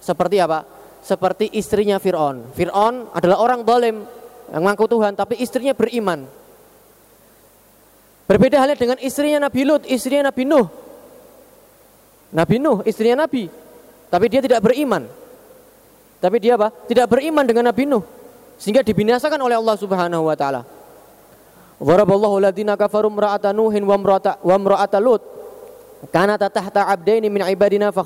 seperti 0.00 0.40
apa? 0.40 0.64
Seperti 1.04 1.52
istrinya 1.52 2.00
Fir'aun. 2.00 2.48
Fir'aun 2.56 3.12
adalah 3.12 3.36
orang 3.36 3.60
dolim 3.60 4.08
yang 4.48 4.62
mengaku 4.64 4.88
Tuhan, 4.88 5.12
tapi 5.12 5.36
istrinya 5.36 5.76
beriman. 5.76 6.24
Berbeda 8.24 8.56
halnya 8.56 8.76
dengan 8.76 8.96
istrinya 9.04 9.48
Nabi 9.48 9.60
Lut, 9.68 9.82
istrinya 9.84 10.32
Nabi 10.32 10.42
Nuh. 10.48 10.66
Nabi 12.32 12.56
Nuh, 12.56 12.80
istrinya 12.88 13.28
Nabi. 13.28 13.52
Tapi 14.08 14.26
dia 14.32 14.40
tidak 14.40 14.64
beriman. 14.64 15.04
Tapi 16.24 16.36
dia 16.40 16.56
apa? 16.56 16.72
Tidak 16.72 17.04
beriman 17.04 17.44
dengan 17.44 17.68
Nabi 17.68 17.84
Nuh. 17.84 18.00
Sehingga 18.56 18.80
dibinasakan 18.80 19.36
oleh 19.36 19.60
Allah 19.60 19.76
Subhanahu 19.76 20.24
wa 20.24 20.36
taala. 20.38 20.64
Waraballahu 21.82 22.40
ladina 22.40 22.78
kafaru 22.80 23.12
imra'ata 23.12 23.52
Nuhin 23.52 23.84
wa 23.84 23.98
imra'ata 23.98 24.40
wa 24.40 24.54
imra'ata 24.56 24.98
Lut. 25.04 25.20
Kana 26.08 26.40
tahta 26.40 26.88
'abdaini 26.88 27.28
min 27.28 27.44
ibadina 27.44 27.92
fa 27.92 28.00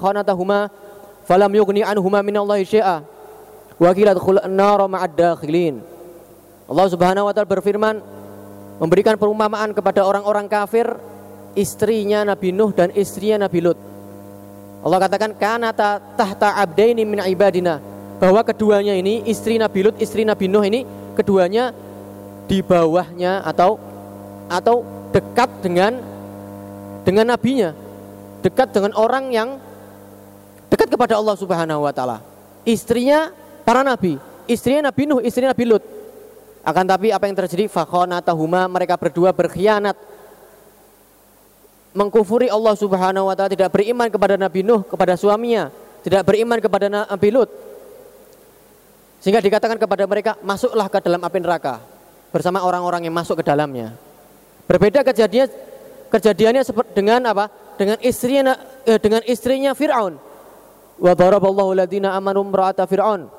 falam 1.28 1.52
yughni 1.52 1.84
anhuma 1.86 2.24
min 2.24 2.34
Allah 2.42 2.58
syai'a. 2.64 3.04
Wa 3.78 3.90
qila 3.94 4.18
dkhulun 4.18 4.50
ma'ad 4.90 5.12
dakhilin. 5.14 5.78
Allah 6.66 6.86
Subhanahu 6.90 7.28
wa 7.28 7.32
taala 7.36 7.46
berfirman, 7.46 8.02
memberikan 8.78 9.18
perumpamaan 9.18 9.74
kepada 9.74 10.06
orang-orang 10.06 10.46
kafir 10.46 10.86
istrinya 11.58 12.22
Nabi 12.22 12.54
Nuh 12.54 12.70
dan 12.70 12.94
istrinya 12.94 13.46
Nabi 13.46 13.58
Lut. 13.62 13.78
Allah 14.78 14.98
katakan 15.02 15.34
kanata 15.34 15.98
tahta 16.14 16.54
abdaini 16.62 17.02
min 17.02 17.18
ibadina 17.26 17.82
bahwa 18.22 18.42
keduanya 18.46 18.94
ini 18.94 19.26
istri 19.26 19.58
Nabi 19.58 19.90
Lut, 19.90 19.96
istri 19.98 20.22
Nabi 20.22 20.46
Nuh 20.46 20.62
ini 20.62 20.86
keduanya 21.18 21.74
di 22.46 22.62
bawahnya 22.62 23.42
atau 23.42 23.78
atau 24.46 24.86
dekat 25.10 25.50
dengan 25.60 25.98
dengan 27.02 27.34
nabinya, 27.34 27.74
dekat 28.42 28.70
dengan 28.70 28.94
orang 28.94 29.34
yang 29.34 29.48
dekat 30.70 30.88
kepada 30.92 31.18
Allah 31.18 31.34
Subhanahu 31.34 31.82
wa 31.82 31.92
taala. 31.92 32.22
Istrinya 32.62 33.32
para 33.66 33.80
nabi, 33.82 34.20
istrinya 34.46 34.92
Nabi 34.92 35.02
Nuh, 35.08 35.20
istrinya 35.24 35.50
Nabi 35.50 35.64
Lut. 35.66 35.84
Akan 36.68 36.84
tapi 36.84 37.08
apa 37.08 37.24
yang 37.24 37.32
terjadi? 37.32 37.64
Fakhonatahuma 37.64 38.68
mereka 38.68 39.00
berdua 39.00 39.32
berkhianat. 39.32 39.96
Mengkufuri 41.96 42.52
Allah 42.52 42.76
Subhanahu 42.76 43.32
wa 43.32 43.34
taala, 43.34 43.48
tidak 43.48 43.72
beriman 43.72 44.12
kepada 44.12 44.36
Nabi 44.36 44.60
Nuh, 44.60 44.84
kepada 44.84 45.16
suaminya, 45.16 45.72
tidak 46.04 46.28
beriman 46.28 46.60
kepada 46.60 46.92
Nabi 46.92 47.28
Lut. 47.32 47.48
Sehingga 49.24 49.40
dikatakan 49.40 49.80
kepada 49.80 50.04
mereka, 50.04 50.36
masuklah 50.44 50.92
ke 50.92 51.00
dalam 51.00 51.24
api 51.24 51.40
neraka 51.40 51.80
bersama 52.28 52.60
orang-orang 52.60 53.08
yang 53.08 53.16
masuk 53.16 53.40
ke 53.40 53.44
dalamnya. 53.48 53.96
Berbeda 54.68 55.00
kejadian 55.00 55.48
kejadiannya 56.12 56.62
dengan 56.92 57.32
apa? 57.32 57.48
Dengan 57.80 57.96
istrinya 58.04 58.60
eh, 58.84 59.00
dengan 59.00 59.24
istrinya 59.24 59.72
Firaun. 59.72 60.20
Wa 61.00 61.16
daraballahu 61.16 61.72
ladina 61.72 62.12
amanu 62.12 62.44
imra'ata 62.44 62.84
Fir'aun 62.84 63.38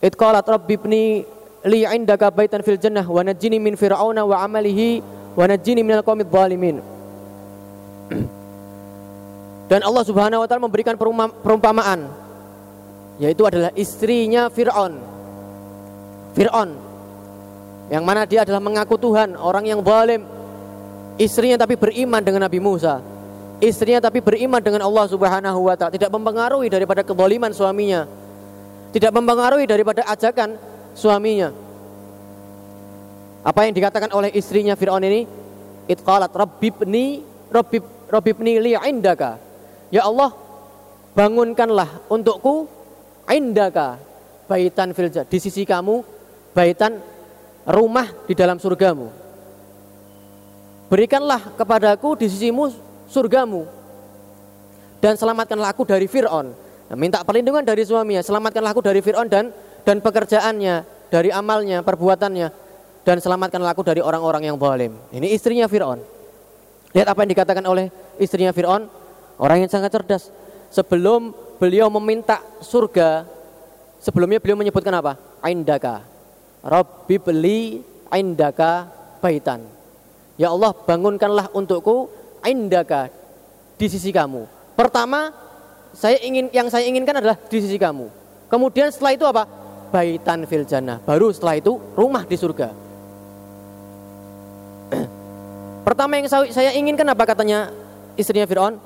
It 0.00 0.16
qalat 0.16 0.48
rabbi 0.48 0.80
ibni 0.80 1.20
li 1.68 1.84
indaka 1.84 2.32
baitan 2.32 2.64
fil 2.64 2.80
jannah 2.80 3.04
wa 3.04 3.20
najjini 3.20 3.60
min 3.60 3.76
fir'auna 3.76 4.24
wa 4.24 4.40
amalihi 4.40 5.04
wa 5.36 5.44
najjini 5.44 5.84
minal 5.84 6.00
qawmidh 6.00 6.32
dhalimin. 6.32 6.80
Dan 9.70 9.80
Allah 9.84 10.02
Subhanahu 10.02 10.40
wa 10.40 10.46
taala 10.48 10.66
memberikan 10.66 10.96
perumpamaan 11.44 12.08
yaitu 13.20 13.44
adalah 13.44 13.68
istrinya 13.76 14.48
Firaun. 14.48 14.96
Firaun 16.32 16.70
yang 17.92 18.06
mana 18.06 18.24
dia 18.24 18.46
adalah 18.46 18.62
mengaku 18.62 18.96
Tuhan, 18.96 19.36
orang 19.36 19.68
yang 19.68 19.84
zalim. 19.84 20.24
Istrinya 21.20 21.60
tapi 21.60 21.76
beriman 21.76 22.24
dengan 22.24 22.48
Nabi 22.48 22.56
Musa. 22.56 23.04
Istrinya 23.60 24.00
tapi 24.00 24.24
beriman 24.24 24.64
dengan 24.64 24.88
Allah 24.88 25.04
Subhanahu 25.12 25.68
wa 25.68 25.76
taala, 25.76 25.92
tidak 25.92 26.08
mempengaruhi 26.08 26.72
daripada 26.72 27.04
kezaliman 27.04 27.52
suaminya 27.52 28.08
tidak 28.90 29.14
mempengaruhi 29.14 29.66
daripada 29.70 30.02
ajakan 30.10 30.58
suaminya. 30.94 31.54
Apa 33.40 33.64
yang 33.64 33.72
dikatakan 33.72 34.10
oleh 34.12 34.34
istrinya 34.36 34.76
Fir'aun 34.76 35.00
ini? 35.06 35.24
Itqalat 35.88 36.30
rabbibni 36.34 37.24
rabbib 37.48 37.82
rabbibni 38.10 38.60
li 38.60 38.76
indaka. 38.76 39.40
Ya 39.88 40.06
Allah, 40.06 40.34
bangunkanlah 41.14 42.06
untukku 42.10 42.68
indaka 43.30 43.98
baitan 44.50 44.90
filja 44.90 45.22
di 45.22 45.38
sisi 45.38 45.62
kamu 45.62 46.02
baitan 46.50 46.98
rumah 47.64 48.10
di 48.26 48.34
dalam 48.34 48.58
surgamu. 48.58 49.08
Berikanlah 50.90 51.54
kepadaku 51.54 52.18
di 52.18 52.26
sisimu 52.26 52.74
surgamu 53.06 53.62
dan 54.98 55.14
selamatkanlah 55.14 55.70
aku 55.70 55.86
dari 55.86 56.10
Fir'aun 56.10 56.50
Minta 56.98 57.22
perlindungan 57.22 57.62
dari 57.62 57.86
suaminya, 57.86 58.18
selamatkanlah 58.18 58.74
aku 58.74 58.82
dari 58.82 58.98
Fir'aun 58.98 59.30
dan 59.30 59.54
dan 59.86 60.02
pekerjaannya, 60.02 61.06
dari 61.06 61.30
amalnya, 61.30 61.86
perbuatannya, 61.86 62.48
dan 63.06 63.16
selamatkanlah 63.22 63.72
aku 63.72 63.86
dari 63.86 64.02
orang-orang 64.02 64.50
yang 64.50 64.56
zalim. 64.58 64.98
Ini 65.14 65.30
istrinya 65.30 65.70
Fir'aun. 65.70 66.02
Lihat 66.90 67.06
apa 67.06 67.22
yang 67.22 67.30
dikatakan 67.30 67.64
oleh 67.70 67.94
istrinya 68.18 68.50
Fir'aun, 68.50 68.90
orang 69.38 69.62
yang 69.62 69.70
sangat 69.70 69.94
cerdas. 69.94 70.34
Sebelum 70.70 71.34
beliau 71.58 71.86
meminta 71.90 72.42
surga, 72.62 73.26
sebelumnya 74.02 74.42
beliau 74.42 74.58
menyebutkan 74.58 74.94
apa? 74.94 75.14
Aindaka. 75.42 76.02
Rabbi 76.60 77.16
beli 77.22 77.80
aindaka 78.10 78.90
baitan. 79.22 79.64
Ya 80.34 80.50
Allah, 80.50 80.74
bangunkanlah 80.74 81.54
untukku 81.54 82.10
aindaka 82.42 83.08
di 83.78 83.86
sisi 83.86 84.10
kamu. 84.10 84.44
Pertama, 84.76 85.32
saya 85.94 86.16
ingin 86.22 86.46
yang 86.54 86.70
saya 86.70 86.86
inginkan 86.86 87.18
adalah 87.18 87.36
di 87.36 87.58
sisi 87.58 87.78
kamu. 87.78 88.06
Kemudian 88.46 88.90
setelah 88.90 89.12
itu 89.14 89.24
apa? 89.26 89.46
Baitan 89.90 90.46
fil 90.46 90.66
jannah. 90.66 91.02
Baru 91.02 91.34
setelah 91.34 91.58
itu 91.58 91.78
rumah 91.98 92.22
di 92.22 92.36
surga. 92.38 92.70
Pertama 95.86 96.18
yang 96.18 96.26
saya 96.30 96.70
inginkan 96.74 97.06
apa 97.10 97.26
katanya 97.26 97.74
istrinya 98.14 98.46
Fir'aun? 98.46 98.78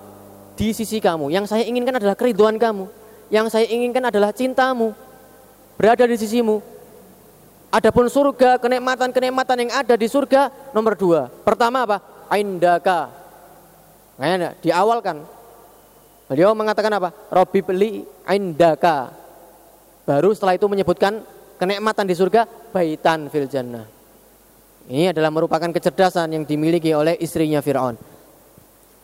Di 0.54 0.72
sisi 0.72 1.02
kamu. 1.02 1.28
Yang 1.28 1.52
saya 1.52 1.64
inginkan 1.66 1.98
adalah 1.98 2.16
keriduan 2.16 2.56
kamu. 2.56 2.88
Yang 3.28 3.46
saya 3.52 3.66
inginkan 3.68 4.08
adalah 4.08 4.30
cintamu. 4.32 4.94
Berada 5.74 6.06
di 6.06 6.16
sisimu. 6.16 6.62
Adapun 7.74 8.06
surga, 8.06 8.62
kenikmatan-kenikmatan 8.62 9.66
yang 9.66 9.72
ada 9.74 9.98
di 9.98 10.06
surga 10.06 10.70
nomor 10.70 10.94
dua. 10.94 11.26
Pertama 11.42 11.82
apa? 11.82 11.98
Aindaka. 12.30 13.10
Nah, 14.14 14.54
kan 15.02 15.26
Beliau 16.24 16.56
mengatakan 16.56 16.92
apa? 16.96 17.12
Robi 17.28 17.60
beli 17.60 18.00
indaka. 18.28 19.12
Baru 20.08 20.32
setelah 20.32 20.56
itu 20.56 20.64
menyebutkan 20.68 21.20
kenikmatan 21.60 22.08
di 22.08 22.14
surga 22.16 22.48
baitan 22.72 23.28
fil 23.28 23.48
jannah. 23.48 23.84
Ini 24.88 25.16
adalah 25.16 25.32
merupakan 25.32 25.68
kecerdasan 25.68 26.36
yang 26.36 26.44
dimiliki 26.44 26.92
oleh 26.92 27.16
istrinya 27.20 27.64
Fir'aun. 27.64 27.96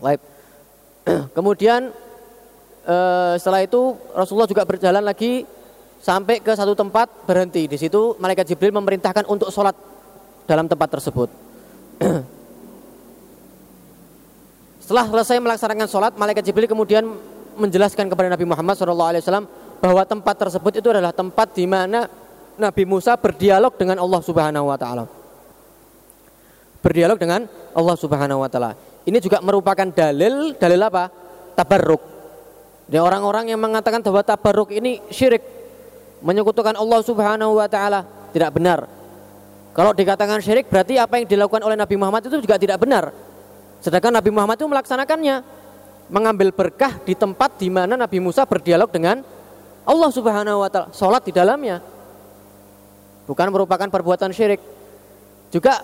Kemudian 1.37 1.93
eh, 2.85 3.35
setelah 3.41 3.64
itu 3.64 3.97
Rasulullah 4.12 4.49
juga 4.49 4.68
berjalan 4.68 5.05
lagi 5.05 5.45
sampai 6.01 6.41
ke 6.41 6.53
satu 6.53 6.77
tempat 6.77 7.29
berhenti. 7.29 7.68
Di 7.68 7.77
situ 7.77 8.16
malaikat 8.21 8.49
Jibril 8.49 8.77
memerintahkan 8.77 9.29
untuk 9.29 9.49
sholat 9.53 9.77
dalam 10.45 10.68
tempat 10.68 10.89
tersebut. 11.01 11.29
Setelah 14.91 15.07
selesai 15.07 15.38
melaksanakan 15.38 15.86
sholat, 15.86 16.12
malaikat 16.18 16.43
Jibril 16.43 16.66
kemudian 16.66 17.07
menjelaskan 17.55 18.11
kepada 18.11 18.26
Nabi 18.26 18.43
Muhammad 18.43 18.74
SAW 18.74 19.47
bahwa 19.78 20.03
tempat 20.03 20.34
tersebut 20.34 20.82
itu 20.82 20.91
adalah 20.91 21.14
tempat 21.14 21.55
di 21.55 21.62
mana 21.62 22.11
Nabi 22.59 22.82
Musa 22.91 23.14
berdialog 23.14 23.70
dengan 23.78 24.03
Allah 24.03 24.18
Subhanahu 24.18 24.66
Wa 24.66 24.74
Taala. 24.74 25.07
berdialog 26.82 27.22
dengan 27.22 27.47
Allah 27.70 27.95
Subhanahu 27.95 28.43
wa 28.43 28.51
taala. 28.51 28.74
Ini 29.07 29.22
juga 29.22 29.38
merupakan 29.38 29.86
dalil 29.95 30.59
dalil 30.59 30.80
apa? 30.82 31.07
Tabarruk. 31.55 32.03
Dan 32.91 33.07
orang-orang 33.07 33.55
yang 33.55 33.62
mengatakan 33.62 34.03
bahwa 34.03 34.26
tabarruk 34.26 34.74
ini 34.74 34.99
syirik, 35.12 35.45
menyekutukan 36.18 36.74
Allah 36.74 36.99
Subhanahu 37.07 37.62
wa 37.62 37.70
taala, 37.70 38.03
tidak 38.34 38.59
benar. 38.59 38.91
Kalau 39.70 39.95
dikatakan 39.95 40.43
syirik 40.43 40.66
berarti 40.66 40.99
apa 40.99 41.22
yang 41.22 41.30
dilakukan 41.30 41.62
oleh 41.62 41.78
Nabi 41.78 41.95
Muhammad 41.95 42.26
itu 42.26 42.43
juga 42.43 42.59
tidak 42.59 42.82
benar. 42.82 43.30
Sedangkan 43.81 44.12
Nabi 44.12 44.28
Muhammad 44.28 44.61
itu 44.61 44.68
melaksanakannya, 44.68 45.41
mengambil 46.12 46.53
berkah 46.53 47.01
di 47.01 47.16
tempat 47.16 47.57
di 47.57 47.72
mana 47.72 47.97
Nabi 47.97 48.20
Musa 48.20 48.45
berdialog 48.45 48.93
dengan 48.93 49.24
Allah 49.89 50.11
Subhanahu 50.12 50.61
wa 50.61 50.68
taala, 50.68 50.89
salat 50.93 51.24
di 51.24 51.33
dalamnya. 51.33 51.81
Bukan 53.24 53.49
merupakan 53.49 53.89
perbuatan 53.89 54.31
syirik. 54.37 54.61
Juga 55.49 55.81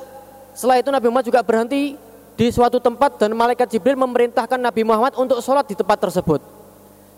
setelah 0.52 0.78
itu 0.78 0.90
Nabi 0.92 1.06
Muhammad 1.08 1.26
juga 1.26 1.40
berhenti 1.40 1.96
di 2.36 2.46
suatu 2.52 2.76
tempat 2.76 3.16
dan 3.16 3.32
malaikat 3.32 3.64
Jibril 3.72 3.96
memerintahkan 3.96 4.60
Nabi 4.60 4.84
Muhammad 4.84 5.16
untuk 5.16 5.40
sholat 5.40 5.64
di 5.64 5.72
tempat 5.72 5.96
tersebut. 5.96 6.44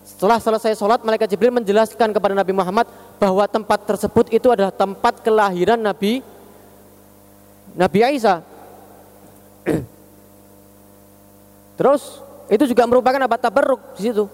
Setelah 0.07 0.39
selesai 0.41 0.79
sholat, 0.79 1.03
malaikat 1.03 1.29
Jibril 1.29 1.53
menjelaskan 1.53 2.15
kepada 2.15 2.33
Nabi 2.33 2.55
Muhammad 2.55 2.87
bahwa 3.19 3.45
tempat 3.51 3.83
tersebut 3.85 4.31
itu 4.31 4.49
adalah 4.49 4.71
tempat 4.73 5.21
kelahiran 5.21 5.77
Nabi 5.77 6.23
Nabi 7.75 7.99
Isa. 8.15 8.41
Terus 11.79 12.19
itu 12.51 12.75
juga 12.75 12.83
merupakan 12.91 13.23
apa 13.23 13.39
tabarruk 13.39 13.95
di 13.95 14.11
situ. 14.11 14.27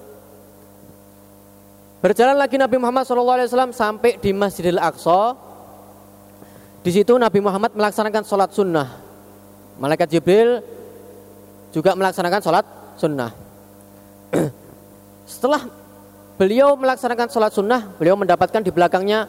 Berjalan 2.01 2.41
lagi 2.41 2.57
Nabi 2.57 2.81
Muhammad 2.81 3.05
SAW 3.05 3.69
sampai 3.73 4.17
di 4.17 4.33
Masjidil 4.33 4.81
Aqsa. 4.81 5.37
Di 6.85 6.91
situ 6.93 7.17
Nabi 7.21 7.45
Muhammad 7.45 7.77
melaksanakan 7.77 8.25
sholat 8.25 8.53
sunnah. 8.53 8.89
Malaikat 9.77 10.09
Jibril 10.09 10.65
juga 11.73 11.93
melaksanakan 11.93 12.41
sholat 12.41 12.65
sunnah. 12.97 13.33
Setelah 15.33 15.69
beliau 16.37 16.77
melaksanakan 16.77 17.29
sholat 17.29 17.53
sunnah, 17.53 17.89
beliau 17.97 18.17
mendapatkan 18.21 18.61
di 18.61 18.69
belakangnya 18.69 19.29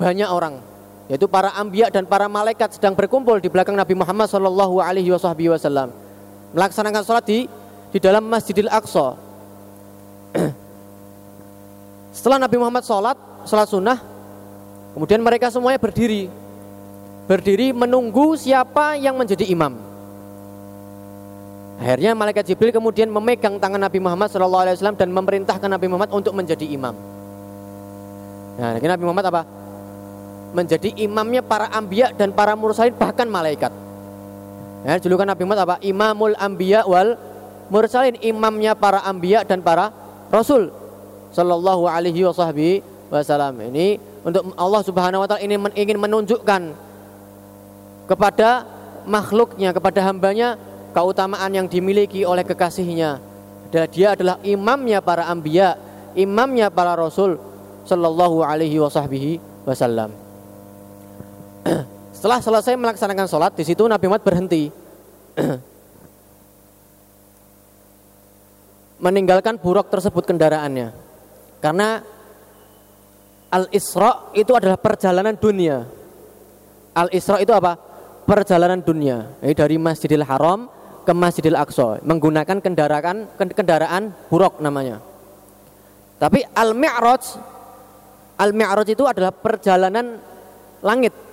banyak 0.00 0.28
orang, 0.28 0.64
yaitu 1.12 1.28
para 1.28 1.52
ambiyah 1.56 1.92
dan 1.92 2.08
para 2.08 2.32
malaikat 2.32 2.80
sedang 2.80 2.96
berkumpul 2.96 3.36
di 3.44 3.52
belakang 3.52 3.76
Nabi 3.76 3.92
Muhammad 3.92 4.32
Wasallam 4.32 6.03
melaksanakan 6.54 7.02
sholat 7.02 7.24
di 7.26 7.50
di 7.90 7.98
dalam 8.02 8.26
Masjidil 8.26 8.70
Aqsa. 8.70 9.18
Setelah 12.16 12.42
Nabi 12.42 12.56
Muhammad 12.58 12.86
sholat, 12.86 13.18
sholat 13.46 13.66
sunnah, 13.66 13.98
kemudian 14.94 15.18
mereka 15.22 15.50
semuanya 15.50 15.82
berdiri, 15.82 16.30
berdiri 17.26 17.74
menunggu 17.74 18.38
siapa 18.38 18.94
yang 18.94 19.18
menjadi 19.18 19.46
imam. 19.50 19.74
Akhirnya 21.74 22.14
malaikat 22.14 22.46
Jibril 22.46 22.70
kemudian 22.70 23.10
memegang 23.10 23.58
tangan 23.58 23.82
Nabi 23.82 23.98
Muhammad 23.98 24.30
SAW 24.30 24.94
dan 24.94 25.10
memerintahkan 25.10 25.66
Nabi 25.66 25.86
Muhammad 25.90 26.14
untuk 26.14 26.30
menjadi 26.30 26.70
imam. 26.70 26.94
Nah, 28.54 28.78
Nabi 28.78 29.02
Muhammad 29.02 29.26
apa? 29.26 29.42
Menjadi 30.54 30.94
imamnya 31.02 31.42
para 31.42 31.66
ambiya 31.74 32.14
dan 32.14 32.30
para 32.30 32.54
mursalin 32.54 32.94
bahkan 32.94 33.26
malaikat. 33.26 33.74
Ya, 34.84 35.00
julukan 35.00 35.24
Nabi 35.24 35.48
Muhammad 35.48 35.64
apa? 35.64 35.76
Imamul 35.80 36.36
Ambiya 36.36 36.84
wal 36.84 37.16
Mursalin, 37.72 38.20
imamnya 38.20 38.76
para 38.76 39.00
ambiya 39.00 39.40
dan 39.40 39.64
para 39.64 39.88
rasul 40.28 40.68
sallallahu 41.32 41.88
alaihi 41.88 42.20
wasallam. 42.28 43.56
Ini 43.72 43.96
untuk 44.20 44.52
Allah 44.52 44.82
Subhanahu 44.84 45.24
wa 45.24 45.28
taala 45.28 45.40
ini 45.40 45.56
ingin 45.72 45.96
menunjukkan 45.96 46.62
kepada 48.04 48.68
makhluknya, 49.08 49.72
kepada 49.72 50.04
hambanya 50.04 50.60
keutamaan 50.92 51.50
yang 51.56 51.66
dimiliki 51.66 52.28
oleh 52.28 52.44
kekasihnya. 52.44 53.18
Dan 53.72 53.88
dia 53.90 54.12
adalah 54.12 54.36
imamnya 54.44 55.00
para 55.00 55.24
ambiya, 55.26 55.80
imamnya 56.12 56.68
para 56.68 56.92
rasul 56.94 57.40
sallallahu 57.88 58.44
alaihi 58.44 58.76
wasallam. 59.64 60.12
Setelah 62.24 62.40
selesai 62.40 62.80
melaksanakan 62.80 63.28
sholat, 63.28 63.52
di 63.52 63.68
situ 63.68 63.84
Nabi 63.84 64.08
Muhammad 64.08 64.24
berhenti. 64.24 64.72
Meninggalkan 69.04 69.60
buruk 69.60 69.92
tersebut 69.92 70.24
kendaraannya. 70.24 70.88
Karena 71.60 72.00
Al-Isra 73.52 74.32
itu 74.32 74.56
adalah 74.56 74.80
perjalanan 74.80 75.36
dunia. 75.36 75.84
Al-Isra 76.96 77.44
itu 77.44 77.52
apa? 77.52 77.76
Perjalanan 78.24 78.80
dunia. 78.80 79.28
Jadi 79.44 79.52
dari 79.60 79.76
Masjidil 79.76 80.24
Haram 80.24 80.72
ke 81.04 81.12
Masjidil 81.12 81.60
Aqsa 81.60 82.00
menggunakan 82.08 82.56
kendaraan 82.56 83.36
kendaraan 83.36 84.16
buruk 84.32 84.64
namanya. 84.64 84.96
Tapi 86.16 86.40
Al-Mi'raj 86.40 87.36
Al-Mi'raj 88.40 88.88
itu 88.88 89.04
adalah 89.04 89.28
perjalanan 89.28 90.16
langit 90.80 91.23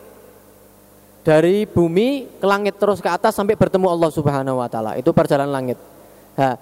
dari 1.22 1.70
bumi 1.70 2.26
ke 2.42 2.46
langit 2.46 2.78
terus 2.82 2.98
ke 2.98 3.10
atas 3.10 3.38
sampai 3.38 3.54
bertemu 3.54 3.88
Allah 3.90 4.10
Subhanahu 4.10 4.58
wa 4.58 4.68
taala. 4.70 4.98
Itu 4.98 5.14
perjalanan 5.14 5.54
langit. 5.54 5.78
Nah, 6.34 6.58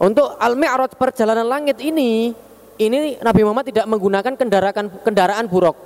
untuk 0.00 0.36
al-mi'raj 0.40 0.96
perjalanan 0.96 1.44
langit 1.44 1.78
ini 1.84 2.32
ini 2.80 3.20
Nabi 3.20 3.40
Muhammad 3.44 3.68
tidak 3.68 3.86
menggunakan 3.86 4.32
kendaraan 4.34 4.86
kendaraan 5.04 5.46
buruk. 5.46 5.76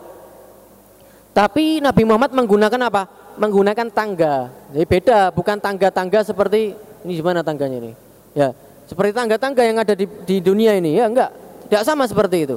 Tapi 1.35 1.79
Nabi 1.79 2.03
Muhammad 2.03 2.35
menggunakan 2.35 2.81
apa? 2.89 3.03
Menggunakan 3.39 3.87
tangga. 3.95 4.51
Jadi 4.75 4.87
beda, 4.89 5.31
bukan 5.31 5.63
tangga-tangga 5.63 6.27
seperti 6.27 6.75
ini 7.07 7.13
gimana 7.15 7.47
tangganya 7.47 7.79
ini? 7.79 7.93
Ya, 8.35 8.51
seperti 8.91 9.15
tangga-tangga 9.15 9.63
yang 9.63 9.79
ada 9.79 9.95
di, 9.95 10.11
di 10.27 10.43
dunia 10.43 10.75
ini 10.75 10.99
ya 10.99 11.07
enggak. 11.07 11.31
Tidak 11.69 11.83
sama 11.85 12.09
seperti 12.09 12.49
itu. 12.49 12.57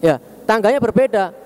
Ya, 0.00 0.20
tangganya 0.48 0.80
berbeda 0.80 1.45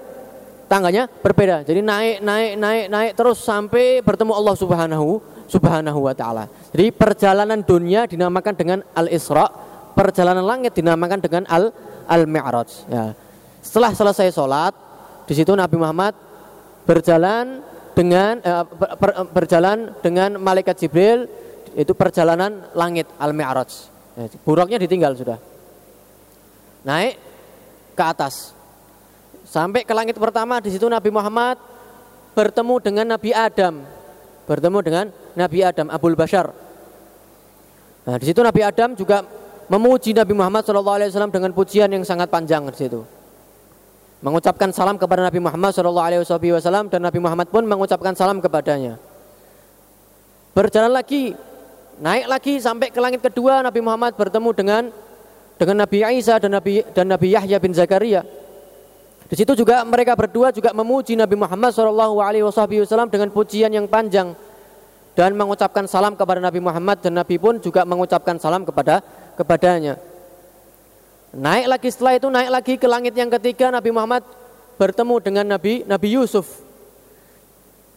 tangganya 0.70 1.10
berbeda. 1.10 1.66
Jadi 1.66 1.82
naik, 1.82 2.22
naik, 2.22 2.52
naik, 2.54 2.84
naik 2.86 3.12
terus 3.18 3.42
sampai 3.42 3.98
bertemu 4.06 4.30
Allah 4.30 4.54
Subhanahu 4.54 5.18
Subhanahu 5.50 6.06
wa 6.06 6.14
taala. 6.14 6.46
Jadi 6.70 6.94
perjalanan 6.94 7.58
dunia 7.66 8.06
dinamakan 8.06 8.54
dengan 8.54 8.78
Al-Isra, 8.94 9.50
perjalanan 9.98 10.46
langit 10.46 10.78
dinamakan 10.78 11.18
dengan 11.18 11.42
Al 11.50 11.74
Al-Mi'raj 12.06 12.70
ya. 12.86 13.18
Setelah 13.58 13.90
selesai 13.90 14.30
sholat, 14.30 14.72
di 15.26 15.34
situ 15.34 15.50
Nabi 15.58 15.74
Muhammad 15.74 16.14
berjalan 16.86 17.66
dengan 17.98 18.38
eh, 18.38 18.64
ber, 18.78 19.10
berjalan 19.34 19.90
dengan 19.98 20.38
malaikat 20.38 20.78
Jibril 20.78 21.26
itu 21.74 21.90
perjalanan 21.98 22.70
langit 22.78 23.10
Al-Mi'raj. 23.18 23.70
Ya, 24.14 24.26
buruknya 24.46 24.78
ditinggal 24.78 25.18
sudah. 25.18 25.38
Naik 26.86 27.18
ke 27.98 28.04
atas 28.06 28.54
Sampai 29.50 29.82
ke 29.82 29.90
langit 29.90 30.14
pertama 30.14 30.62
di 30.62 30.70
situ 30.70 30.86
Nabi 30.86 31.10
Muhammad 31.10 31.58
bertemu 32.38 32.74
dengan 32.78 33.18
Nabi 33.18 33.34
Adam. 33.34 33.82
Bertemu 34.46 34.78
dengan 34.78 35.10
Nabi 35.34 35.58
Adam 35.66 35.90
Abul 35.90 36.14
Bashar. 36.14 36.54
Nah, 38.06 38.14
di 38.14 38.30
situ 38.30 38.38
Nabi 38.46 38.62
Adam 38.62 38.94
juga 38.94 39.26
memuji 39.66 40.14
Nabi 40.14 40.38
Muhammad 40.38 40.62
SAW 40.62 41.34
dengan 41.34 41.50
pujian 41.50 41.90
yang 41.90 42.06
sangat 42.06 42.30
panjang 42.30 42.62
di 42.70 42.78
situ. 42.78 43.02
Mengucapkan 44.22 44.70
salam 44.70 44.94
kepada 44.94 45.26
Nabi 45.26 45.42
Muhammad 45.42 45.74
SAW 45.74 46.86
dan 46.86 47.00
Nabi 47.02 47.18
Muhammad 47.18 47.50
pun 47.50 47.66
mengucapkan 47.66 48.14
salam 48.14 48.38
kepadanya. 48.38 49.02
Berjalan 50.54 50.94
lagi, 50.94 51.34
naik 51.98 52.30
lagi 52.30 52.54
sampai 52.62 52.94
ke 52.94 53.02
langit 53.02 53.18
kedua 53.18 53.66
Nabi 53.66 53.82
Muhammad 53.82 54.14
bertemu 54.14 54.50
dengan 54.54 54.82
dengan 55.58 55.82
Nabi 55.82 56.06
Isa 56.22 56.38
dan 56.38 56.54
Nabi 56.54 56.86
dan 56.94 57.10
Nabi 57.10 57.34
Yahya 57.34 57.58
bin 57.58 57.74
Zakaria. 57.74 58.22
Di 59.30 59.38
situ 59.38 59.54
juga 59.54 59.86
mereka 59.86 60.18
berdua 60.18 60.50
juga 60.50 60.74
memuji 60.74 61.14
Nabi 61.14 61.38
Muhammad 61.38 61.70
SAW 61.70 63.06
dengan 63.06 63.30
pujian 63.30 63.70
yang 63.70 63.86
panjang 63.86 64.34
dan 65.14 65.38
mengucapkan 65.38 65.86
salam 65.86 66.18
kepada 66.18 66.42
Nabi 66.42 66.58
Muhammad 66.58 66.98
dan 66.98 67.14
Nabi 67.14 67.38
pun 67.38 67.62
juga 67.62 67.86
mengucapkan 67.86 68.34
salam 68.42 68.66
kepada 68.66 68.98
kepadanya. 69.38 70.02
Naik 71.30 71.66
lagi 71.70 71.88
setelah 71.94 72.18
itu 72.18 72.26
naik 72.26 72.50
lagi 72.50 72.74
ke 72.74 72.90
langit 72.90 73.14
yang 73.14 73.30
ketiga 73.30 73.70
Nabi 73.70 73.94
Muhammad 73.94 74.26
bertemu 74.74 75.14
dengan 75.22 75.46
Nabi 75.46 75.86
Nabi 75.86 76.08
Yusuf. 76.18 76.66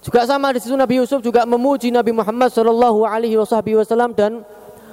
Juga 0.05 0.29
sama 0.29 0.53
di 0.53 0.61
situ 0.61 0.77
Nabi 0.77 1.01
Yusuf 1.01 1.17
juga 1.25 1.49
memuji 1.49 1.89
Nabi 1.89 2.13
Muhammad 2.13 2.53
Shallallahu 2.53 3.09
Alaihi 3.09 3.41
Wasallam 3.41 4.13
dan 4.13 4.45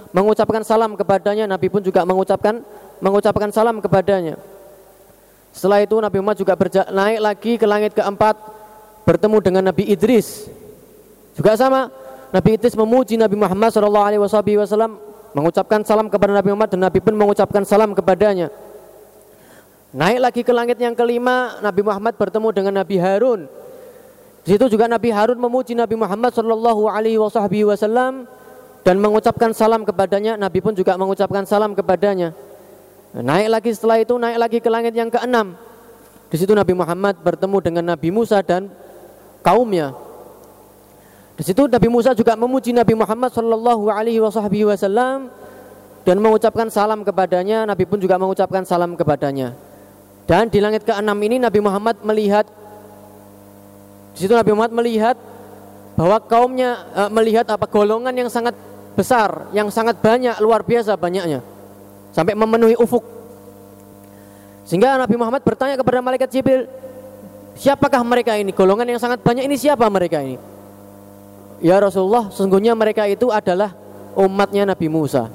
mengucapkan 0.09 0.64
salam 0.64 0.97
kepadanya. 0.97 1.45
Nabi 1.45 1.68
pun 1.68 1.84
juga 1.84 2.01
mengucapkan 2.09 2.64
mengucapkan 3.03 3.53
salam 3.53 3.82
kepadanya. 3.84 4.41
Setelah 5.51 5.82
itu 5.82 5.98
Nabi 5.98 6.16
Muhammad 6.22 6.38
juga 6.38 6.55
naik 6.90 7.18
lagi 7.20 7.53
ke 7.59 7.66
langit 7.66 7.92
keempat 7.94 8.38
bertemu 9.03 9.36
dengan 9.42 9.62
Nabi 9.70 9.90
Idris. 9.90 10.46
Juga 11.34 11.59
sama, 11.59 11.90
Nabi 12.30 12.55
Idris 12.55 12.78
memuji 12.78 13.18
Nabi 13.18 13.34
Muhammad 13.34 13.74
SAW 13.74 15.11
mengucapkan 15.34 15.82
salam 15.82 16.07
kepada 16.07 16.34
Nabi 16.34 16.55
Muhammad 16.55 16.70
dan 16.70 16.80
Nabi 16.86 16.98
pun 17.03 17.14
mengucapkan 17.14 17.62
salam 17.66 17.94
kepadanya. 17.94 18.51
Naik 19.90 20.18
lagi 20.22 20.40
ke 20.46 20.53
langit 20.55 20.78
yang 20.78 20.94
kelima, 20.94 21.59
Nabi 21.59 21.82
Muhammad 21.82 22.14
bertemu 22.14 22.48
dengan 22.55 22.74
Nabi 22.78 22.96
Harun. 23.03 23.51
Di 24.46 24.55
situ 24.55 24.78
juga 24.78 24.86
Nabi 24.86 25.11
Harun 25.11 25.36
memuji 25.36 25.74
Nabi 25.74 25.98
Muhammad 25.98 26.30
Shallallahu 26.30 26.86
Alaihi 26.86 27.18
Wasallam 27.18 28.24
dan 28.86 28.96
mengucapkan 29.03 29.51
salam 29.51 29.82
kepadanya. 29.82 30.38
Nabi 30.38 30.62
pun 30.62 30.72
juga 30.78 30.94
mengucapkan 30.94 31.42
salam 31.42 31.74
kepadanya. 31.74 32.32
Naik 33.11 33.48
lagi 33.50 33.70
setelah 33.74 33.98
itu 33.98 34.14
naik 34.14 34.38
lagi 34.38 34.58
ke 34.62 34.68
langit 34.70 34.94
yang 34.94 35.11
keenam. 35.11 35.58
Di 36.30 36.38
situ 36.38 36.54
Nabi 36.54 36.78
Muhammad 36.78 37.18
bertemu 37.18 37.58
dengan 37.58 37.84
Nabi 37.90 38.08
Musa 38.14 38.38
dan 38.38 38.70
kaumnya. 39.42 39.90
Di 41.34 41.42
situ 41.42 41.66
Nabi 41.66 41.88
Musa 41.90 42.14
juga 42.14 42.38
memuji 42.38 42.70
Nabi 42.70 42.94
Muhammad 42.94 43.34
Shallallahu 43.34 43.90
Alaihi 43.90 44.22
Wasallam 44.22 45.26
dan 46.06 46.16
mengucapkan 46.22 46.70
salam 46.70 47.02
kepadanya. 47.02 47.66
Nabi 47.66 47.82
pun 47.82 47.98
juga 47.98 48.14
mengucapkan 48.14 48.62
salam 48.62 48.94
kepadanya. 48.94 49.58
Dan 50.30 50.46
di 50.46 50.62
langit 50.62 50.86
keenam 50.86 51.18
ini 51.18 51.42
Nabi 51.42 51.58
Muhammad 51.58 51.98
melihat 52.06 52.46
di 54.14 54.18
situ 54.26 54.34
Nabi 54.34 54.54
Muhammad 54.54 54.74
melihat 54.84 55.16
bahwa 55.98 56.22
kaumnya 56.22 56.86
e, 56.94 57.02
melihat 57.11 57.46
apa 57.50 57.66
golongan 57.66 58.14
yang 58.14 58.30
sangat 58.30 58.54
besar, 58.94 59.50
yang 59.50 59.66
sangat 59.70 59.98
banyak, 59.98 60.38
luar 60.38 60.62
biasa 60.62 60.94
banyaknya. 60.94 61.42
Sampai 62.11 62.34
memenuhi 62.34 62.74
ufuk. 62.78 63.02
Sehingga 64.66 64.98
Nabi 64.98 65.18
Muhammad 65.18 65.42
bertanya 65.42 65.74
kepada 65.74 65.98
malaikat 65.98 66.30
Jibril, 66.30 66.70
"Siapakah 67.58 68.02
mereka 68.06 68.38
ini? 68.38 68.54
Golongan 68.54 68.86
yang 68.86 69.00
sangat 69.02 69.18
banyak 69.22 69.46
ini 69.46 69.58
siapa 69.58 69.82
mereka 69.90 70.22
ini?" 70.22 70.38
Ya 71.61 71.76
Rasulullah, 71.76 72.30
sesungguhnya 72.32 72.72
mereka 72.72 73.04
itu 73.04 73.28
adalah 73.28 73.74
umatnya 74.16 74.64
Nabi 74.64 74.86
Musa. 74.88 75.28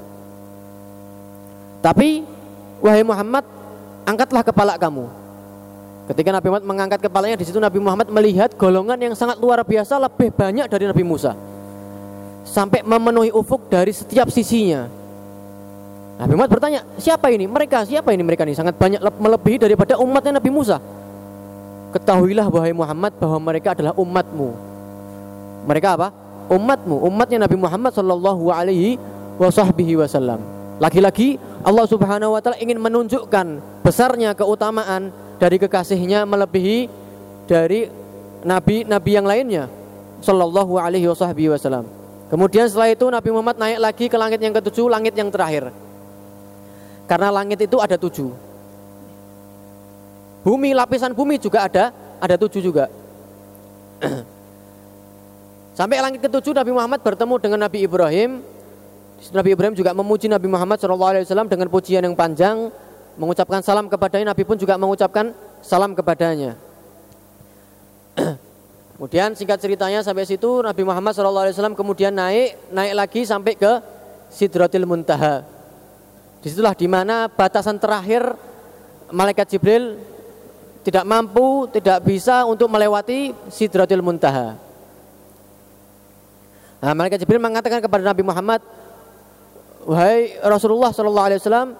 Tapi 1.84 2.26
wahai 2.82 3.06
Muhammad, 3.06 3.46
angkatlah 4.02 4.42
kepala 4.42 4.74
kamu. 4.74 5.06
Ketika 6.06 6.30
Nabi 6.34 6.46
Muhammad 6.50 6.66
mengangkat 6.66 7.00
kepalanya 7.02 7.36
di 7.38 7.46
situ 7.46 7.58
Nabi 7.58 7.78
Muhammad 7.82 8.06
melihat 8.10 8.54
golongan 8.54 8.98
yang 8.98 9.14
sangat 9.18 9.42
luar 9.42 9.62
biasa 9.66 9.98
lebih 9.98 10.30
banyak 10.34 10.66
dari 10.70 10.86
Nabi 10.86 11.02
Musa. 11.02 11.34
Sampai 12.46 12.86
memenuhi 12.86 13.34
ufuk 13.34 13.66
dari 13.66 13.90
setiap 13.90 14.30
sisinya. 14.30 14.86
Nabi 16.16 16.32
Muhammad 16.32 16.52
bertanya, 16.56 16.80
siapa 16.96 17.28
ini? 17.28 17.44
Mereka, 17.44 17.84
siapa 17.84 18.08
ini 18.16 18.24
mereka 18.24 18.48
ini? 18.48 18.56
Sangat 18.56 18.80
banyak 18.80 19.00
melebihi 19.00 19.60
daripada 19.60 20.00
umatnya 20.00 20.40
Nabi 20.40 20.48
Musa. 20.48 20.80
Ketahuilah 21.92 22.48
wahai 22.48 22.72
Muhammad 22.72 23.12
bahwa 23.20 23.38
mereka 23.52 23.76
adalah 23.76 23.92
umatmu. 23.96 24.48
Mereka 25.68 25.88
apa? 25.96 26.08
Umatmu, 26.48 27.04
umatnya 27.04 27.44
Nabi 27.44 27.56
Muhammad 27.60 27.92
Shallallahu 27.92 28.48
Alaihi 28.48 28.96
Wasallam. 29.36 30.40
Lagi-lagi 30.80 31.36
Allah 31.60 31.84
Subhanahu 31.84 32.36
Wa 32.36 32.40
Taala 32.40 32.56
ingin 32.60 32.80
menunjukkan 32.80 33.46
besarnya 33.84 34.32
keutamaan 34.32 35.12
dari 35.36 35.60
kekasihnya 35.60 36.24
melebihi 36.24 36.88
dari 37.44 37.88
nabi-nabi 38.42 39.10
yang 39.12 39.26
lainnya 39.28 39.64
sallallahu 40.20 40.80
alaihi 40.80 41.06
wasallam. 41.06 41.86
Kemudian 42.26 42.66
setelah 42.66 42.90
itu 42.90 43.06
Nabi 43.06 43.28
Muhammad 43.30 43.56
naik 43.58 43.78
lagi 43.78 44.04
ke 44.10 44.16
langit 44.18 44.42
yang 44.42 44.50
ketujuh, 44.50 44.90
langit 44.90 45.14
yang 45.14 45.30
terakhir. 45.30 45.70
Karena 47.06 47.30
langit 47.30 47.62
itu 47.62 47.78
ada 47.78 47.94
tujuh. 47.94 48.34
Bumi, 50.46 50.74
lapisan 50.74 51.10
bumi 51.10 51.42
juga 51.42 51.66
ada, 51.66 51.90
ada 52.22 52.34
tujuh 52.38 52.62
juga. 52.62 52.86
Sampai 55.78 55.98
langit 55.98 56.22
ketujuh 56.22 56.54
Nabi 56.54 56.70
Muhammad 56.70 57.02
bertemu 57.02 57.34
dengan 57.42 57.58
Nabi 57.66 57.82
Ibrahim. 57.82 58.42
Nabi 59.32 59.48
Ibrahim 59.54 59.74
juga 59.74 59.90
memuji 59.96 60.28
Nabi 60.28 60.46
Muhammad 60.46 60.78
SAW 60.78 61.48
dengan 61.48 61.66
pujian 61.66 62.04
yang 62.04 62.14
panjang 62.14 62.70
mengucapkan 63.16 63.64
salam 63.64 63.88
kepadanya, 63.88 64.32
Nabi 64.36 64.44
pun 64.44 64.60
juga 64.60 64.76
mengucapkan 64.76 65.32
salam 65.64 65.96
kepadanya. 65.96 66.54
kemudian 68.96 69.36
singkat 69.36 69.60
ceritanya 69.60 70.00
sampai 70.00 70.24
situ 70.24 70.64
Nabi 70.64 70.80
Muhammad 70.80 71.12
SAW 71.12 71.76
kemudian 71.76 72.16
naik 72.16 72.56
naik 72.72 72.94
lagi 72.96 73.20
sampai 73.28 73.52
ke 73.52 73.72
Sidratil 74.32 74.88
Muntaha. 74.88 75.55
Di 76.40 76.52
situlah 76.52 76.76
di 76.76 76.86
mana 76.86 77.26
batasan 77.26 77.80
terakhir 77.80 78.34
malaikat 79.10 79.56
Jibril 79.56 79.98
tidak 80.86 81.02
mampu, 81.02 81.66
tidak 81.74 81.98
bisa 82.06 82.46
untuk 82.46 82.70
melewati 82.70 83.34
Sidratil 83.50 84.02
Muntaha. 84.06 84.54
Nah, 86.78 86.92
malaikat 86.94 87.18
Jibril 87.18 87.42
mengatakan 87.42 87.82
kepada 87.82 88.06
Nabi 88.06 88.22
Muhammad, 88.22 88.62
wahai 89.82 90.38
Rasulullah 90.46 90.94
SAW, 90.94 91.74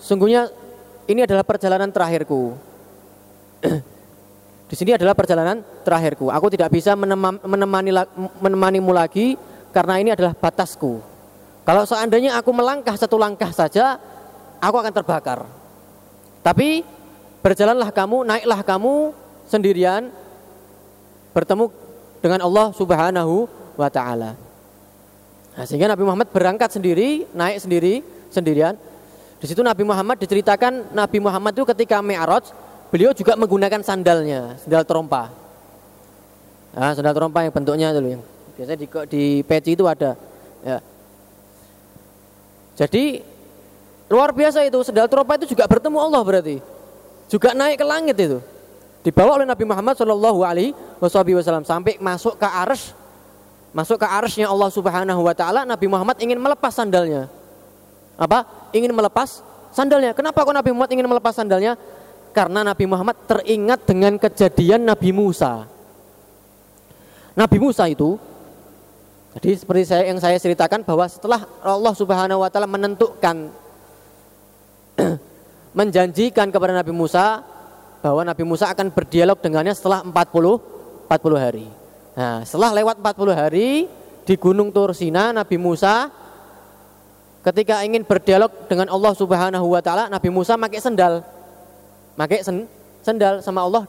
sungguhnya 0.00 0.48
ini 1.04 1.28
adalah 1.28 1.44
perjalanan 1.44 1.92
terakhirku. 1.92 2.56
Di 4.72 4.74
sini 4.74 4.96
adalah 4.96 5.12
perjalanan 5.12 5.60
terakhirku. 5.84 6.32
Aku 6.32 6.50
tidak 6.50 6.72
bisa 6.72 6.96
menemani 6.96 7.92
menemanimu 8.40 8.90
lagi 8.90 9.38
karena 9.70 10.00
ini 10.00 10.10
adalah 10.16 10.34
batasku. 10.34 11.15
Kalau 11.66 11.82
seandainya 11.82 12.38
aku 12.38 12.54
melangkah 12.54 12.94
satu 12.94 13.18
langkah 13.18 13.50
saja, 13.50 13.98
aku 14.62 14.76
akan 14.78 14.92
terbakar. 14.94 15.42
Tapi 16.46 16.86
berjalanlah 17.42 17.90
kamu, 17.90 18.22
naiklah 18.22 18.62
kamu 18.62 19.10
sendirian 19.50 20.14
bertemu 21.34 21.66
dengan 22.22 22.46
Allah 22.46 22.70
Subhanahu 22.70 23.50
wa 23.74 23.90
taala. 23.90 24.38
Nah, 25.58 25.64
sehingga 25.66 25.90
Nabi 25.90 26.06
Muhammad 26.06 26.30
berangkat 26.30 26.78
sendiri, 26.78 27.26
naik 27.34 27.58
sendiri, 27.58 28.06
sendirian 28.30 28.78
di 29.36 29.44
situ 29.44 29.60
Nabi 29.60 29.84
Muhammad 29.84 30.16
diceritakan 30.22 30.96
Nabi 30.96 31.18
Muhammad 31.20 31.52
itu 31.52 31.66
ketika 31.68 32.00
Mi'raj 32.00 32.50
beliau 32.88 33.12
juga 33.12 33.36
menggunakan 33.36 33.82
sandalnya, 33.84 34.56
sandal 34.62 34.86
trompa. 34.86 35.28
Nah, 36.72 36.94
sandal 36.94 37.12
trompa 37.12 37.42
yang 37.42 37.52
bentuknya 37.52 37.90
dulu 37.90 38.16
yang 38.16 38.22
biasanya 38.56 38.78
di, 38.80 38.86
di 39.10 39.24
peci 39.44 39.76
itu 39.76 39.84
ada. 39.84 40.16
Ya. 40.64 40.80
Jadi 42.76 43.24
luar 44.06 44.30
biasa 44.30 44.62
itu 44.68 44.78
sandal 44.84 45.08
trompa 45.08 45.40
itu 45.40 45.56
juga 45.56 45.64
bertemu 45.64 45.98
Allah 45.98 46.22
berarti. 46.22 46.56
Juga 47.26 47.56
naik 47.56 47.80
ke 47.80 47.86
langit 47.88 48.16
itu. 48.20 48.38
Dibawa 49.02 49.40
oleh 49.40 49.46
Nabi 49.48 49.64
Muhammad 49.66 49.98
Shallallahu 49.98 50.40
Alaihi 50.44 50.70
Wasallam 51.00 51.66
sampai 51.66 51.98
masuk 51.98 52.38
ke 52.38 52.46
ars, 52.46 52.94
masuk 53.74 53.98
ke 54.02 54.06
arsnya 54.06 54.46
Allah 54.50 54.70
Subhanahu 54.70 55.26
Wa 55.26 55.34
Taala. 55.34 55.64
Nabi 55.66 55.86
Muhammad 55.90 56.18
ingin 56.22 56.38
melepas 56.38 56.70
sandalnya 56.70 57.26
apa 58.16 58.48
ingin 58.72 58.90
melepas 58.90 59.44
sandalnya. 59.70 60.16
Kenapa 60.16 60.42
kok 60.42 60.56
Nabi 60.56 60.72
Muhammad 60.72 60.92
ingin 60.96 61.06
melepas 61.06 61.32
sandalnya? 61.36 61.76
Karena 62.32 62.64
Nabi 62.64 62.84
Muhammad 62.88 63.16
teringat 63.28 63.84
dengan 63.84 64.16
kejadian 64.20 64.84
Nabi 64.84 65.12
Musa. 65.12 65.68
Nabi 67.36 67.56
Musa 67.60 67.84
itu 67.88 68.16
jadi 69.36 69.52
seperti 69.52 69.82
saya 69.84 70.04
yang 70.08 70.16
saya 70.16 70.40
ceritakan 70.40 70.80
bahwa 70.80 71.04
setelah 71.08 71.44
Allah 71.60 71.92
Subhanahu 71.92 72.40
wa 72.40 72.48
taala 72.48 72.64
menentukan 72.64 73.52
menjanjikan 75.78 76.48
kepada 76.48 76.72
Nabi 76.72 76.92
Musa 76.96 77.44
bahwa 78.00 78.24
Nabi 78.24 78.44
Musa 78.48 78.72
akan 78.72 78.88
berdialog 78.88 79.36
dengannya 79.44 79.76
setelah 79.76 80.00
40 80.00 81.04
40 81.06 81.36
hari. 81.36 81.66
Nah, 82.16 82.42
setelah 82.48 82.72
lewat 82.72 82.96
40 82.98 83.36
hari 83.36 83.68
di 84.24 84.34
Gunung 84.40 84.72
Tursina 84.72 85.36
Nabi 85.36 85.60
Musa 85.60 86.08
ketika 87.44 87.84
ingin 87.84 88.02
berdialog 88.08 88.50
dengan 88.66 88.88
Allah 88.88 89.12
Subhanahu 89.14 89.66
wa 89.68 89.84
taala, 89.84 90.08
Nabi 90.08 90.32
Musa 90.32 90.56
pakai 90.56 90.80
sendal. 90.80 91.22
Pakai 92.16 92.40
sen, 92.40 92.64
sendal 93.04 93.44
sama 93.44 93.62
Allah 93.62 93.84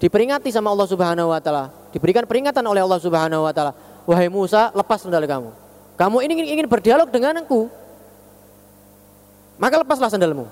diperingati 0.00 0.48
sama 0.50 0.72
Allah 0.72 0.88
Subhanahu 0.88 1.30
wa 1.30 1.38
taala. 1.38 1.70
Diberikan 1.92 2.24
peringatan 2.24 2.64
oleh 2.64 2.80
Allah 2.82 2.98
Subhanahu 2.98 3.44
wa 3.44 3.52
taala. 3.54 3.72
Wahai 4.08 4.28
Musa, 4.32 4.72
lepas 4.72 5.02
sendal 5.02 5.24
kamu. 5.24 5.50
Kamu 6.00 6.16
ini 6.24 6.32
ingin, 6.40 6.46
ingin 6.56 6.66
berdialog 6.68 7.08
dengan 7.12 7.44
aku. 7.44 7.68
Maka 9.60 9.84
lepaslah 9.84 10.08
sandalmu. 10.08 10.48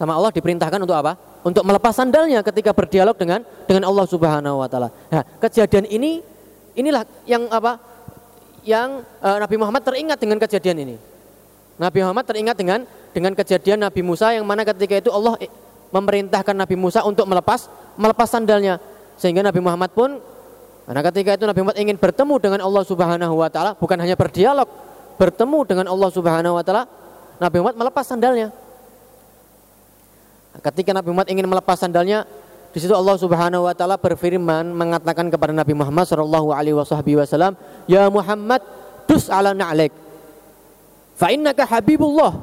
Sama 0.00 0.16
Allah 0.16 0.32
diperintahkan 0.32 0.80
untuk 0.80 0.96
apa? 0.96 1.20
Untuk 1.44 1.60
melepas 1.66 1.92
sandalnya 1.92 2.40
ketika 2.40 2.72
berdialog 2.72 3.12
dengan 3.18 3.44
dengan 3.68 3.84
Allah 3.84 4.06
Subhanahu 4.08 4.64
wa 4.64 4.68
taala. 4.70 4.88
Nah, 5.12 5.22
kejadian 5.42 5.84
ini 5.92 6.24
inilah 6.72 7.04
yang 7.28 7.44
apa? 7.52 7.76
yang 8.68 9.00
uh, 9.24 9.38
Nabi 9.40 9.56
Muhammad 9.56 9.80
teringat 9.80 10.18
dengan 10.20 10.36
kejadian 10.36 10.76
ini. 10.84 10.96
Nabi 11.80 12.04
Muhammad 12.04 12.24
teringat 12.28 12.56
dengan 12.58 12.84
dengan 13.16 13.32
kejadian 13.32 13.80
Nabi 13.80 14.04
Musa 14.04 14.34
yang 14.34 14.44
mana 14.44 14.66
ketika 14.66 14.98
itu 14.98 15.08
Allah 15.08 15.40
memerintahkan 15.88 16.52
Nabi 16.52 16.76
Musa 16.76 17.00
untuk 17.06 17.24
melepas 17.24 17.70
melepas 17.96 18.28
sandalnya 18.28 18.76
sehingga 19.16 19.40
Nabi 19.40 19.64
Muhammad 19.64 19.88
pun 19.96 20.20
karena 20.88 21.00
ketika 21.12 21.30
itu 21.36 21.44
Nabi 21.44 21.60
Muhammad 21.60 21.78
ingin 21.84 21.96
bertemu 22.00 22.34
dengan 22.40 22.60
Allah 22.64 22.82
Subhanahu 22.88 23.34
wa 23.36 23.48
taala 23.52 23.76
bukan 23.76 24.00
hanya 24.00 24.16
berdialog 24.16 24.68
bertemu 25.20 25.58
dengan 25.68 25.86
Allah 25.92 26.08
Subhanahu 26.08 26.56
wa 26.56 26.64
taala 26.64 26.88
Nabi 27.36 27.56
Muhammad 27.60 27.76
melepas 27.76 28.04
sandalnya 28.08 28.48
ketika 30.64 30.90
Nabi 30.96 31.12
Muhammad 31.12 31.28
ingin 31.28 31.46
melepas 31.46 31.76
sandalnya 31.76 32.24
di 32.68 32.78
situ 32.84 32.92
Allah 32.92 33.16
Subhanahu 33.16 33.64
wa 33.64 33.72
taala 33.72 33.96
berfirman 33.96 34.68
mengatakan 34.76 35.32
kepada 35.32 35.56
Nabi 35.56 35.72
Muhammad 35.72 36.04
sallallahu 36.04 36.52
alaihi 36.52 36.76
wasallam, 36.76 37.56
"Ya 37.88 38.04
Muhammad, 38.12 38.60
dus 39.08 39.32
ala 39.32 39.56
na'lik. 39.56 39.88
Fa 41.16 41.32
innaka 41.32 41.64
habibullah 41.64 42.36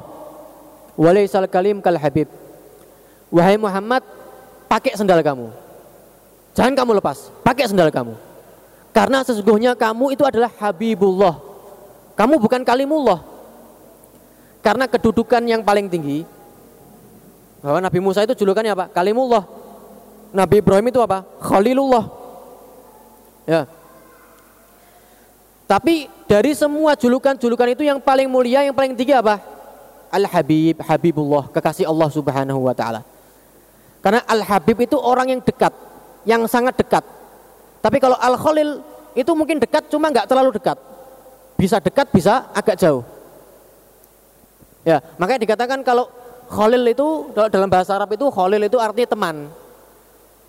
wa 0.98 1.10
laysal 1.14 1.46
kalim 1.46 1.78
kal 1.78 1.94
habib." 1.94 2.26
Wahai 3.30 3.54
Muhammad, 3.54 4.02
pakai 4.66 4.98
sandal 4.98 5.22
kamu. 5.22 5.46
Jangan 6.58 6.74
kamu 6.74 6.90
lepas, 6.98 7.30
pakai 7.46 7.70
sendal 7.70 7.94
kamu. 7.94 8.25
Karena 8.96 9.20
sesungguhnya 9.20 9.76
kamu 9.76 10.16
itu 10.16 10.24
adalah 10.24 10.48
Habibullah. 10.56 11.36
Kamu 12.16 12.40
bukan 12.40 12.64
Kalimullah. 12.64 13.20
Karena 14.64 14.88
kedudukan 14.88 15.44
yang 15.44 15.60
paling 15.60 15.92
tinggi, 15.92 16.24
bahwa 17.60 17.78
Nabi 17.84 18.00
Musa 18.00 18.24
itu 18.24 18.32
julukannya 18.32 18.72
apa? 18.72 18.86
Kalimullah. 18.88 19.44
Nabi 20.32 20.64
Ibrahim 20.64 20.88
itu 20.88 21.00
apa? 21.04 21.28
Khalilullah. 21.44 22.04
Ya. 23.44 23.68
Tapi 25.68 26.06
dari 26.24 26.56
semua 26.56 26.96
julukan-julukan 26.96 27.74
itu 27.76 27.82
yang 27.84 27.98
paling 28.00 28.30
mulia, 28.30 28.64
yang 28.64 28.72
paling 28.72 28.96
tinggi 28.96 29.12
apa? 29.12 29.42
Al-Habib, 30.08 30.78
Habibullah, 30.80 31.50
kekasih 31.52 31.84
Allah 31.84 32.08
Subhanahu 32.08 32.64
wa 32.64 32.72
taala. 32.72 33.02
Karena 34.00 34.22
Al-Habib 34.24 34.86
itu 34.86 34.96
orang 34.96 35.36
yang 35.36 35.42
dekat, 35.42 35.74
yang 36.22 36.46
sangat 36.46 36.78
dekat. 36.78 37.15
Tapi 37.86 38.02
kalau 38.02 38.18
Al-Khalil 38.18 38.82
itu 39.14 39.30
mungkin 39.38 39.62
dekat 39.62 39.86
cuma 39.86 40.10
nggak 40.10 40.26
terlalu 40.26 40.58
dekat. 40.58 40.74
Bisa 41.54 41.78
dekat, 41.78 42.10
bisa 42.10 42.50
agak 42.50 42.74
jauh. 42.74 43.06
Ya, 44.82 44.98
makanya 45.22 45.46
dikatakan 45.46 45.86
kalau 45.86 46.10
Khalil 46.50 46.82
itu 46.90 47.30
dalam 47.46 47.70
bahasa 47.70 47.94
Arab 47.94 48.10
itu 48.10 48.26
Khalil 48.26 48.66
itu 48.66 48.74
artinya 48.82 49.06
teman. 49.06 49.36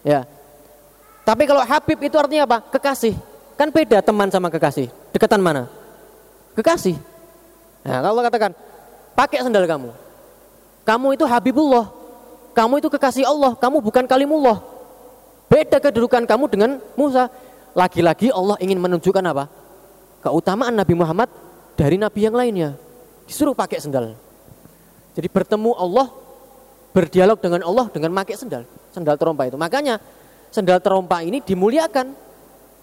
Ya. 0.02 0.26
Tapi 1.22 1.46
kalau 1.46 1.62
Habib 1.62 2.02
itu 2.02 2.18
artinya 2.18 2.50
apa? 2.50 2.58
Kekasih. 2.74 3.14
Kan 3.54 3.70
beda 3.70 4.02
teman 4.02 4.34
sama 4.34 4.50
kekasih. 4.50 4.90
Dekatan 5.14 5.38
mana? 5.38 5.70
Kekasih. 6.58 6.98
Nah, 7.86 8.02
kalau 8.02 8.26
katakan 8.26 8.52
pakai 9.14 9.46
sandal 9.46 9.70
kamu. 9.70 9.94
Kamu 10.90 11.08
itu 11.14 11.26
Habibullah. 11.30 11.86
Kamu 12.58 12.82
itu 12.82 12.90
kekasih 12.90 13.30
Allah. 13.30 13.54
Kamu 13.54 13.78
bukan 13.78 14.10
kalimullah. 14.10 14.77
Beda 15.48 15.80
kedudukan 15.80 16.28
kamu 16.28 16.46
dengan 16.52 16.72
Musa. 17.00 17.32
Lagi-lagi 17.72 18.34
Allah 18.34 18.60
ingin 18.60 18.80
menunjukkan 18.80 19.24
apa? 19.24 19.48
Keutamaan 20.20 20.76
Nabi 20.76 20.94
Muhammad 20.98 21.32
dari 21.80 21.96
Nabi 21.96 22.20
yang 22.28 22.36
lainnya. 22.36 22.70
Disuruh 23.28 23.56
pakai 23.56 23.80
sendal. 23.80 24.16
Jadi 25.16 25.28
bertemu 25.32 25.72
Allah, 25.78 26.12
berdialog 26.92 27.40
dengan 27.40 27.64
Allah 27.64 27.86
dengan 27.90 28.12
pakai 28.18 28.36
sendal. 28.36 28.64
Sendal 28.92 29.16
terompa 29.16 29.48
itu. 29.48 29.56
Makanya 29.56 30.02
sendal 30.52 30.84
terompa 30.84 31.24
ini 31.24 31.40
dimuliakan. 31.40 32.12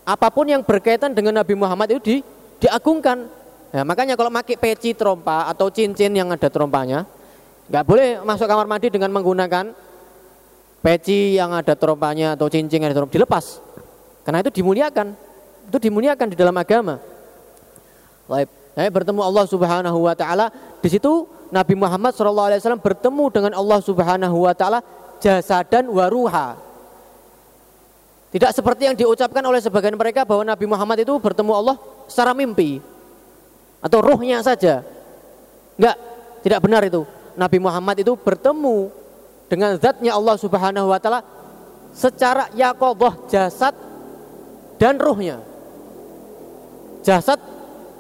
Apa 0.05 0.29
pun 0.29 0.45
yang 0.49 0.61
berkaitan 0.61 1.17
dengan 1.17 1.41
Nabi 1.41 1.57
Muhammad 1.57 1.97
itu 1.97 2.01
di, 2.01 2.17
diagungkan. 2.61 3.25
Ya, 3.75 3.83
makanya 3.83 4.15
kalau 4.15 4.31
pakai 4.31 4.55
peci 4.55 4.95
terompa 4.95 5.51
atau 5.51 5.67
cincin 5.73 6.15
yang 6.15 6.31
ada 6.31 6.47
terompanya, 6.47 7.09
nggak 7.67 7.85
boleh 7.89 8.09
masuk 8.23 8.47
kamar 8.47 8.69
mandi 8.71 8.93
dengan 8.93 9.11
menggunakan 9.11 9.75
peci 10.85 11.41
yang 11.41 11.57
ada 11.57 11.73
terompanya 11.73 12.37
atau 12.37 12.53
cincin 12.53 12.77
yang 12.77 12.93
ada 12.93 13.01
terompa 13.01 13.17
dilepas. 13.17 13.65
Karena 14.21 14.45
itu 14.45 14.53
dimuliakan. 14.61 15.17
Itu 15.73 15.81
dimuliakan 15.81 16.29
di 16.29 16.37
dalam 16.37 16.53
agama. 16.61 17.01
Baik, 18.29 18.53
saya 18.77 18.89
bertemu 18.93 19.21
Allah 19.25 19.45
Subhanahu 19.49 19.99
wa 20.05 20.13
taala, 20.13 20.53
di 20.85 20.89
situ 20.93 21.25
Nabi 21.49 21.73
Muhammad 21.73 22.13
SAW 22.13 22.77
bertemu 22.85 23.25
dengan 23.33 23.53
Allah 23.57 23.81
Subhanahu 23.81 24.45
wa 24.45 24.53
taala 24.53 24.85
jasadan 25.25 25.89
waruha. 25.89 26.61
Tidak 28.35 28.51
seperti 28.51 28.91
yang 28.91 28.97
diucapkan 28.99 29.41
oleh 29.47 29.63
sebagian 29.63 29.95
mereka 29.95 30.27
bahwa 30.27 30.43
Nabi 30.43 30.67
Muhammad 30.67 31.07
itu 31.07 31.15
bertemu 31.17 31.53
Allah 31.55 31.77
secara 32.11 32.35
mimpi 32.35 32.83
atau 33.79 33.99
ruhnya 34.03 34.43
saja. 34.43 34.83
Enggak, 35.79 35.97
tidak 36.43 36.61
benar 36.61 36.83
itu. 36.83 37.07
Nabi 37.39 37.59
Muhammad 37.63 37.97
itu 38.03 38.19
bertemu 38.19 38.91
dengan 39.49 39.77
zatnya 39.77 40.17
Allah 40.17 40.37
Subhanahu 40.41 40.89
wa 40.89 40.99
taala 40.99 41.21
secara 41.95 42.51
yaqadhah 42.57 43.15
jasad 43.31 43.75
dan 44.81 44.99
ruhnya. 44.99 45.41
Jasad 47.05 47.39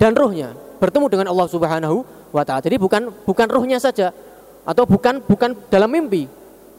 dan 0.01 0.17
ruhnya 0.17 0.57
bertemu 0.81 1.07
dengan 1.09 1.27
Allah 1.31 1.47
Subhanahu 1.49 2.03
wa 2.35 2.43
taala. 2.43 2.65
Jadi 2.65 2.77
bukan 2.81 3.13
bukan 3.25 3.47
ruhnya 3.49 3.79
saja 3.79 4.11
atau 4.65 4.85
bukan 4.89 5.23
bukan 5.25 5.55
dalam 5.69 5.89
mimpi. 5.93 6.27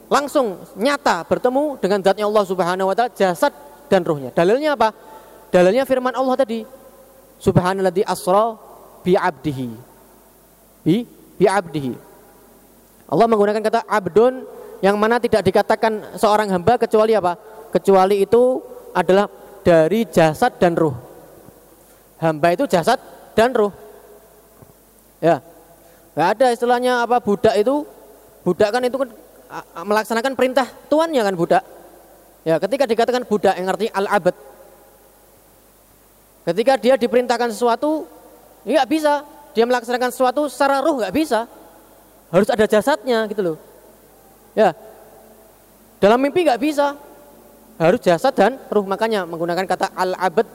Langsung 0.06 0.62
nyata 0.78 1.26
bertemu 1.26 1.82
dengan 1.82 2.00
zatnya 2.04 2.26
Allah 2.30 2.46
Subhanahu 2.46 2.90
wa 2.92 2.96
taala 2.98 3.14
jasad 3.14 3.54
dan 3.88 4.02
ruhnya. 4.06 4.30
Dalilnya 4.34 4.74
apa? 4.78 4.92
Dalilnya 5.54 5.86
firman 5.88 6.14
Allah 6.14 6.36
tadi. 6.36 6.66
Subhanalladzi 7.40 8.04
asra 8.06 8.58
bi 9.06 9.14
'abdihi. 9.14 9.70
Bi 10.82 10.96
bi 11.38 11.46
'abdihi. 11.46 11.94
Allah 13.06 13.26
menggunakan 13.30 13.62
kata 13.62 13.86
abdun 13.86 14.55
yang 14.84 14.96
mana 15.00 15.22
tidak 15.22 15.46
dikatakan 15.46 16.18
seorang 16.20 16.52
hamba 16.52 16.76
kecuali 16.76 17.16
apa? 17.16 17.36
Kecuali 17.72 18.24
itu 18.24 18.60
adalah 18.96 19.28
dari 19.64 20.08
jasad 20.08 20.56
dan 20.60 20.76
ruh. 20.76 20.96
Hamba 22.20 22.56
itu 22.56 22.64
jasad 22.68 23.00
dan 23.36 23.52
ruh. 23.52 23.72
Ya. 25.20 25.44
Gak 26.16 26.28
ada 26.40 26.48
istilahnya 26.56 27.04
apa 27.04 27.20
budak 27.20 27.56
itu. 27.60 27.84
Budak 28.46 28.70
kan 28.72 28.84
itu 28.84 28.96
kan 28.96 29.10
melaksanakan 29.84 30.34
perintah 30.38 30.68
tuannya 30.88 31.22
kan 31.24 31.36
budak. 31.36 31.64
Ya, 32.46 32.62
ketika 32.62 32.86
dikatakan 32.86 33.26
budak 33.26 33.58
yang 33.58 33.68
artinya 33.68 33.94
al-abad. 33.98 34.36
Ketika 36.46 36.78
dia 36.78 36.94
diperintahkan 36.94 37.50
sesuatu, 37.50 38.06
nggak 38.64 38.86
bisa. 38.86 39.26
Dia 39.58 39.66
melaksanakan 39.66 40.14
sesuatu 40.14 40.46
secara 40.46 40.78
ruh 40.86 41.02
nggak 41.02 41.16
bisa. 41.16 41.50
Harus 42.30 42.50
ada 42.54 42.70
jasadnya 42.70 43.26
gitu 43.26 43.42
loh. 43.42 43.58
Ya. 44.56 44.74
Dalam 46.00 46.18
mimpi 46.18 46.48
nggak 46.48 46.62
bisa. 46.64 46.96
Harus 47.76 48.00
jasad 48.00 48.32
dan 48.32 48.56
ruh 48.72 48.88
makanya 48.88 49.28
menggunakan 49.28 49.68
kata 49.68 49.92
al-abad 49.92 50.48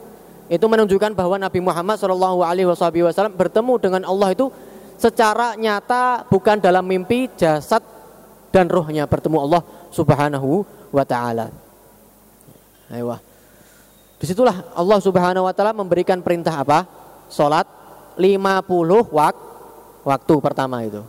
itu 0.49 0.65
menunjukkan 0.65 1.13
bahwa 1.13 1.37
Nabi 1.37 1.61
Muhammad 1.61 2.01
Shallallahu 2.01 2.41
Alaihi 2.41 2.65
Wasallam 2.65 3.37
bertemu 3.37 3.73
dengan 3.77 4.01
Allah 4.09 4.33
itu 4.33 4.49
secara 4.97 5.53
nyata 5.53 6.25
bukan 6.27 6.57
dalam 6.57 6.81
mimpi 6.81 7.29
jasad 7.37 7.85
dan 8.49 8.67
rohnya 8.67 9.05
bertemu 9.05 9.37
Allah 9.37 9.61
Subhanahu 9.93 10.65
wa 10.91 11.05
taala. 11.05 11.53
Ayo. 12.91 13.15
Di 14.19 14.25
situlah 14.27 14.73
Allah 14.75 14.99
Subhanahu 14.99 15.47
wa 15.47 15.53
taala 15.55 15.71
memberikan 15.77 16.19
perintah 16.19 16.57
apa? 16.59 16.83
Salat 17.31 17.65
50 18.19 19.07
wak 19.07 19.35
waktu 20.03 20.35
pertama 20.43 20.83
itu. 20.83 21.01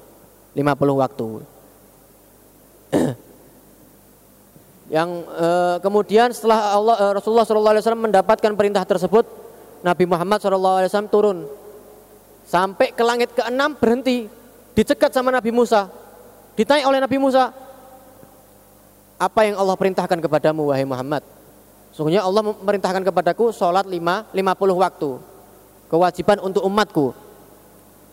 50 0.55 1.03
waktu. 1.03 1.29
yang 4.97 5.09
e, 5.25 5.49
kemudian 5.81 6.31
setelah 6.31 6.77
Allah 6.77 6.97
e, 7.01 7.05
Rasulullah 7.17 7.45
SAW 7.49 7.97
mendapatkan 7.97 8.53
perintah 8.53 8.85
tersebut, 8.85 9.25
Nabi 9.81 10.05
Muhammad 10.05 10.39
SAW 10.39 11.09
turun 11.09 11.49
sampai 12.47 12.93
ke 12.93 13.03
langit 13.03 13.33
keenam 13.33 13.73
berhenti, 13.75 14.29
dicegat 14.77 15.11
sama 15.17 15.33
Nabi 15.33 15.51
Musa, 15.51 15.89
ditanya 16.55 16.85
oleh 16.87 17.01
Nabi 17.01 17.17
Musa, 17.17 17.51
apa 19.17 19.41
yang 19.47 19.57
Allah 19.57 19.79
perintahkan 19.79 20.19
kepadamu 20.21 20.69
wahai 20.69 20.85
Muhammad? 20.85 21.23
Sungguhnya 21.93 22.25
Allah 22.25 22.41
memerintahkan 22.41 23.05
kepadaku 23.05 23.53
sholat 23.53 23.85
lima, 23.85 24.25
lima 24.33 24.57
puluh 24.57 24.75
waktu. 24.81 25.21
Kewajiban 25.93 26.41
untuk 26.41 26.65
umatku. 26.65 27.13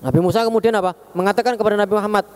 Nabi 0.04 0.20
Musa 0.20 0.44
kemudian 0.44 0.76
apa? 0.76 0.96
Mengatakan 1.16 1.56
kepada 1.56 1.80
Nabi 1.80 1.96
Muhammad, 1.96 2.28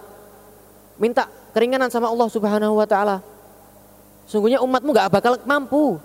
minta 0.95 1.27
keringanan 1.53 1.87
sama 1.87 2.09
Allah 2.09 2.27
Subhanahu 2.27 2.75
wa 2.75 2.87
taala. 2.89 3.21
Sungguhnya 4.27 4.59
umatmu 4.59 4.89
gak 4.91 5.09
bakal 5.13 5.33
mampu. 5.45 6.01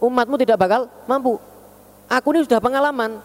Umatmu 0.00 0.34
tidak 0.40 0.58
bakal 0.58 0.88
mampu. 1.04 1.36
Aku 2.08 2.32
ini 2.32 2.46
sudah 2.48 2.58
pengalaman. 2.58 3.20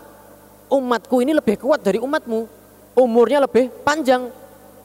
Umatku 0.67 1.23
ini 1.23 1.31
lebih 1.31 1.55
kuat 1.61 1.85
dari 1.85 2.01
umatmu. 2.03 2.45
Umurnya 2.93 3.41
lebih 3.41 3.73
panjang, 3.81 4.29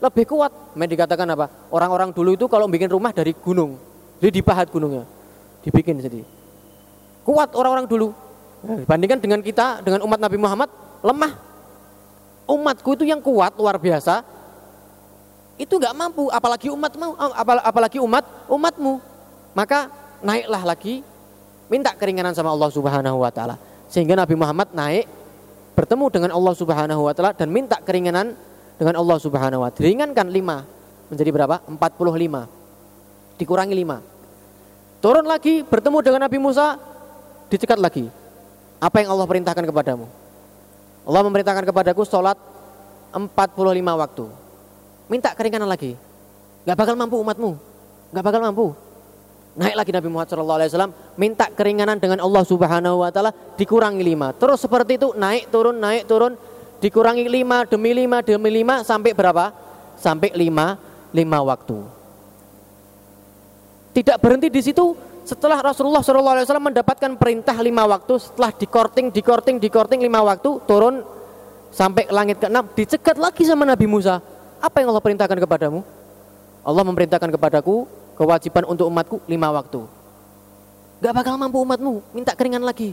lebih 0.00 0.24
kuat. 0.24 0.52
Main 0.78 0.88
dikatakan 0.88 1.28
apa? 1.28 1.50
Orang-orang 1.68 2.14
dulu 2.14 2.36
itu 2.36 2.46
kalau 2.48 2.70
bikin 2.70 2.88
rumah 2.88 3.12
dari 3.12 3.34
gunung. 3.36 3.76
Jadi 4.20 4.40
dipahat 4.40 4.70
gunungnya. 4.72 5.04
Dibikin 5.64 5.98
jadi. 6.00 6.22
Kuat 7.24 7.52
orang-orang 7.52 7.84
dulu. 7.84 8.14
Nah, 8.64 8.78
dibandingkan 8.80 9.18
dengan 9.20 9.40
kita, 9.44 9.84
dengan 9.84 10.02
umat 10.02 10.18
Nabi 10.18 10.36
Muhammad, 10.40 10.70
lemah. 11.04 11.32
Umatku 12.48 12.96
itu 12.96 13.04
yang 13.04 13.20
kuat, 13.20 13.54
luar 13.60 13.76
biasa. 13.76 14.24
Itu 15.58 15.76
nggak 15.76 15.94
mampu, 15.94 16.30
apalagi 16.30 16.70
umatmu, 16.70 17.18
apalagi 17.66 17.98
umat 17.98 18.24
umatmu 18.46 19.18
maka 19.58 19.90
naiklah 20.22 20.62
lagi 20.62 21.02
minta 21.66 21.90
keringanan 21.98 22.30
sama 22.30 22.54
Allah 22.54 22.70
Subhanahu 22.70 23.18
wa 23.18 23.30
taala. 23.34 23.58
Sehingga 23.90 24.14
Nabi 24.14 24.38
Muhammad 24.38 24.70
naik 24.70 25.10
bertemu 25.74 26.06
dengan 26.14 26.30
Allah 26.38 26.54
Subhanahu 26.54 27.10
wa 27.10 27.12
taala 27.14 27.34
dan 27.34 27.50
minta 27.50 27.82
keringanan 27.82 28.38
dengan 28.78 29.02
Allah 29.02 29.18
Subhanahu 29.18 29.66
wa 29.66 29.70
taala. 29.74 29.82
Diringankan 29.82 30.30
5 30.30 31.10
menjadi 31.10 31.30
berapa? 31.34 31.56
45. 31.66 32.46
Dikurangi 33.38 33.74
5. 33.74 35.02
Turun 35.02 35.26
lagi 35.26 35.66
bertemu 35.66 35.98
dengan 36.02 36.20
Nabi 36.26 36.38
Musa 36.38 36.78
dicekat 37.50 37.78
lagi. 37.82 38.06
Apa 38.78 39.02
yang 39.02 39.10
Allah 39.14 39.26
perintahkan 39.26 39.66
kepadamu? 39.66 40.06
Allah 41.02 41.22
memerintahkan 41.26 41.66
kepadaku 41.66 42.06
sholat 42.06 42.38
45 43.10 43.34
waktu. 43.98 44.26
Minta 45.08 45.32
keringanan 45.32 45.68
lagi. 45.68 45.96
Gak 46.68 46.76
bakal 46.76 46.94
mampu 46.94 47.16
umatmu. 47.16 47.56
Gak 48.12 48.24
bakal 48.24 48.40
mampu. 48.44 48.76
Naik 49.58 49.74
lagi 49.74 49.90
Nabi 49.90 50.06
Muhammad 50.06 50.30
SAW 50.30 50.94
minta 51.18 51.50
keringanan 51.50 51.98
dengan 51.98 52.22
Allah 52.22 52.46
Subhanahu 52.46 53.02
Wa 53.02 53.10
Taala 53.10 53.34
dikurangi 53.58 54.06
lima. 54.06 54.30
Terus 54.36 54.62
seperti 54.62 55.02
itu 55.02 55.10
naik 55.18 55.50
turun 55.50 55.82
naik 55.82 56.06
turun 56.06 56.38
dikurangi 56.78 57.26
lima 57.26 57.66
demi 57.66 57.90
lima 57.90 58.22
demi 58.22 58.54
lima 58.54 58.86
sampai 58.86 59.10
berapa? 59.10 59.50
Sampai 59.98 60.30
lima 60.30 60.78
lima 61.10 61.42
waktu. 61.42 61.74
Tidak 63.98 64.16
berhenti 64.22 64.46
di 64.46 64.62
situ. 64.62 64.94
Setelah 65.26 65.60
Rasulullah 65.60 66.00
SAW 66.00 66.72
mendapatkan 66.72 67.12
perintah 67.20 67.52
lima 67.60 67.84
waktu, 67.84 68.16
setelah 68.16 68.48
dikorting, 68.48 69.12
dikorting, 69.12 69.60
dikorting 69.60 70.00
lima 70.00 70.24
waktu, 70.24 70.56
turun 70.64 71.04
sampai 71.68 72.08
langit 72.08 72.40
ke-6, 72.40 72.56
dicegat 72.72 73.16
lagi 73.20 73.44
sama 73.44 73.68
Nabi 73.68 73.84
Musa. 73.84 74.24
Apa 74.58 74.82
yang 74.82 74.90
Allah 74.90 75.04
perintahkan 75.04 75.38
kepadamu? 75.38 75.80
Allah 76.66 76.84
memerintahkan 76.84 77.30
kepadaku 77.32 77.86
kewajiban 78.18 78.66
untuk 78.66 78.90
umatku 78.90 79.22
lima 79.30 79.48
waktu. 79.54 79.86
Gak 80.98 81.14
bakal 81.14 81.38
mampu 81.38 81.62
umatmu, 81.62 82.02
minta 82.10 82.34
keringan 82.34 82.66
lagi. 82.66 82.90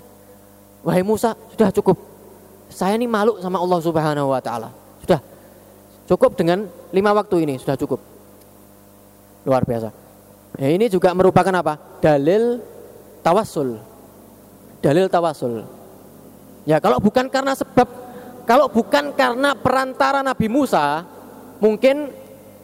Wahai 0.86 1.02
Musa, 1.02 1.34
sudah 1.50 1.74
cukup. 1.74 1.98
Saya 2.70 2.94
ini 2.94 3.10
malu 3.10 3.42
sama 3.42 3.58
Allah 3.58 3.80
Subhanahu 3.82 4.30
wa 4.30 4.42
taala. 4.42 4.70
Sudah 5.02 5.18
cukup 6.06 6.38
dengan 6.38 6.70
lima 6.94 7.10
waktu 7.18 7.42
ini, 7.50 7.58
sudah 7.58 7.74
cukup. 7.74 7.98
Luar 9.46 9.66
biasa. 9.66 9.90
Ya, 10.62 10.70
ini 10.70 10.86
juga 10.86 11.12
merupakan 11.18 11.52
apa? 11.58 11.82
Dalil 11.98 12.62
tawasul. 13.26 13.82
Dalil 14.86 15.10
tawasul. 15.10 15.66
Ya, 16.70 16.78
kalau 16.78 17.02
bukan 17.02 17.26
karena 17.30 17.58
sebab 17.58 17.90
kalau 18.46 18.70
bukan 18.70 19.10
karena 19.18 19.58
perantara 19.58 20.22
Nabi 20.22 20.46
Musa, 20.46 21.02
mungkin 21.60 22.12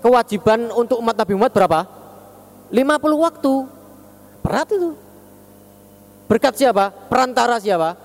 kewajiban 0.01 0.73
untuk 0.73 0.97
umat 0.99 1.15
Nabi 1.15 1.33
Muhammad 1.37 1.53
berapa? 1.53 1.79
50 2.71 3.25
waktu. 3.27 3.53
Berat 4.41 4.67
itu. 4.71 4.91
Berkat 6.31 6.55
siapa? 6.55 6.89
Perantara 7.11 7.59
siapa? 7.59 7.99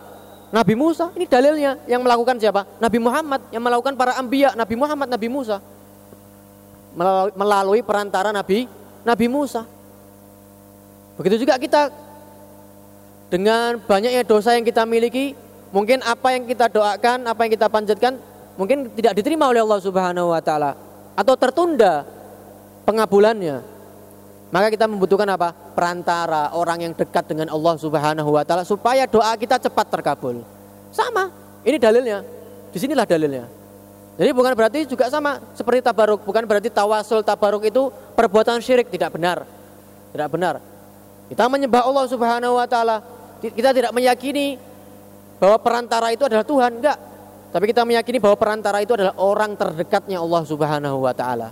Nabi 0.51 0.75
Musa. 0.75 1.15
Ini 1.15 1.27
dalilnya 1.31 1.79
yang 1.87 2.03
melakukan 2.03 2.37
siapa? 2.37 2.67
Nabi 2.83 2.99
Muhammad. 2.99 3.41
Yang 3.55 3.63
melakukan 3.63 3.95
para 3.95 4.19
ambiya. 4.19 4.53
Nabi 4.59 4.75
Muhammad, 4.75 5.09
Nabi 5.09 5.29
Musa. 5.31 5.63
Melalui 7.37 7.81
perantara 7.87 8.35
Nabi 8.35 8.67
Nabi 9.07 9.27
Musa. 9.31 9.63
Begitu 11.15 11.47
juga 11.47 11.55
kita 11.57 11.95
dengan 13.31 13.79
banyaknya 13.79 14.27
dosa 14.27 14.59
yang 14.59 14.67
kita 14.67 14.83
miliki, 14.83 15.39
mungkin 15.71 16.03
apa 16.03 16.35
yang 16.35 16.45
kita 16.47 16.67
doakan, 16.67 17.31
apa 17.31 17.41
yang 17.47 17.53
kita 17.55 17.67
panjatkan, 17.71 18.19
mungkin 18.57 18.91
tidak 18.97 19.17
diterima 19.17 19.49
oleh 19.53 19.63
Allah 19.63 19.81
Subhanahu 19.81 20.33
wa 20.33 20.41
taala 20.41 20.75
atau 21.17 21.35
tertunda 21.37 22.05
pengabulannya. 22.85 23.77
Maka 24.47 24.71
kita 24.73 24.87
membutuhkan 24.87 25.27
apa? 25.27 25.53
Perantara 25.53 26.55
orang 26.55 26.89
yang 26.89 26.93
dekat 26.97 27.29
dengan 27.29 27.53
Allah 27.53 27.75
Subhanahu 27.77 28.31
wa 28.33 28.43
taala 28.43 28.65
supaya 28.65 29.05
doa 29.05 29.37
kita 29.37 29.61
cepat 29.61 29.87
terkabul. 29.93 30.43
Sama, 30.91 31.29
ini 31.67 31.77
dalilnya. 31.77 32.25
Di 32.73 32.79
sinilah 32.81 33.05
dalilnya. 33.05 33.45
Jadi 34.17 34.31
bukan 34.33 34.57
berarti 34.57 34.89
juga 34.89 35.13
sama 35.13 35.37
seperti 35.53 35.85
tabaruk, 35.85 36.25
bukan 36.25 36.49
berarti 36.49 36.73
tawasul 36.73 37.21
tabaruk 37.21 37.69
itu 37.69 37.93
perbuatan 38.17 38.65
syirik 38.65 38.89
tidak 38.89 39.13
benar. 39.13 39.45
Tidak 40.17 40.29
benar. 40.33 40.57
Kita 41.29 41.45
menyembah 41.53 41.85
Allah 41.85 42.07
Subhanahu 42.09 42.57
wa 42.57 42.65
taala. 42.65 43.05
Kita 43.43 43.77
tidak 43.77 43.93
meyakini 43.93 44.57
bahwa 45.37 45.61
perantara 45.61 46.09
itu 46.15 46.25
adalah 46.25 46.47
Tuhan, 46.47 46.81
enggak. 46.81 46.97
Tapi 47.51 47.65
kita 47.71 47.87
meyakini 47.87 48.19
bahwa 48.21 48.37
perantara 48.37 48.83
itu 48.83 48.93
adalah 48.93 49.15
orang 49.17 49.55
terdekatnya 49.55 50.21
Allah 50.21 50.43
Subhanahu 50.45 50.99
wa 51.03 51.15
taala. 51.15 51.51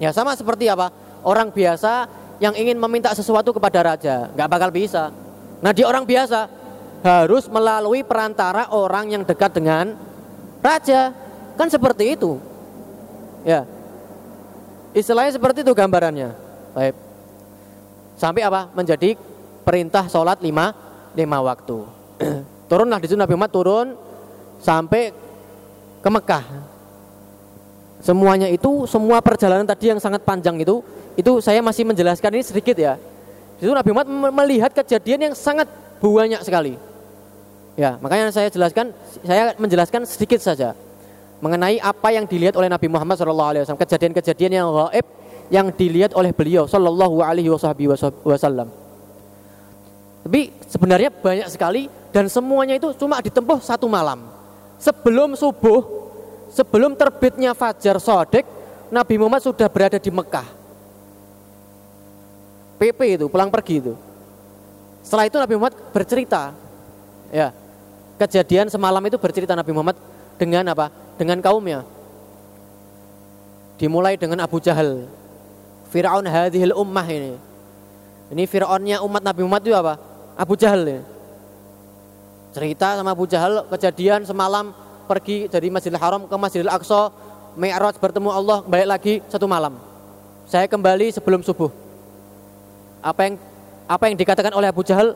Ya 0.00 0.10
sama 0.10 0.32
seperti 0.32 0.68
apa? 0.68 0.92
orang 1.24 1.52
biasa 1.52 2.08
yang 2.40 2.56
ingin 2.56 2.80
meminta 2.80 3.12
sesuatu 3.12 3.52
kepada 3.52 3.84
raja, 3.84 4.32
nggak 4.32 4.48
bakal 4.48 4.70
bisa. 4.72 5.12
Nah 5.60 5.72
di 5.76 5.84
orang 5.84 6.08
biasa 6.08 6.48
harus 7.04 7.48
melalui 7.52 8.00
perantara 8.04 8.72
orang 8.72 9.12
yang 9.12 9.22
dekat 9.24 9.52
dengan 9.52 9.96
raja, 10.64 11.12
kan 11.56 11.68
seperti 11.68 12.16
itu. 12.16 12.40
Ya, 13.44 13.64
istilahnya 14.92 15.32
seperti 15.36 15.64
itu 15.64 15.72
gambarannya. 15.72 16.32
Baik. 16.76 16.96
Sampai 18.20 18.44
apa? 18.44 18.68
Menjadi 18.76 19.16
perintah 19.64 20.04
sholat 20.08 20.40
lima, 20.44 20.76
lima 21.16 21.40
waktu. 21.40 21.88
Turunlah 22.70 23.00
di 23.00 23.08
situ 23.08 23.16
Nabi 23.16 23.32
Muhammad 23.32 23.52
turun 23.52 23.86
sampai 24.60 25.12
ke 26.00 26.08
Mekah. 26.08 26.44
Semuanya 28.00 28.48
itu, 28.48 28.88
semua 28.88 29.20
perjalanan 29.20 29.68
tadi 29.68 29.92
yang 29.92 30.00
sangat 30.00 30.24
panjang 30.24 30.56
itu 30.56 30.80
itu 31.18 31.42
saya 31.44 31.60
masih 31.60 31.84
menjelaskan 31.84 32.32
ini 32.32 32.44
sedikit 32.44 32.76
ya. 32.78 32.96
Itu 33.60 33.76
Nabi 33.76 33.92
Muhammad 33.92 34.32
melihat 34.32 34.72
kejadian 34.72 35.32
yang 35.32 35.34
sangat 35.36 35.68
banyak 36.00 36.40
sekali. 36.40 36.80
Ya, 37.76 38.00
makanya 38.00 38.32
saya 38.32 38.48
jelaskan, 38.48 38.96
saya 39.20 39.52
menjelaskan 39.60 40.08
sedikit 40.08 40.40
saja 40.40 40.72
mengenai 41.40 41.80
apa 41.80 42.12
yang 42.12 42.28
dilihat 42.28 42.56
oleh 42.56 42.68
Nabi 42.68 42.88
Muhammad 42.88 43.16
SAW, 43.16 43.76
kejadian-kejadian 43.76 44.52
yang 44.52 44.68
gaib 44.68 45.06
yang 45.50 45.66
dilihat 45.74 46.14
oleh 46.14 46.30
beliau 46.30 46.68
Shallallahu 46.68 47.24
Alaihi 47.24 47.50
Wasallam. 47.50 48.68
Tapi 50.20 50.52
sebenarnya 50.68 51.10
banyak 51.10 51.48
sekali 51.48 51.88
dan 52.12 52.28
semuanya 52.28 52.76
itu 52.76 52.92
cuma 52.94 53.18
ditempuh 53.18 53.58
satu 53.58 53.88
malam. 53.88 54.39
Sebelum 54.80 55.36
subuh, 55.36 55.84
sebelum 56.48 56.96
terbitnya 56.96 57.52
fajar 57.52 58.00
sodek, 58.00 58.48
Nabi 58.88 59.20
Muhammad 59.20 59.44
sudah 59.44 59.68
berada 59.68 60.00
di 60.00 60.08
Mekah. 60.08 60.48
PP 62.80 63.20
itu 63.20 63.28
pulang 63.28 63.52
pergi 63.52 63.84
itu. 63.84 63.92
Setelah 65.04 65.28
itu 65.28 65.36
Nabi 65.36 65.52
Muhammad 65.60 65.76
bercerita, 65.92 66.56
ya 67.28 67.52
kejadian 68.16 68.72
semalam 68.72 69.04
itu 69.04 69.20
bercerita 69.20 69.52
Nabi 69.52 69.68
Muhammad 69.76 70.00
dengan 70.40 70.64
apa? 70.72 70.88
Dengan 71.20 71.44
kaumnya. 71.44 71.84
Dimulai 73.76 74.16
dengan 74.16 74.40
Abu 74.40 74.64
Jahal, 74.64 75.04
Fir'aun 75.92 76.24
hadhil 76.24 76.72
ummah 76.72 77.04
ini. 77.04 77.36
Ini 78.32 78.48
Fir'aunnya 78.48 79.04
umat 79.04 79.20
Nabi 79.20 79.44
Muhammad 79.44 79.64
itu 79.68 79.76
apa? 79.76 80.00
Abu 80.40 80.56
Jahal 80.56 80.88
ini. 80.88 81.19
Cerita 82.50 82.98
sama 82.98 83.14
Abu 83.14 83.30
Jahal 83.30 83.62
kejadian 83.70 84.26
semalam 84.26 84.74
pergi 85.06 85.46
dari 85.46 85.70
Masjidil 85.70 86.02
Haram 86.02 86.26
ke 86.26 86.34
Masjidil 86.34 86.66
Aqsa, 86.66 87.14
Mi'raj 87.54 87.94
bertemu 88.02 88.26
Allah, 88.26 88.58
balik 88.66 88.88
lagi 88.90 89.14
satu 89.30 89.46
malam. 89.46 89.78
Saya 90.50 90.66
kembali 90.66 91.14
sebelum 91.14 91.46
subuh. 91.46 91.70
Apa 92.98 93.30
yang 93.30 93.34
apa 93.86 94.04
yang 94.10 94.18
dikatakan 94.18 94.50
oleh 94.50 94.66
Abu 94.66 94.82
Jahal? 94.82 95.14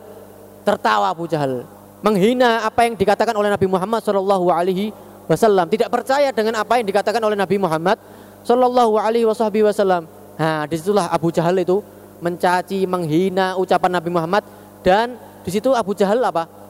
Tertawa 0.62 1.11
Abu 1.11 1.26
Jahal. 1.26 1.66
Menghina 2.07 2.62
apa 2.62 2.87
yang 2.87 2.95
dikatakan 2.95 3.35
oleh 3.35 3.51
Nabi 3.51 3.66
Muhammad 3.66 4.07
Shallallahu 4.07 4.55
Alaihi 4.55 4.95
Wasallam. 5.26 5.66
Tidak 5.66 5.91
percaya 5.91 6.30
dengan 6.30 6.62
apa 6.62 6.78
yang 6.78 6.87
dikatakan 6.87 7.18
oleh 7.18 7.35
Nabi 7.35 7.59
Muhammad 7.59 7.99
Shallallahu 8.47 8.95
Alaihi 8.95 9.26
Wasallam. 9.26 10.07
Nah 10.39 10.70
di 10.70 10.78
situlah 10.78 11.11
Abu 11.11 11.35
Jahal 11.35 11.59
itu 11.59 11.82
mencaci 12.22 12.87
menghina 12.87 13.59
ucapan 13.59 13.99
Nabi 13.99 14.11
Muhammad. 14.14 14.47
Dan 14.87 15.18
di 15.43 15.51
situ 15.51 15.74
Abu 15.74 15.99
Jahal 15.99 16.22
apa 16.22 16.64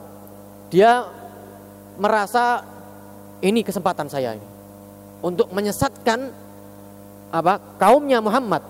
dia 0.69 1.05
merasa 1.95 2.65
ini 3.39 3.61
kesempatan 3.61 4.09
saya 4.11 4.35
ini 4.35 4.47
untuk 5.23 5.49
menyesatkan 5.53 6.31
apa 7.31 7.59
kaumnya 7.79 8.19
Muhammad 8.19 8.63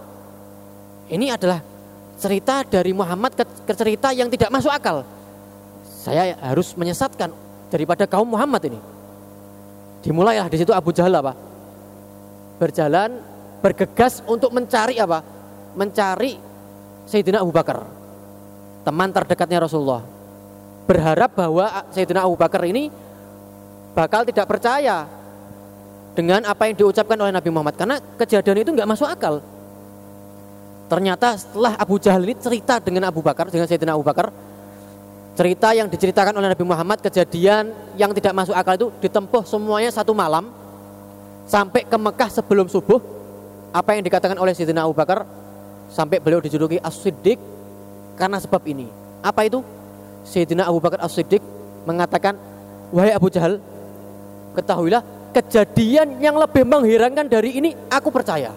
ini 1.05 1.29
adalah 1.29 1.61
cerita 2.17 2.63
dari 2.65 2.95
Muhammad 2.95 3.35
ke, 3.35 3.43
ke 3.45 3.73
cerita 3.75 4.09
yang 4.15 4.31
tidak 4.31 4.49
masuk 4.49 4.71
akal. 4.71 5.03
Saya 5.85 6.37
harus 6.41 6.73
menyesatkan 6.77 7.29
daripada 7.69 8.09
kaum 8.09 8.25
Muhammad 8.25 8.61
ini. 8.65 8.79
Dimulailah 10.05 10.49
di 10.49 10.57
situ 10.61 10.71
Abu 10.73 10.93
Jahal 10.93 11.13
apa? 11.17 11.33
Berjalan, 12.61 13.21
bergegas 13.59 14.21
untuk 14.29 14.53
mencari 14.53 15.01
apa? 15.01 15.21
Mencari 15.75 16.37
Sayyidina 17.09 17.41
Abu 17.41 17.51
Bakar. 17.53 17.83
Teman 18.85 19.09
terdekatnya 19.09 19.65
Rasulullah. 19.65 20.14
Berharap 20.86 21.33
bahwa 21.33 21.65
Sayyidina 21.89 22.23
Abu 22.25 22.38
Bakar 22.38 22.61
ini 22.69 22.93
bakal 23.97 24.21
tidak 24.25 24.45
percaya 24.45 25.09
dengan 26.13 26.45
apa 26.45 26.69
yang 26.69 26.75
diucapkan 26.77 27.17
oleh 27.19 27.33
Nabi 27.33 27.49
Muhammad 27.51 27.75
karena 27.75 27.97
kejadian 28.21 28.63
itu 28.63 28.71
nggak 28.71 28.88
masuk 28.88 29.07
akal 29.07 29.43
Ternyata 30.86 31.33
setelah 31.33 31.73
Abu 31.81 31.97
Jahal 31.97 32.21
ini 32.21 32.38
cerita 32.38 32.77
dengan 32.77 33.09
Abu 33.09 33.25
Bakar, 33.25 33.49
dengan 33.49 33.65
Sayyidina 33.65 33.97
Abu 33.97 34.05
Bakar, 34.05 34.29
cerita 35.33 35.73
yang 35.73 35.89
diceritakan 35.89 36.38
oleh 36.38 36.53
Nabi 36.53 36.61
Muhammad, 36.61 37.01
kejadian 37.01 37.73
yang 37.97 38.13
tidak 38.13 38.38
masuk 38.38 38.53
akal 38.53 38.77
itu 38.77 38.88
ditempuh 39.01 39.41
semuanya 39.49 39.89
satu 39.89 40.13
malam 40.13 40.53
sampai 41.49 41.89
ke 41.89 41.97
Mekah 41.97 42.29
sebelum 42.29 42.69
subuh. 42.69 43.01
Apa 43.73 43.97
yang 43.97 44.05
dikatakan 44.05 44.38
oleh 44.38 44.53
Sayyidina 44.53 44.86
Abu 44.86 44.93
Bakar 44.93 45.25
sampai 45.89 46.21
beliau 46.21 46.39
dijuluki 46.39 46.77
As-Siddiq 46.77 47.41
karena 48.13 48.38
sebab 48.38 48.61
ini. 48.69 48.86
Apa 49.25 49.49
itu? 49.49 49.65
Sayyidina 50.26 50.65
Abu 50.65 50.82
Bakar 50.82 50.99
As-Siddiq 51.05 51.39
mengatakan, 51.86 52.36
"Wahai 52.89 53.13
Abu 53.13 53.30
Jahal, 53.30 53.61
ketahuilah 54.57 55.05
kejadian 55.32 56.17
yang 56.19 56.36
lebih 56.39 56.65
mengherankan 56.65 57.28
dari 57.30 57.59
ini 57.59 57.76
aku 57.91 58.09
percaya. 58.09 58.49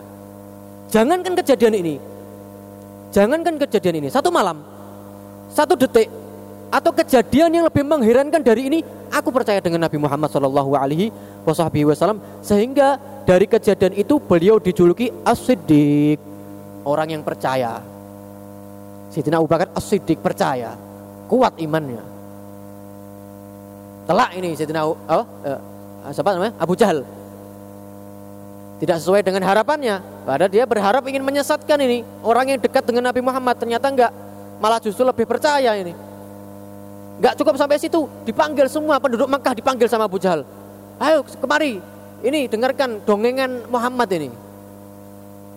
Jangankan 0.89 1.37
kejadian 1.37 1.75
ini, 1.77 1.95
Jangankan 3.09 3.57
kejadian 3.57 4.05
ini, 4.05 4.09
satu 4.12 4.29
malam, 4.29 4.61
satu 5.49 5.73
detik, 5.81 6.12
atau 6.69 6.93
kejadian 6.93 7.49
yang 7.49 7.64
lebih 7.64 7.81
mengherankan 7.81 8.45
dari 8.45 8.69
ini, 8.69 8.85
aku 9.09 9.33
percaya 9.33 9.64
dengan 9.64 9.89
Nabi 9.89 9.97
Muhammad 9.97 10.29
Shallallahu 10.29 10.77
Alaihi 10.77 11.09
Wasallam 11.49 12.21
sehingga 12.45 13.01
dari 13.25 13.49
kejadian 13.49 13.97
itu 13.97 14.21
beliau 14.21 14.61
dijuluki 14.61 15.09
as-siddiq, 15.25 16.21
orang 16.85 17.16
yang 17.16 17.23
percaya. 17.25 17.81
Sayyidina 19.09 19.41
Abu 19.41 19.49
Bakar 19.49 19.73
as-siddiq 19.73 20.21
percaya, 20.21 20.77
kuat 21.29 21.55
imannya. 21.61 22.03
Telak 24.09 24.31
ini 24.41 24.57
Sayyidina 24.57 24.89
oh, 24.89 25.24
eh, 25.45 25.61
siapa 26.16 26.33
namanya? 26.33 26.57
Abu 26.57 26.72
Jahal. 26.72 27.05
Tidak 28.81 28.97
sesuai 28.97 29.20
dengan 29.20 29.45
harapannya. 29.45 30.01
Padahal 30.24 30.49
dia 30.49 30.64
berharap 30.64 31.05
ingin 31.05 31.20
menyesatkan 31.20 31.76
ini 31.85 32.01
orang 32.24 32.57
yang 32.57 32.59
dekat 32.62 32.89
dengan 32.89 33.12
Nabi 33.12 33.20
Muhammad 33.20 33.61
ternyata 33.61 33.93
enggak, 33.93 34.12
malah 34.62 34.81
justru 34.81 35.05
lebih 35.05 35.29
percaya 35.29 35.76
ini. 35.76 35.93
Enggak 37.20 37.35
cukup 37.37 37.59
sampai 37.59 37.76
situ, 37.76 38.07
dipanggil 38.24 38.70
semua 38.70 38.97
penduduk 39.03 39.26
Makkah 39.29 39.53
dipanggil 39.53 39.91
sama 39.91 40.07
Abu 40.09 40.22
Jahal. 40.22 40.47
Ayo 41.03 41.26
kemari, 41.26 41.83
ini 42.22 42.47
dengarkan 42.47 43.03
dongengan 43.03 43.66
Muhammad 43.68 44.09
ini. 44.14 44.31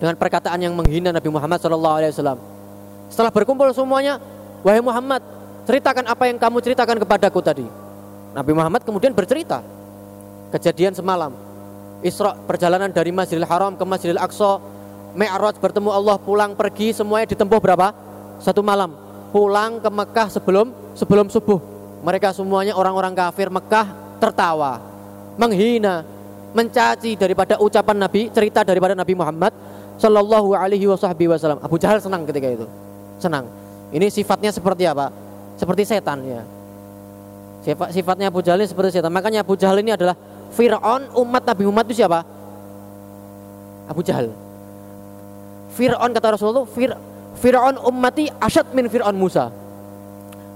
Dengan 0.01 0.17
perkataan 0.17 0.57
yang 0.57 0.73
menghina 0.73 1.13
Nabi 1.13 1.29
Muhammad 1.29 1.61
SAW. 1.61 2.09
Setelah 3.13 3.29
berkumpul 3.29 3.69
semuanya, 3.69 4.17
wahai 4.65 4.81
Muhammad, 4.81 5.21
ceritakan 5.65 6.09
apa 6.09 6.27
yang 6.27 6.37
kamu 6.41 6.57
ceritakan 6.63 6.97
kepadaku 7.01 7.39
tadi. 7.43 7.65
Nabi 8.31 8.51
Muhammad 8.55 8.81
kemudian 8.87 9.11
bercerita 9.11 9.59
kejadian 10.51 10.95
semalam. 10.95 11.35
Isra 12.01 12.33
perjalanan 12.33 12.89
dari 12.89 13.13
Masjidil 13.13 13.45
Haram 13.45 13.77
ke 13.77 13.83
Masjidil 13.85 14.17
Aqsa, 14.17 14.57
Mi'raj 15.13 15.59
bertemu 15.61 15.91
Allah 15.91 16.17
pulang 16.17 16.57
pergi 16.57 16.95
semuanya 16.95 17.29
ditempuh 17.29 17.59
berapa? 17.61 17.93
Satu 18.41 18.65
malam. 18.65 18.95
Pulang 19.29 19.79
ke 19.79 19.89
Mekah 19.91 20.27
sebelum 20.33 20.73
sebelum 20.97 21.29
subuh. 21.29 21.61
Mereka 22.01 22.33
semuanya 22.33 22.73
orang-orang 22.73 23.13
kafir 23.13 23.53
Mekah 23.53 24.17
tertawa, 24.17 24.81
menghina, 25.37 26.01
mencaci 26.51 27.13
daripada 27.13 27.61
ucapan 27.61 27.97
Nabi, 28.01 28.33
cerita 28.33 28.65
daripada 28.65 28.97
Nabi 28.97 29.13
Muhammad 29.13 29.53
Shallallahu 30.01 30.57
Alaihi 30.57 30.89
Wasallam. 30.89 31.61
Abu 31.61 31.77
Jahal 31.77 32.01
senang 32.01 32.25
ketika 32.25 32.49
itu, 32.49 32.65
senang. 33.21 33.45
Ini 33.93 34.09
sifatnya 34.09 34.49
seperti 34.49 34.89
apa? 34.89 35.13
Seperti 35.61 35.85
setan 35.85 36.25
ya. 36.25 36.41
Sifat, 37.61 37.93
sifatnya 37.93 38.33
Abu 38.33 38.41
Jahal 38.41 38.65
ini 38.65 38.69
seperti 38.73 38.97
setan. 38.97 39.13
Makanya 39.13 39.45
Abu 39.45 39.53
Jahal 39.53 39.77
ini 39.77 39.93
adalah 39.93 40.17
Fir'aun 40.57 41.13
umat 41.21 41.45
Nabi 41.45 41.61
Muhammad 41.69 41.85
itu 41.85 42.01
siapa? 42.01 42.25
Abu 43.85 44.01
Jahal. 44.01 44.33
Fir'aun 45.77 46.09
kata 46.17 46.33
Rasulullah, 46.33 46.65
Fir, 46.65 46.97
Fir'aun 47.37 47.77
ummati 47.77 48.25
asyad 48.41 48.73
min 48.73 48.89
Fir'aun 48.89 49.13
Musa. 49.13 49.53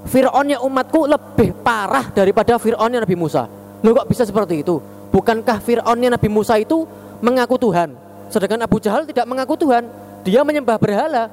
Fir'aunnya 0.10 0.58
umatku 0.66 1.06
lebih 1.06 1.54
parah 1.62 2.10
daripada 2.10 2.58
Fir'aunnya 2.58 3.06
Nabi 3.06 3.14
Musa. 3.14 3.46
Loh 3.86 3.94
kok 3.94 4.10
bisa 4.10 4.26
seperti 4.26 4.66
itu? 4.66 4.82
Bukankah 5.14 5.62
Fir'aunnya 5.62 6.18
Nabi 6.18 6.34
Musa 6.34 6.58
itu 6.58 6.90
mengaku 7.22 7.62
Tuhan? 7.62 7.94
Sedangkan 8.34 8.66
Abu 8.66 8.82
Jahal 8.82 9.06
tidak 9.06 9.30
mengaku 9.30 9.54
Tuhan. 9.54 9.86
Dia 10.26 10.42
menyembah 10.42 10.82
berhala. 10.82 11.30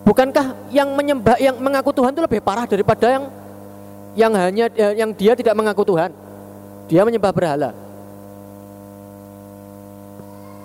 Bukankah 0.00 0.72
yang 0.72 0.88
menyembah 0.96 1.36
yang 1.36 1.60
mengaku 1.60 1.92
Tuhan 1.92 2.16
itu 2.16 2.22
lebih 2.24 2.40
parah 2.40 2.64
daripada 2.64 3.06
yang 3.06 3.24
yang 4.16 4.32
hanya 4.34 4.66
eh, 4.72 4.94
yang 4.96 5.10
dia 5.12 5.36
tidak 5.36 5.54
mengaku 5.54 5.84
Tuhan? 5.84 6.10
Dia 6.90 7.04
menyembah 7.06 7.30
berhala. 7.30 7.70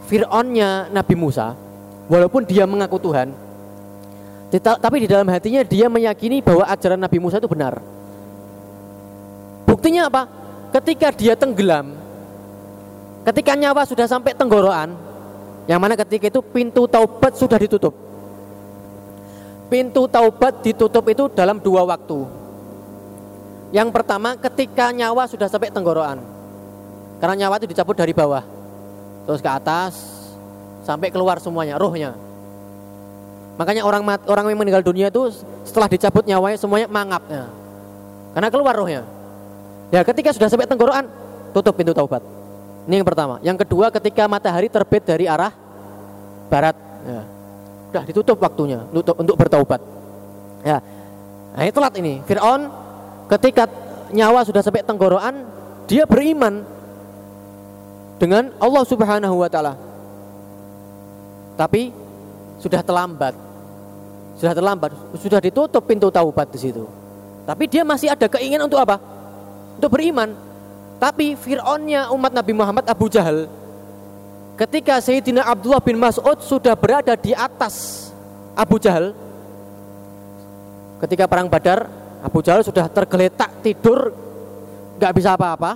Fir'aunnya 0.05 0.93
Nabi 0.93 1.15
Musa, 1.17 1.57
walaupun 2.05 2.45
dia 2.45 2.69
mengaku 2.69 3.01
Tuhan, 3.01 3.33
tapi 4.53 4.97
di 5.01 5.07
dalam 5.09 5.25
hatinya 5.33 5.65
dia 5.65 5.89
meyakini 5.89 6.45
bahwa 6.45 6.61
ajaran 6.69 7.01
Nabi 7.01 7.17
Musa 7.17 7.41
itu 7.41 7.49
benar. 7.49 7.81
Buktinya 9.65 10.05
apa? 10.05 10.29
Ketika 10.69 11.09
dia 11.09 11.33
tenggelam, 11.33 11.97
ketika 13.25 13.57
nyawa 13.57 13.81
sudah 13.89 14.05
sampai 14.05 14.37
tenggorokan, 14.37 14.93
yang 15.65 15.81
mana 15.81 15.97
ketika 15.97 16.29
itu 16.29 16.41
pintu 16.45 16.85
taubat 16.85 17.33
sudah 17.33 17.57
ditutup. 17.57 18.04
Pintu 19.65 20.05
taubat 20.05 20.61
ditutup 20.61 21.05
itu 21.09 21.25
dalam 21.33 21.57
dua 21.57 21.81
waktu. 21.83 22.25
Yang 23.73 23.89
pertama 23.91 24.37
ketika 24.37 24.93
nyawa 24.93 25.25
sudah 25.25 25.49
sampai 25.49 25.73
tenggorokan. 25.73 26.21
Karena 27.17 27.35
nyawa 27.45 27.57
itu 27.57 27.67
dicabut 27.67 27.97
dari 27.97 28.13
bawah. 28.13 28.45
Terus 29.25 29.41
ke 29.41 29.49
atas 29.49 29.93
sampai 30.85 31.09
keluar 31.09 31.41
semuanya, 31.41 31.81
rohnya. 31.81 32.13
Makanya 33.57 33.87
orang 33.87 34.05
orang 34.29 34.45
yang 34.51 34.59
meninggal 34.59 34.83
dunia 34.85 35.09
itu 35.09 35.33
setelah 35.65 35.89
dicabut 35.89 36.27
nyawanya 36.27 36.57
semuanya 36.59 36.87
mangap 36.91 37.23
ya. 37.25 37.49
Karena 38.37 38.49
keluar 38.53 38.75
rohnya. 38.77 39.01
Ya 39.89 40.05
ketika 40.05 40.29
sudah 40.35 40.51
sampai 40.51 40.69
tenggorokan, 40.69 41.09
tutup 41.55 41.73
pintu 41.73 41.95
taubat. 41.95 42.21
Ini 42.85 43.01
yang 43.01 43.07
pertama. 43.07 43.41
Yang 43.41 43.65
kedua 43.65 43.89
ketika 43.89 44.29
matahari 44.29 44.69
terbit 44.69 45.01
dari 45.07 45.25
arah 45.25 45.49
barat. 46.53 46.77
Ya. 47.05 47.21
Sudah 47.95 48.03
ditutup 48.11 48.35
waktunya 48.43 48.83
untuk, 48.91 49.15
untuk 49.15 49.39
bertaubat. 49.39 49.79
Ya. 50.67 50.83
Nah 51.55 51.63
ini 51.63 51.71
telat 51.71 51.95
ini. 51.95 52.19
Fir'aun 52.27 52.67
ketika 53.31 53.71
nyawa 54.11 54.43
sudah 54.43 54.59
sampai 54.59 54.83
tenggorokan, 54.83 55.47
dia 55.87 56.03
beriman 56.03 56.67
dengan 58.19 58.51
Allah 58.59 58.83
Subhanahu 58.83 59.39
wa 59.39 59.47
taala. 59.47 59.79
Tapi 61.55 61.95
sudah 62.59 62.83
terlambat 62.83 63.45
sudah 64.35 64.51
terlambat, 64.51 64.91
sudah 65.15 65.39
ditutup 65.39 65.79
pintu 65.87 66.11
taubat 66.11 66.51
di 66.51 66.59
situ. 66.59 66.83
Tapi 67.47 67.71
dia 67.71 67.87
masih 67.87 68.11
ada 68.11 68.27
keinginan 68.27 68.67
untuk 68.67 68.83
apa? 68.83 68.99
Untuk 69.79 69.95
beriman. 69.95 70.35
Tapi 70.99 71.39
Fir'aunnya 71.39 72.11
umat 72.11 72.35
Nabi 72.35 72.51
Muhammad 72.51 72.83
Abu 72.83 73.07
Jahal 73.07 73.47
ketika 74.55 74.99
Sayyidina 75.03 75.43
Abdullah 75.43 75.83
bin 75.83 75.99
Mas'ud 75.99 76.39
sudah 76.43 76.73
berada 76.75 77.15
di 77.19 77.35
atas 77.35 78.07
Abu 78.55 78.79
Jahal 78.79 79.11
ketika 81.03 81.27
perang 81.27 81.51
Badar 81.51 81.91
Abu 82.23 82.39
Jahal 82.39 82.63
sudah 82.63 82.87
tergeletak 82.87 83.51
tidur 83.59 84.15
nggak 84.95 85.13
bisa 85.15 85.35
apa-apa 85.35 85.75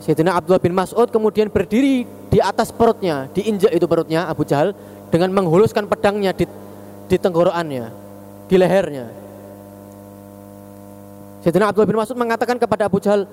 Sayyidina 0.00 0.32
Abdullah 0.32 0.60
bin 0.60 0.72
Mas'ud 0.72 1.12
kemudian 1.12 1.52
berdiri 1.52 2.08
di 2.32 2.38
atas 2.40 2.72
perutnya 2.72 3.28
diinjak 3.36 3.72
itu 3.74 3.84
perutnya 3.84 4.24
Abu 4.26 4.48
Jahal 4.48 4.72
dengan 5.12 5.34
menghuluskan 5.34 5.90
pedangnya 5.90 6.32
di 6.32 6.48
di 7.10 7.18
tenggorokannya, 7.18 7.90
di 8.46 8.54
lehernya. 8.54 9.06
Sayyidina 11.42 11.74
Abdullah 11.74 11.90
bin 11.90 11.98
Mas'ud 11.98 12.14
mengatakan 12.14 12.54
kepada 12.54 12.86
Abu 12.86 13.02
Jahal, 13.02 13.26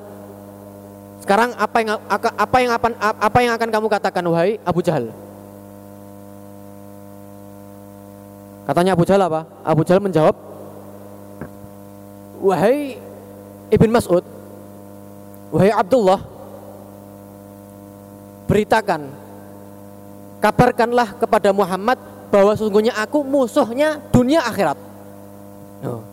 sekarang 1.27 1.51
apa 1.59 1.77
yang 1.83 1.99
apa 2.39 2.57
yang 2.63 2.71
apa, 2.71 2.87
apa 3.19 3.37
yang 3.43 3.51
akan 3.59 3.67
kamu 3.67 3.87
katakan 3.91 4.23
wahai 4.31 4.63
Abu 4.63 4.79
Jahal? 4.79 5.11
Katanya 8.63 8.95
Abu 8.95 9.03
Jahal 9.03 9.27
apa? 9.27 9.43
Abu 9.59 9.83
Jahal 9.83 9.99
menjawab, 9.99 10.31
wahai 12.39 12.95
Ibn 13.67 13.89
Mas'ud, 13.91 14.23
wahai 15.51 15.67
Abdullah, 15.75 16.23
beritakan, 18.47 19.11
kabarkanlah 20.39 21.11
kepada 21.11 21.51
Muhammad 21.51 21.99
bahwa 22.31 22.55
sesungguhnya 22.55 22.95
aku 22.95 23.27
musuhnya 23.27 23.99
dunia 24.15 24.47
akhirat. 24.47 24.79
Oh. 25.83 26.07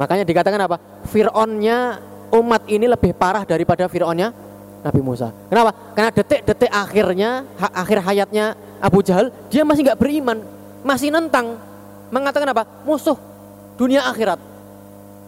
Makanya 0.00 0.24
dikatakan 0.24 0.60
apa? 0.64 0.80
Fir'aunnya 1.12 2.08
umat 2.30 2.62
ini 2.70 2.86
lebih 2.86 3.14
parah 3.14 3.42
daripada 3.42 3.86
Fir'aunnya 3.90 4.30
Nabi 4.80 5.00
Musa. 5.04 5.34
Kenapa? 5.50 5.74
Karena 5.92 6.10
detik-detik 6.14 6.70
akhirnya, 6.72 7.44
akhir 7.58 7.98
hayatnya 8.00 8.56
Abu 8.80 9.04
Jahal, 9.04 9.28
dia 9.52 9.62
masih 9.66 9.84
nggak 9.84 10.00
beriman, 10.00 10.40
masih 10.80 11.12
nentang, 11.12 11.60
mengatakan 12.08 12.48
apa? 12.48 12.64
Musuh 12.86 13.18
dunia 13.76 14.04
akhirat. 14.08 14.40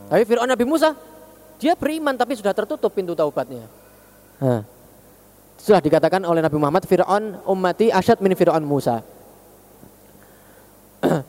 Tapi 0.09 0.23
Fir'aun 0.24 0.49
Nabi 0.49 0.65
Musa, 0.65 0.97
dia 1.61 1.77
beriman 1.77 2.16
tapi 2.16 2.37
sudah 2.37 2.53
tertutup 2.57 2.93
pintu 2.93 3.12
taubatnya. 3.12 3.65
Nah, 4.41 4.66
sudah 5.61 5.79
dikatakan 5.79 6.27
oleh 6.27 6.43
Nabi 6.43 6.57
Muhammad, 6.59 6.85
Fir'aun 6.89 7.39
ummati 7.47 7.93
asyad 7.93 8.19
min 8.19 8.35
Fir'aun 8.35 8.65
Musa. 8.66 9.05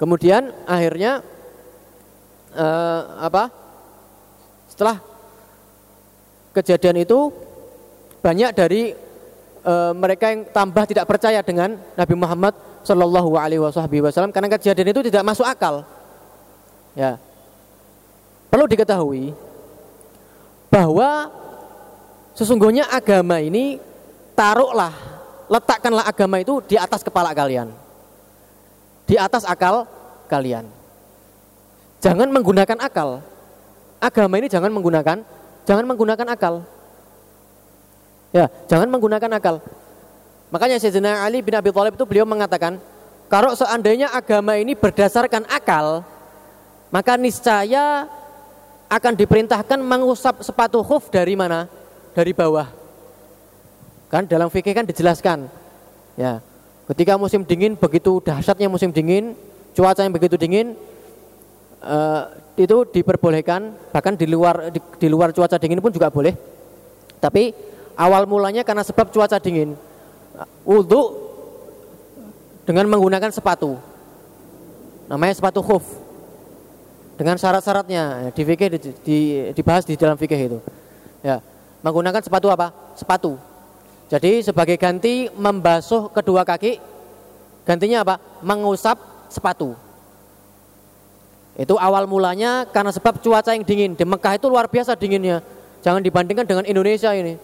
Kemudian 0.00 0.52
akhirnya 0.68 1.24
uh, 2.54 3.00
apa? 3.22 3.50
Setelah 4.68 5.07
kejadian 6.58 7.06
itu 7.06 7.30
banyak 8.18 8.50
dari 8.52 8.92
uh, 9.62 9.94
mereka 9.94 10.34
yang 10.34 10.46
tambah 10.50 10.84
tidak 10.90 11.06
percaya 11.06 11.40
dengan 11.40 11.78
Nabi 11.94 12.14
Muhammad 12.18 12.54
Shallallahu 12.82 13.38
Alaihi 13.38 13.62
Wasallam 13.62 14.34
karena 14.34 14.50
kejadian 14.52 14.90
itu 14.90 15.00
tidak 15.06 15.22
masuk 15.22 15.46
akal. 15.46 15.86
Ya, 16.98 17.20
perlu 18.50 18.66
diketahui 18.66 19.30
bahwa 20.66 21.30
sesungguhnya 22.34 22.90
agama 22.90 23.38
ini 23.38 23.78
taruhlah 24.34 24.90
letakkanlah 25.46 26.04
agama 26.04 26.42
itu 26.42 26.58
di 26.66 26.74
atas 26.74 27.06
kepala 27.06 27.30
kalian 27.30 27.70
di 29.08 29.16
atas 29.16 29.48
akal 29.48 29.88
kalian. 30.28 30.68
Jangan 31.98 32.28
menggunakan 32.28 32.78
akal. 32.78 33.24
Agama 33.98 34.38
ini 34.38 34.46
jangan 34.46 34.70
menggunakan 34.70 35.24
jangan 35.68 35.84
menggunakan 35.84 36.24
akal. 36.32 36.64
Ya, 38.32 38.48
jangan 38.64 38.88
menggunakan 38.88 39.28
akal. 39.36 39.60
Makanya 40.48 40.80
Sayyidina 40.80 41.20
Ali 41.20 41.44
bin 41.44 41.52
Abi 41.52 41.68
Thalib 41.68 41.92
itu 41.92 42.08
beliau 42.08 42.24
mengatakan, 42.24 42.80
kalau 43.28 43.52
seandainya 43.52 44.08
agama 44.08 44.56
ini 44.56 44.72
berdasarkan 44.72 45.44
akal, 45.52 46.00
maka 46.88 47.20
niscaya 47.20 48.08
akan 48.88 49.12
diperintahkan 49.12 49.76
mengusap 49.76 50.40
sepatu 50.40 50.80
khuf 50.80 51.12
dari 51.12 51.36
mana? 51.36 51.68
Dari 52.16 52.32
bawah. 52.32 52.72
Kan 54.08 54.24
dalam 54.24 54.48
fikih 54.48 54.72
kan 54.72 54.88
dijelaskan. 54.88 55.52
Ya. 56.16 56.40
Ketika 56.88 57.20
musim 57.20 57.44
dingin 57.44 57.76
begitu 57.76 58.16
dahsyatnya 58.24 58.72
musim 58.72 58.88
dingin, 58.88 59.36
cuaca 59.76 60.00
yang 60.00 60.16
begitu 60.16 60.40
dingin 60.40 60.72
uh, 61.82 62.22
itu 62.58 62.86
diperbolehkan 62.90 63.90
bahkan 63.94 64.18
di 64.18 64.26
luar 64.26 64.74
di, 64.74 64.80
di 64.98 65.08
luar 65.10 65.30
cuaca 65.30 65.58
dingin 65.58 65.78
pun 65.78 65.94
juga 65.94 66.10
boleh. 66.10 66.34
Tapi 67.18 67.54
awal 67.98 68.26
mulanya 68.26 68.62
karena 68.62 68.82
sebab 68.86 69.10
cuaca 69.10 69.38
dingin. 69.38 69.74
Wudhu 70.62 71.28
dengan 72.62 72.86
menggunakan 72.86 73.32
sepatu. 73.32 73.78
Namanya 75.08 75.34
sepatu 75.34 75.64
khuf. 75.64 75.82
Dengan 77.18 77.34
syarat-syaratnya 77.34 78.30
di 78.30 78.42
fikih 78.46 78.68
di, 78.70 78.78
di, 79.02 79.18
dibahas 79.50 79.82
di 79.82 79.98
dalam 79.98 80.14
fikih 80.14 80.38
itu. 80.38 80.58
Ya, 81.26 81.42
menggunakan 81.82 82.22
sepatu 82.22 82.46
apa? 82.46 82.70
Sepatu. 82.94 83.34
Jadi 84.06 84.46
sebagai 84.46 84.78
ganti 84.78 85.26
membasuh 85.34 86.14
kedua 86.14 86.46
kaki, 86.46 86.78
gantinya 87.66 88.06
apa? 88.06 88.14
Mengusap 88.46 88.96
sepatu. 89.26 89.87
Itu 91.58 91.74
awal 91.74 92.06
mulanya 92.06 92.70
karena 92.70 92.94
sebab 92.94 93.18
cuaca 93.18 93.50
yang 93.50 93.66
dingin. 93.66 93.98
Di 93.98 94.06
Mekah 94.06 94.38
itu 94.38 94.46
luar 94.46 94.70
biasa 94.70 94.94
dinginnya. 94.94 95.42
Jangan 95.82 95.98
dibandingkan 95.98 96.46
dengan 96.46 96.62
Indonesia 96.62 97.10
ini. 97.10 97.34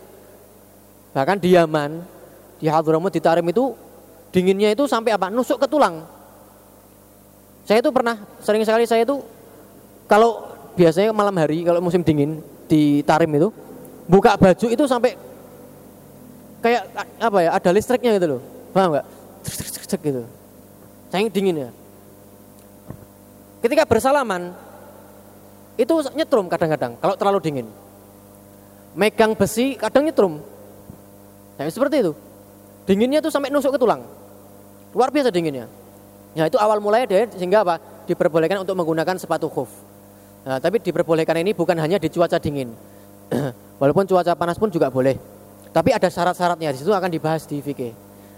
Bahkan 1.10 1.42
di 1.42 1.58
Yaman, 1.58 2.02
di 2.62 2.70
Hadramut, 2.70 3.10
di 3.10 3.18
Tarim 3.18 3.46
itu 3.50 3.74
dinginnya 4.30 4.70
itu 4.70 4.86
sampai 4.86 5.18
apa? 5.18 5.34
Nusuk 5.34 5.58
ke 5.58 5.66
tulang. 5.66 6.06
Saya 7.66 7.82
itu 7.82 7.90
pernah 7.90 8.22
sering 8.38 8.62
sekali 8.62 8.86
saya 8.86 9.02
itu 9.02 9.18
kalau 10.06 10.54
biasanya 10.78 11.10
malam 11.10 11.34
hari 11.34 11.66
kalau 11.66 11.82
musim 11.82 12.06
dingin 12.06 12.38
di 12.70 13.02
Tarim 13.02 13.30
itu 13.34 13.48
buka 14.06 14.36
baju 14.36 14.66
itu 14.68 14.84
sampai 14.84 15.16
kayak 16.60 16.82
apa 17.20 17.38
ya 17.40 17.50
ada 17.56 17.70
listriknya 17.72 18.16
gitu 18.16 18.36
loh 18.36 18.40
paham 18.72 18.96
nggak 18.96 19.06
gitu 20.00 20.22
saya 21.12 21.30
dingin 21.30 21.68
ya 21.68 21.70
ketika 23.64 23.88
bersalaman 23.88 24.52
itu 25.80 25.94
nyetrum 26.12 26.46
kadang-kadang 26.52 27.00
kalau 27.00 27.16
terlalu 27.16 27.40
dingin 27.40 27.66
megang 28.92 29.32
besi 29.32 29.74
kadang 29.80 30.04
nyetrum 30.04 30.44
nah, 31.56 31.64
seperti 31.66 32.04
itu 32.04 32.12
dinginnya 32.84 33.24
tuh 33.24 33.32
sampai 33.32 33.48
nusuk 33.48 33.72
ke 33.74 33.80
tulang 33.80 34.04
Luar 34.94 35.10
biasa 35.10 35.34
dinginnya. 35.34 35.66
Ya 36.38 36.46
itu 36.46 36.54
awal 36.56 36.78
mulai 36.78 37.04
deh 37.04 37.26
sehingga 37.34 37.66
apa? 37.66 37.82
Diperbolehkan 38.06 38.62
untuk 38.62 38.78
menggunakan 38.78 39.18
sepatu 39.18 39.50
khuf. 39.50 39.68
Nah, 40.46 40.62
tapi 40.62 40.78
diperbolehkan 40.78 41.42
ini 41.42 41.50
bukan 41.50 41.74
hanya 41.82 41.98
di 41.98 42.06
cuaca 42.06 42.38
dingin. 42.38 42.70
Walaupun 43.82 44.06
cuaca 44.06 44.32
panas 44.38 44.56
pun 44.56 44.70
juga 44.70 44.88
boleh. 44.88 45.18
Tapi 45.74 45.90
ada 45.90 46.06
syarat-syaratnya 46.06 46.70
di 46.70 46.78
situ 46.78 46.94
akan 46.94 47.10
dibahas 47.10 47.42
di 47.50 47.58
fikih. 47.58 47.90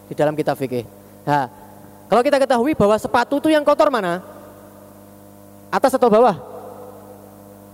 Di 0.09 0.15
dalam 0.17 0.33
kitab 0.33 0.57
fikih. 0.57 0.89
Nah, 1.29 1.45
kalau 2.09 2.25
kita 2.25 2.41
ketahui 2.41 2.73
bahwa 2.73 2.97
sepatu 2.97 3.37
itu 3.37 3.53
yang 3.53 3.61
kotor 3.61 3.93
mana? 3.93 4.25
Atas 5.77 5.93
atau 5.93 6.09
bawah? 6.09 6.41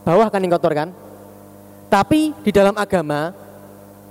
Bawah 0.03 0.27
kan 0.27 0.43
yang 0.43 0.51
kotor 0.51 0.75
kan? 0.75 0.91
Tapi 1.87 2.35
di 2.43 2.51
dalam 2.51 2.75
agama 2.75 3.31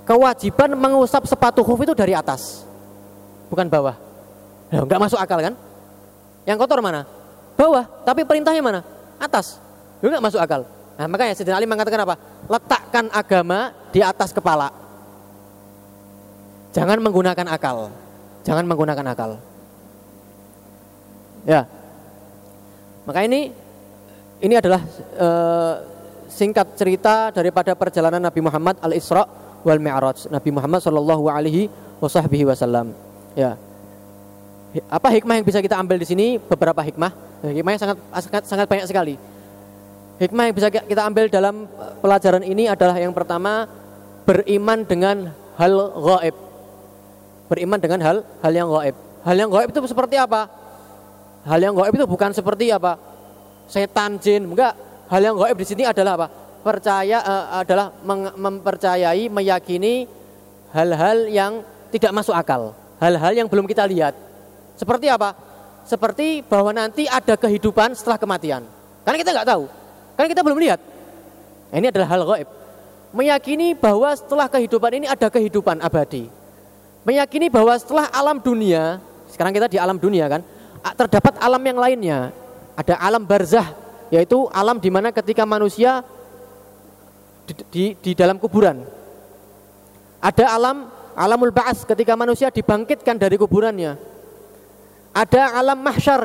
kewajiban 0.07 0.71
mengusap 0.79 1.27
sepatu 1.27 1.59
khuf 1.59 1.83
itu 1.83 1.91
dari 1.91 2.15
atas. 2.15 2.63
Bukan 3.51 3.67
bawah. 3.67 3.99
Ya, 4.71 4.79
enggak 4.79 5.03
masuk 5.03 5.19
akal 5.19 5.43
kan? 5.43 5.53
Yang 6.47 6.57
kotor 6.63 6.79
mana? 6.79 7.03
Bawah, 7.59 7.83
tapi 8.07 8.23
perintahnya 8.23 8.63
mana? 8.63 8.79
Atas. 9.19 9.59
Ya, 9.99 10.07
enggak 10.07 10.23
masuk 10.23 10.39
akal. 10.39 10.63
Nah, 10.95 11.05
makanya 11.11 11.35
Sayyidina 11.35 11.59
Ali 11.59 11.67
mengatakan 11.67 12.07
apa? 12.07 12.15
Letakkan 12.47 13.11
agama 13.11 13.75
di 13.91 13.99
atas 13.99 14.31
kepala. 14.31 14.71
Jangan 16.71 17.03
menggunakan 17.03 17.47
akal. 17.51 17.91
Jangan 18.47 18.63
menggunakan 18.63 19.05
akal. 19.11 19.31
Ya. 21.43 21.67
Maka 23.03 23.27
ini 23.27 23.51
ini 24.41 24.57
adalah 24.57 24.81
e, 25.15 25.29
singkat 26.27 26.73
cerita 26.75 27.29
daripada 27.29 27.77
perjalanan 27.77 28.19
Nabi 28.19 28.41
Muhammad 28.41 28.81
al-Isra 28.81 29.23
wal 29.61 29.79
Mi'raj. 29.79 30.27
Nabi 30.33 30.49
Muhammad 30.49 30.81
sallallahu 30.81 31.29
alaihi 31.29 31.69
wasallam. 32.01 32.91
Ya 33.37 33.55
apa 34.87 35.07
hikmah 35.11 35.35
yang 35.35 35.45
bisa 35.47 35.59
kita 35.59 35.75
ambil 35.75 35.99
di 35.99 36.07
sini? 36.07 36.39
Beberapa 36.39 36.79
hikmah. 36.79 37.11
Hikmahnya 37.43 37.79
sangat 37.81 37.97
sangat 38.23 38.43
sangat 38.47 38.65
banyak 38.71 38.87
sekali. 38.87 39.15
Hikmah 40.21 40.43
yang 40.47 40.55
bisa 40.55 40.67
kita 40.71 41.01
ambil 41.03 41.27
dalam 41.27 41.67
eh, 41.67 41.93
pelajaran 41.99 42.43
ini 42.45 42.71
adalah 42.71 42.95
yang 42.95 43.11
pertama 43.11 43.67
beriman 44.23 44.87
dengan 44.87 45.35
hal 45.59 45.73
gaib. 45.91 46.35
Beriman 47.51 47.79
dengan 47.83 47.99
hal 47.99 48.17
hal 48.39 48.53
yang 48.55 48.69
gaib. 48.71 48.95
Hal 49.27 49.35
yang 49.35 49.49
gaib 49.51 49.69
itu 49.75 49.79
seperti 49.91 50.15
apa? 50.15 50.47
Hal 51.43 51.59
yang 51.59 51.75
gaib 51.75 51.91
itu 51.91 52.05
bukan 52.07 52.31
seperti 52.31 52.71
apa? 52.71 52.95
Setan, 53.71 54.19
jin, 54.19 54.51
enggak. 54.51 54.75
Hal 55.07 55.23
yang 55.23 55.39
gaib 55.39 55.55
di 55.55 55.67
sini 55.67 55.83
adalah 55.87 56.19
apa? 56.19 56.27
Percaya 56.61 57.23
uh, 57.23 57.63
adalah 57.63 57.95
mempercayai, 58.35 59.31
meyakini 59.31 60.05
hal-hal 60.75 61.31
yang 61.31 61.63
tidak 61.89 62.11
masuk 62.11 62.35
akal, 62.35 62.75
hal-hal 62.99 63.31
yang 63.31 63.47
belum 63.47 63.63
kita 63.65 63.87
lihat 63.87 64.13
seperti 64.81 65.13
apa? 65.13 65.37
Seperti 65.85 66.41
bahwa 66.41 66.73
nanti 66.73 67.05
ada 67.05 67.37
kehidupan 67.37 67.93
setelah 67.93 68.17
kematian. 68.17 68.65
Karena 69.05 69.17
kita 69.21 69.29
nggak 69.29 69.47
tahu. 69.53 69.63
Karena 70.17 70.27
kita 70.33 70.41
belum 70.41 70.57
lihat. 70.57 70.79
Nah, 71.69 71.77
ini 71.77 71.87
adalah 71.93 72.07
hal 72.09 72.21
gaib. 72.25 72.49
Meyakini 73.13 73.77
bahwa 73.77 74.09
setelah 74.17 74.49
kehidupan 74.49 74.91
ini 74.97 75.05
ada 75.05 75.29
kehidupan 75.29 75.85
abadi. 75.85 76.25
Meyakini 77.05 77.53
bahwa 77.53 77.77
setelah 77.77 78.09
alam 78.09 78.41
dunia, 78.41 78.97
sekarang 79.29 79.53
kita 79.53 79.69
di 79.69 79.77
alam 79.77 80.01
dunia 80.01 80.25
kan, 80.25 80.41
terdapat 80.97 81.37
alam 81.37 81.61
yang 81.61 81.77
lainnya. 81.77 82.33
Ada 82.75 82.97
alam 82.97 83.23
barzah, 83.27 83.75
yaitu 84.09 84.47
alam 84.51 84.79
di 84.79 84.89
mana 84.91 85.11
ketika 85.11 85.43
manusia 85.47 86.03
di, 87.47 87.53
di, 87.71 87.83
di 87.99 88.11
dalam 88.15 88.39
kuburan. 88.39 88.83
Ada 90.21 90.53
alam 90.55 90.87
alamul 91.17 91.51
ba'as 91.51 91.83
ketika 91.83 92.13
manusia 92.15 92.53
dibangkitkan 92.53 93.17
dari 93.17 93.35
kuburannya. 93.35 93.97
Ada 95.11 95.59
alam 95.59 95.79
mahsyar 95.81 96.23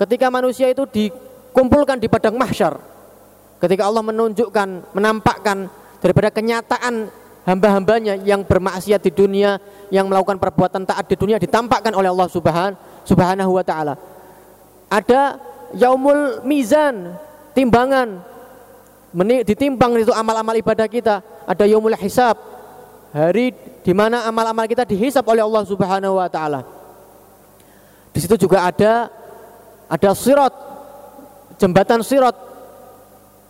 ketika 0.00 0.26
manusia 0.32 0.66
itu 0.70 0.82
dikumpulkan 0.88 2.02
di 2.02 2.10
padang 2.10 2.34
mahsyar. 2.34 2.74
Ketika 3.62 3.86
Allah 3.86 4.02
menunjukkan, 4.02 4.92
menampakkan 4.92 5.70
daripada 6.02 6.28
kenyataan 6.34 7.08
hamba-hambanya 7.46 8.18
yang 8.20 8.42
bermaksiat 8.42 9.00
di 9.04 9.12
dunia, 9.14 9.60
yang 9.88 10.10
melakukan 10.10 10.40
perbuatan 10.40 10.84
taat 10.84 11.06
di 11.06 11.16
dunia 11.16 11.38
ditampakkan 11.38 11.94
oleh 11.94 12.10
Allah 12.10 12.28
Subhanahu 13.06 13.52
wa 13.54 13.64
taala. 13.64 13.94
Ada 14.90 15.38
yaumul 15.76 16.42
mizan, 16.46 17.14
timbangan. 17.54 18.22
Ditimbang 19.46 19.94
itu 20.02 20.10
amal-amal 20.10 20.58
ibadah 20.58 20.90
kita. 20.90 21.22
Ada 21.46 21.70
yaumul 21.70 21.94
hisab, 21.94 22.34
hari 23.14 23.54
di 23.86 23.92
mana 23.94 24.26
amal-amal 24.26 24.66
kita 24.66 24.82
dihisap 24.82 25.22
oleh 25.30 25.44
Allah 25.44 25.62
Subhanahu 25.62 26.18
wa 26.18 26.26
taala. 26.26 26.66
Di 28.10 28.18
situ 28.18 28.34
juga 28.46 28.66
ada 28.66 29.06
ada 29.86 30.10
sirot, 30.18 30.54
jembatan 31.60 32.02
sirot. 32.02 32.36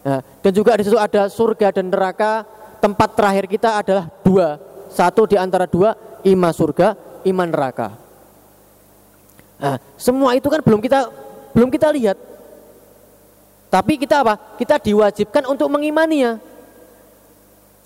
Nah, 0.05 0.21
dan 0.21 0.53
juga 0.53 0.77
di 0.77 0.85
situ 0.85 1.01
ada 1.01 1.33
surga 1.33 1.73
dan 1.73 1.89
neraka. 1.89 2.45
Tempat 2.85 3.17
terakhir 3.17 3.49
kita 3.49 3.81
adalah 3.81 4.13
dua. 4.21 4.61
Satu 4.93 5.25
di 5.25 5.41
antara 5.41 5.65
dua, 5.65 5.97
iman 6.29 6.53
surga, 6.53 6.93
iman 7.25 7.49
neraka. 7.49 7.97
Nah, 9.57 9.81
semua 9.97 10.37
itu 10.37 10.53
kan 10.53 10.61
belum 10.61 10.85
kita 10.85 11.09
belum 11.55 11.71
kita 11.71 11.89
lihat. 11.95 12.19
Tapi 13.71 13.99
kita 13.99 14.27
apa? 14.27 14.35
Kita 14.59 14.79
diwajibkan 14.83 15.47
untuk 15.47 15.71
mengimaninya. 15.71 16.39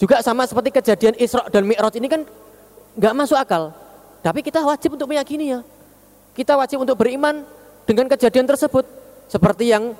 Juga 0.01 0.24
sama 0.24 0.49
seperti 0.49 0.73
kejadian 0.73 1.15
Isra 1.20 1.47
dan 1.53 1.69
Mi'raj 1.69 1.95
ini 2.01 2.09
kan 2.09 2.24
nggak 2.97 3.15
masuk 3.15 3.39
akal. 3.39 3.70
Tapi 4.24 4.43
kita 4.43 4.65
wajib 4.65 4.97
untuk 4.99 5.12
meyakininya 5.12 5.62
kita 6.39 6.55
wajib 6.55 6.86
untuk 6.86 6.95
beriman 6.95 7.43
dengan 7.82 8.07
kejadian 8.07 8.47
tersebut 8.47 8.86
seperti 9.27 9.74
yang 9.74 9.90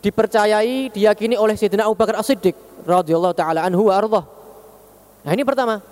dipercayai 0.00 0.88
diyakini 0.88 1.36
oleh 1.36 1.52
Sayyidina 1.52 1.84
Abu 1.84 2.00
Bakar 2.00 2.16
As-Siddiq 2.16 2.56
radhiyallahu 2.88 3.36
taala 3.36 3.60
anhu 3.60 3.92
wa. 3.92 4.00
Nah, 5.20 5.30
ini 5.36 5.44
pertama. 5.44 5.84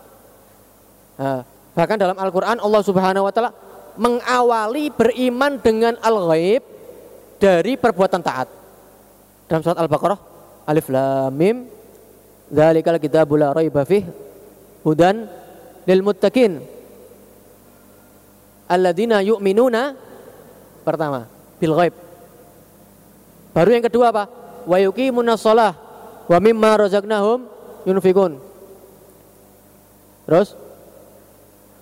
Bahkan 1.77 1.97
dalam 2.01 2.17
Al-Qur'an 2.17 2.57
Allah 2.65 2.81
Subhanahu 2.81 3.29
wa 3.29 3.33
taala 3.35 3.53
Mengawali 3.95 4.91
beriman 4.91 5.55
dengan 5.63 5.95
al-ghaib 6.03 6.67
dari 7.45 7.77
perbuatan 7.77 8.25
taat. 8.25 8.49
Dalam 9.45 9.61
surat 9.61 9.77
Al-Baqarah, 9.77 10.17
Alif 10.65 10.89
Lam 10.89 11.29
Mim, 11.37 11.69
Dzalikal 12.49 12.97
kitabul 12.97 13.41
la 13.41 13.53
raiba 13.53 13.85
fih 13.85 14.05
hudan 14.85 15.29
lil 15.85 16.01
muttaqin. 16.01 16.61
Alladzina 18.65 19.21
yu'minuna 19.21 19.93
pertama 20.85 21.29
bil 21.61 21.77
ghaib. 21.77 21.95
Baru 23.53 23.71
yang 23.77 23.85
kedua 23.85 24.09
apa? 24.09 24.25
Wa 24.65 24.81
yuqimunas 24.81 25.41
shalah 25.45 25.77
wa 26.25 26.39
mimma 26.41 26.81
razaqnahum 26.81 27.45
yunfikun. 27.85 28.41
Terus 30.25 30.57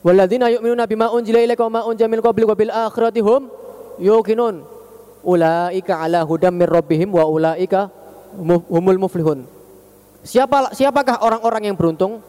Walladzina 0.03 0.51
yu'minuna 0.51 0.91
bima 0.91 1.15
unzila 1.15 1.39
ilaika 1.39 1.63
wa 1.71 1.79
ma 1.79 1.81
unzila 1.87 2.11
min 2.11 2.19
qablik 2.19 2.47
wa 2.51 2.59
bil 2.59 2.75
akhirati 2.75 3.23
hum 3.23 3.47
yuqinun. 4.03 4.72
Ulaika 5.23 6.03
ala 6.03 6.27
hudam 6.27 6.51
mir 6.55 6.67
rabbihim 6.67 7.15
wa 7.15 7.23
ulaika 7.27 7.91
humul 8.67 8.99
muflihun. 8.99 9.47
Siapa 10.23 10.75
siapakah 10.75 11.23
orang-orang 11.23 11.71
yang 11.71 11.77
beruntung? 11.79 12.23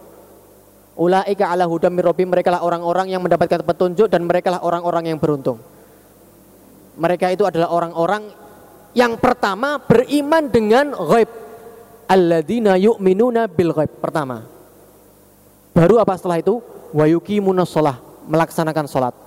Ulaika 0.94 1.50
ala 1.50 1.66
hudam 1.66 1.90
mir 1.90 2.06
rabbihim 2.06 2.30
mereka 2.30 2.54
lah 2.54 2.62
orang-orang 2.62 3.10
yang 3.10 3.22
mendapatkan 3.26 3.66
petunjuk 3.66 4.10
dan 4.14 4.22
mereka 4.26 4.54
lah 4.54 4.62
orang-orang 4.62 5.10
yang 5.10 5.18
beruntung. 5.18 5.58
Mereka 6.94 7.34
itu 7.34 7.50
adalah 7.50 7.74
orang-orang 7.74 8.30
yang 8.94 9.18
pertama 9.18 9.82
beriman 9.82 10.46
dengan 10.54 10.94
ghaib. 10.94 11.30
Alladzina 12.06 12.78
yu'minuna 12.78 13.50
bil 13.50 13.74
ghaib. 13.74 13.90
Pertama. 13.98 14.46
Baru 15.74 15.98
apa 15.98 16.14
setelah 16.14 16.38
itu? 16.38 16.62
Wa 16.94 17.10
yuqimuna 17.10 17.66
shalah, 17.66 17.98
melaksanakan 18.30 18.86
salat. 18.86 19.18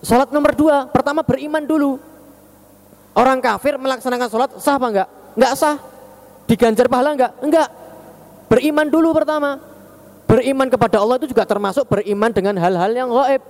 Salat 0.00 0.32
nomor 0.32 0.56
dua, 0.56 0.88
pertama 0.88 1.20
beriman 1.20 1.60
dulu. 1.60 2.00
Orang 3.16 3.40
kafir 3.40 3.80
melaksanakan 3.80 4.28
salat 4.28 4.50
sah 4.60 4.76
apa 4.76 4.86
enggak? 4.92 5.08
Enggak 5.32 5.52
sah. 5.56 5.76
Diganjar 6.44 6.84
pahala 6.92 7.16
enggak? 7.16 7.32
Enggak. 7.40 7.68
Beriman 8.52 8.92
dulu 8.92 9.16
pertama. 9.16 9.56
Beriman 10.28 10.68
kepada 10.68 11.00
Allah 11.00 11.16
itu 11.16 11.32
juga 11.32 11.48
termasuk 11.48 11.88
beriman 11.88 12.28
dengan 12.28 12.60
hal-hal 12.60 12.92
yang 12.92 13.08
gaib. 13.08 13.42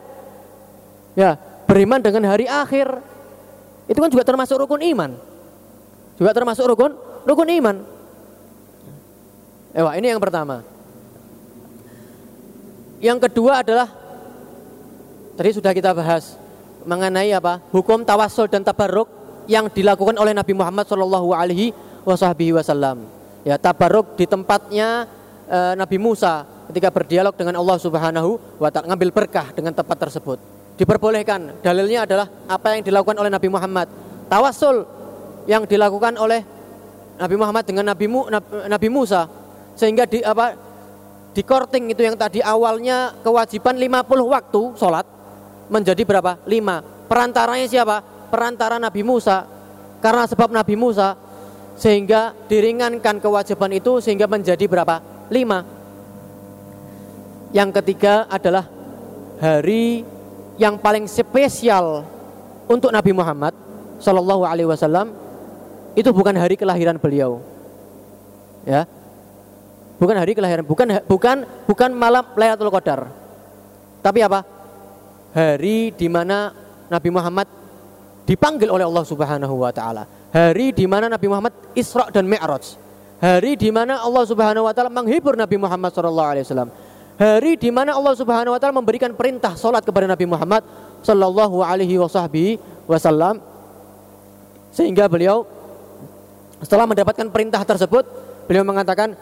Ya, 1.19 1.35
beriman 1.67 1.99
dengan 1.99 2.31
hari 2.31 2.47
akhir. 2.47 3.03
Itu 3.91 3.99
kan 3.99 4.07
juga 4.07 4.23
termasuk 4.23 4.55
rukun 4.55 4.87
iman. 4.95 5.19
Juga 6.15 6.31
termasuk 6.31 6.63
rukun 6.71 6.95
rukun 7.27 7.51
iman. 7.59 7.77
Ewa, 9.75 9.99
ini 9.99 10.15
yang 10.15 10.23
pertama. 10.23 10.63
Yang 13.03 13.29
kedua 13.29 13.67
adalah 13.67 13.91
tadi 15.35 15.51
sudah 15.53 15.75
kita 15.75 15.91
bahas 15.91 16.39
mengenai 16.87 17.35
apa? 17.35 17.59
Hukum 17.75 18.07
tawasul 18.07 18.47
dan 18.47 18.63
tabarruk 18.63 19.26
yang 19.47 19.71
dilakukan 19.71 20.15
oleh 20.19 20.35
Nabi 20.35 20.53
Muhammad 20.55 20.87
Shallallahu 20.87 21.35
alaihi 21.35 21.75
wasallam. 22.07 23.07
Ya, 23.47 23.59
tabarruk 23.59 24.19
di 24.19 24.27
tempatnya 24.27 25.07
e, 25.47 25.59
Nabi 25.79 25.99
Musa 26.03 26.47
ketika 26.71 26.91
berdialog 26.91 27.35
dengan 27.39 27.63
Allah 27.63 27.79
Subhanahu 27.79 28.59
wa 28.59 28.69
taala 28.71 28.95
ngambil 28.95 29.11
berkah 29.15 29.55
dengan 29.55 29.71
tempat 29.71 29.97
tersebut. 30.07 30.39
Diperbolehkan. 30.77 31.63
Dalilnya 31.63 32.05
adalah 32.05 32.27
apa 32.51 32.77
yang 32.77 32.83
dilakukan 32.83 33.17
oleh 33.17 33.31
Nabi 33.31 33.49
Muhammad. 33.49 33.87
Tawasul 34.27 34.85
yang 35.47 35.63
dilakukan 35.65 36.19
oleh 36.19 36.43
Nabi 37.17 37.35
Muhammad 37.39 37.65
dengan 37.65 37.87
Nabi, 37.95 38.07
Mu, 38.11 38.29
Nabi 38.67 38.89
Musa 38.93 39.31
sehingga 39.79 40.05
di 40.05 40.21
apa 40.21 40.53
di 41.33 41.41
korting 41.45 41.93
itu 41.93 42.03
yang 42.03 42.17
tadi 42.19 42.43
awalnya 42.45 43.15
kewajiban 43.23 43.77
50 43.79 44.35
waktu 44.37 44.63
sholat 44.77 45.07
menjadi 45.71 46.03
berapa? 46.03 46.43
5 46.45 47.09
perantaranya 47.09 47.67
siapa? 47.71 48.16
Perantara 48.37 48.77
Nabi 48.77 49.01
Musa 49.01 49.49
karena 50.05 50.29
sebab 50.29 50.53
Nabi 50.53 50.77
Musa 50.77 51.17
sehingga 51.81 52.37
diringankan 52.53 53.17
kewajiban 53.17 53.73
itu 53.73 54.05
sehingga 54.05 54.29
menjadi 54.29 54.69
berapa? 54.69 55.01
5 55.33 57.57
yang 57.57 57.73
ketiga 57.73 58.29
adalah 58.29 58.69
hari 59.41 60.05
yang 60.61 60.77
paling 60.77 61.09
spesial 61.09 62.05
untuk 62.69 62.93
Nabi 62.93 63.17
Muhammad 63.17 63.57
Shallallahu 64.05 64.45
Alaihi 64.45 64.69
Wasallam 64.69 65.17
itu 65.97 66.13
bukan 66.13 66.37
hari 66.37 66.61
kelahiran 66.61 67.01
beliau. 67.01 67.41
Ya. 68.69 68.85
Bukan 69.97 70.13
hari 70.13 70.37
kelahiran, 70.37 70.61
bukan 70.61 71.01
bukan 71.09 71.49
bukan 71.65 71.89
malam 71.97 72.21
Lailatul 72.37 72.69
Qadar. 72.69 73.09
Tapi 74.05 74.21
apa? 74.21 74.45
Hari 75.33 75.97
di 75.97 76.05
mana 76.13 76.53
Nabi 76.93 77.09
Muhammad 77.09 77.49
dipanggil 78.27 78.69
oleh 78.69 78.83
Allah 78.83 79.05
Subhanahu 79.07 79.55
wa 79.55 79.71
taala. 79.71 80.05
Hari 80.35 80.75
di 80.75 80.85
mana 80.85 81.07
Nabi 81.07 81.31
Muhammad 81.31 81.55
Isra 81.79 82.11
dan 82.11 82.27
Mi'raj. 82.27 82.77
Hari 83.23 83.57
di 83.57 83.71
mana 83.71 84.03
Allah 84.03 84.25
Subhanahu 84.27 84.67
wa 84.67 84.73
taala 84.75 84.91
menghibur 84.91 85.39
Nabi 85.39 85.57
Muhammad 85.57 85.95
sallallahu 85.95 86.29
alaihi 86.35 86.45
wasallam. 86.45 86.69
Hari 87.17 87.57
di 87.57 87.71
mana 87.73 87.97
Allah 87.97 88.13
Subhanahu 88.19 88.53
wa 88.53 88.61
taala 88.61 88.75
memberikan 88.77 89.15
perintah 89.15 89.57
salat 89.57 89.87
kepada 89.87 90.05
Nabi 90.05 90.27
Muhammad 90.29 90.67
sallallahu 91.01 91.65
alaihi 91.65 91.97
wasallam 92.85 93.41
sehingga 94.77 95.09
beliau 95.09 95.49
setelah 96.61 96.85
mendapatkan 96.85 97.33
perintah 97.33 97.65
tersebut, 97.65 98.05
beliau 98.45 98.65
mengatakan 98.65 99.17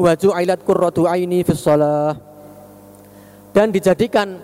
waju 0.00 0.28
ailat 0.36 0.60
qurratu 0.64 1.04
aini 1.04 1.44
fis 1.44 1.64
Dan 3.52 3.72
dijadikan 3.72 4.36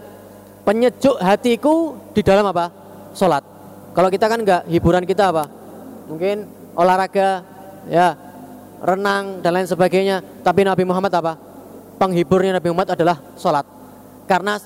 penyejuk 0.65 1.21
hatiku 1.21 1.97
di 2.17 2.21
dalam 2.25 2.49
apa? 2.49 2.73
Salat. 3.13 3.52
Kalau 3.93 4.09
kita 4.09 4.27
kan 4.29 4.41
enggak, 4.41 4.63
hiburan 4.69 5.05
kita 5.05 5.29
apa? 5.29 5.45
Mungkin 6.09 6.49
olahraga, 6.73 7.45
ya, 7.89 8.17
renang 8.81 9.45
dan 9.45 9.53
lain 9.53 9.69
sebagainya. 9.69 10.25
Tapi 10.41 10.65
Nabi 10.65 10.83
Muhammad 10.89 11.13
apa? 11.13 11.37
Penghiburnya 12.01 12.57
Nabi 12.57 12.73
Muhammad 12.73 12.97
adalah 12.97 13.21
salat. 13.37 13.69
Karena 14.25 14.57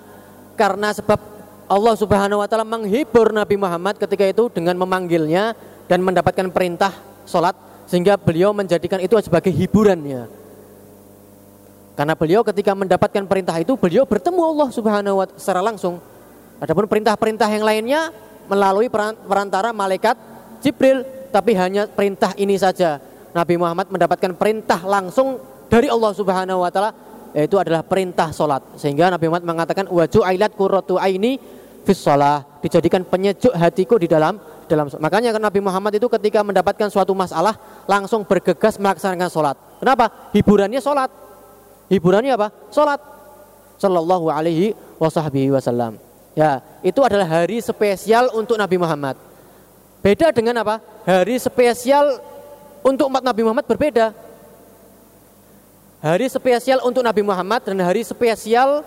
karena 0.56 0.94
sebab 0.94 1.20
Allah 1.66 1.94
Subhanahu 1.98 2.40
wa 2.40 2.48
taala 2.48 2.62
menghibur 2.62 3.34
Nabi 3.34 3.58
Muhammad 3.58 3.98
ketika 3.98 4.22
itu 4.22 4.46
dengan 4.48 4.78
memanggilnya 4.78 5.52
dan 5.90 5.98
mendapatkan 6.02 6.46
perintah 6.54 6.94
sholat 7.26 7.54
sehingga 7.90 8.14
beliau 8.18 8.54
menjadikan 8.54 9.02
itu 9.02 9.18
sebagai 9.18 9.50
hiburannya. 9.50 10.30
Karena 11.96 12.14
beliau 12.14 12.44
ketika 12.46 12.76
mendapatkan 12.76 13.24
perintah 13.24 13.56
itu 13.58 13.74
beliau 13.74 14.06
bertemu 14.06 14.42
Allah 14.42 14.68
Subhanahu 14.70 15.16
wa 15.22 15.26
secara 15.34 15.64
langsung. 15.64 15.98
Adapun 16.62 16.88
perintah-perintah 16.88 17.48
yang 17.52 17.64
lainnya 17.64 18.00
melalui 18.46 18.90
perantara 19.26 19.70
malaikat 19.70 20.16
Jibril, 20.64 21.04
tapi 21.30 21.52
hanya 21.54 21.86
perintah 21.86 22.32
ini 22.38 22.56
saja. 22.56 22.98
Nabi 23.36 23.60
Muhammad 23.60 23.92
mendapatkan 23.92 24.32
perintah 24.32 24.80
langsung 24.82 25.36
dari 25.68 25.92
Allah 25.92 26.12
Subhanahu 26.16 26.64
wa 26.64 26.70
taala 26.72 26.90
yaitu 27.36 27.60
adalah 27.60 27.84
perintah 27.84 28.32
sholat 28.32 28.64
sehingga 28.80 29.12
Nabi 29.12 29.28
Muhammad 29.28 29.44
mengatakan 29.44 29.84
waju 29.92 30.20
ailat 30.24 30.56
kurrotu 30.56 30.96
aini 30.96 31.36
fis 31.84 32.00
dijadikan 32.64 33.04
penyejuk 33.04 33.52
hatiku 33.52 34.00
di 34.00 34.08
dalam 34.08 34.40
dalam 34.66 34.88
makanya 34.98 35.36
kan 35.36 35.42
Nabi 35.44 35.60
Muhammad 35.62 35.94
itu 35.94 36.08
ketika 36.10 36.42
mendapatkan 36.42 36.88
suatu 36.90 37.14
masalah 37.14 37.54
langsung 37.86 38.26
bergegas 38.26 38.80
melaksanakan 38.80 39.30
sholat. 39.30 39.56
Kenapa? 39.78 40.32
Hiburannya 40.34 40.82
sholat. 40.82 41.10
Hiburannya 41.86 42.34
apa? 42.34 42.50
Sholat. 42.74 42.98
Sallallahu 43.78 44.26
alaihi 44.32 44.74
wasallam. 44.98 46.05
Ya, 46.36 46.60
itu 46.84 47.00
adalah 47.00 47.24
hari 47.24 47.64
spesial 47.64 48.28
untuk 48.36 48.60
Nabi 48.60 48.76
Muhammad. 48.76 49.16
Beda 50.04 50.28
dengan 50.28 50.60
apa? 50.60 50.84
Hari 51.08 51.40
spesial 51.40 52.20
untuk 52.84 53.08
umat 53.08 53.24
Nabi 53.24 53.40
Muhammad 53.40 53.64
berbeda. 53.64 54.12
Hari 56.04 56.28
spesial 56.28 56.84
untuk 56.84 57.00
Nabi 57.00 57.24
Muhammad 57.24 57.64
dan 57.64 57.80
hari 57.80 58.04
spesial 58.04 58.84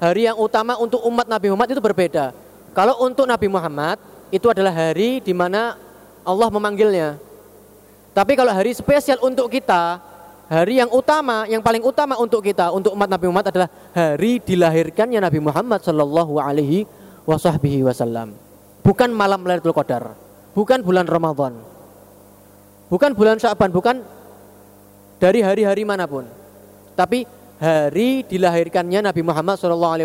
hari 0.00 0.32
yang 0.32 0.40
utama 0.40 0.80
untuk 0.80 1.04
umat 1.04 1.28
Nabi 1.28 1.52
Muhammad 1.52 1.76
itu 1.76 1.82
berbeda. 1.84 2.32
Kalau 2.72 3.04
untuk 3.04 3.28
Nabi 3.28 3.52
Muhammad 3.52 4.00
itu 4.32 4.48
adalah 4.48 4.72
hari 4.72 5.20
di 5.20 5.36
mana 5.36 5.76
Allah 6.24 6.48
memanggilnya. 6.48 7.20
Tapi 8.16 8.32
kalau 8.32 8.50
hari 8.50 8.72
spesial 8.72 9.20
untuk 9.20 9.52
kita, 9.52 10.00
hari 10.48 10.80
yang 10.80 10.90
utama, 10.90 11.44
yang 11.46 11.60
paling 11.60 11.84
utama 11.84 12.16
untuk 12.16 12.40
kita, 12.40 12.72
untuk 12.72 12.96
umat 12.96 13.06
Nabi 13.06 13.28
Muhammad 13.28 13.52
adalah 13.52 13.68
hari 13.92 14.40
dilahirkannya 14.40 15.20
Nabi 15.20 15.38
Muhammad 15.44 15.84
Shallallahu 15.84 16.40
Alaihi 16.40 16.88
Wasallam. 17.28 18.32
Bukan 18.80 19.12
malam 19.12 19.44
Lailatul 19.44 19.76
Qadar, 19.76 20.16
bukan 20.56 20.80
bulan 20.80 21.04
Ramadan, 21.04 21.60
bukan 22.88 23.12
bulan 23.12 23.36
Syaban, 23.36 23.68
bukan 23.68 24.00
dari 25.20 25.44
hari-hari 25.44 25.84
mana 25.84 26.08
pun. 26.08 26.24
Tapi 26.96 27.28
hari 27.60 28.24
dilahirkannya 28.24 29.04
Nabi 29.04 29.20
Muhammad 29.20 29.60
SAW 29.60 30.00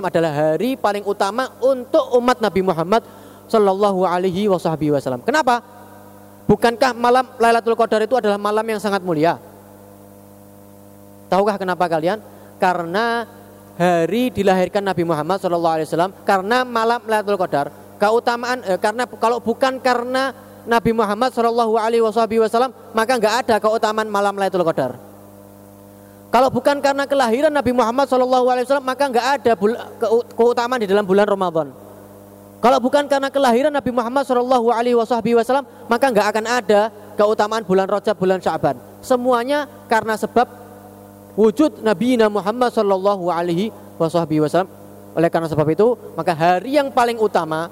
adalah 0.00 0.32
hari 0.32 0.80
paling 0.80 1.04
utama 1.04 1.52
untuk 1.60 2.16
umat 2.16 2.40
Nabi 2.40 2.64
Muhammad 2.64 3.04
Shallallahu 3.52 4.08
Alaihi 4.08 4.48
Wasallam. 4.48 5.20
Kenapa? 5.20 5.60
Bukankah 6.48 6.96
malam 6.96 7.28
Lailatul 7.36 7.76
Qadar 7.76 8.00
itu 8.08 8.16
adalah 8.16 8.40
malam 8.40 8.64
yang 8.64 8.80
sangat 8.80 9.04
mulia? 9.04 9.36
Tahukah 11.28 11.56
kenapa 11.56 11.88
kalian? 11.88 12.20
Karena 12.60 13.26
hari 13.74 14.30
dilahirkan 14.30 14.82
Nabi 14.82 15.02
Muhammad 15.02 15.42
SAW 15.42 16.14
karena 16.22 16.62
malam 16.62 17.02
Lailatul 17.04 17.38
Qadar. 17.38 17.70
Keutamaan 17.98 18.62
eh, 18.66 18.78
karena 18.78 19.06
kalau 19.06 19.38
bukan 19.38 19.78
karena 19.78 20.34
Nabi 20.64 20.96
Muhammad 20.96 21.30
Shallallahu 21.34 21.76
Alaihi 21.76 22.02
Wasallam 22.02 22.72
maka 22.96 23.12
nggak 23.20 23.34
ada 23.46 23.54
keutamaan 23.60 24.08
malam 24.08 24.34
Lailatul 24.34 24.64
Qadar. 24.64 24.96
Kalau 26.34 26.50
bukan 26.50 26.82
karena 26.82 27.06
kelahiran 27.06 27.52
Nabi 27.54 27.70
Muhammad 27.70 28.10
Wasallam 28.10 28.86
maka 28.86 29.04
nggak 29.06 29.26
ada 29.38 29.52
keutamaan 30.34 30.80
di 30.82 30.88
dalam 30.90 31.06
bulan 31.06 31.26
Ramadan. 31.30 31.68
Kalau 32.58 32.80
bukan 32.80 33.04
karena 33.04 33.28
kelahiran 33.28 33.68
Nabi 33.68 33.92
Muhammad 33.92 34.24
Shallallahu 34.24 34.72
Alaihi 34.72 34.96
Wasallam 34.96 35.68
maka 35.86 36.06
nggak 36.08 36.26
akan 36.32 36.44
ada 36.48 36.80
keutamaan 37.14 37.62
bulan 37.62 37.86
Rajab, 37.86 38.16
bulan 38.16 38.40
Syaban. 38.40 38.80
Semuanya 39.04 39.68
karena 39.86 40.16
sebab 40.16 40.63
wujud 41.34 41.82
Nabi 41.82 42.18
Muhammad 42.30 42.70
Shallallahu 42.74 43.30
Alaihi 43.30 43.70
Wasallam. 43.98 44.70
Oleh 45.14 45.30
karena 45.30 45.46
sebab 45.46 45.66
itu 45.70 45.94
maka 46.18 46.34
hari 46.34 46.74
yang 46.74 46.90
paling 46.90 47.14
utama 47.22 47.70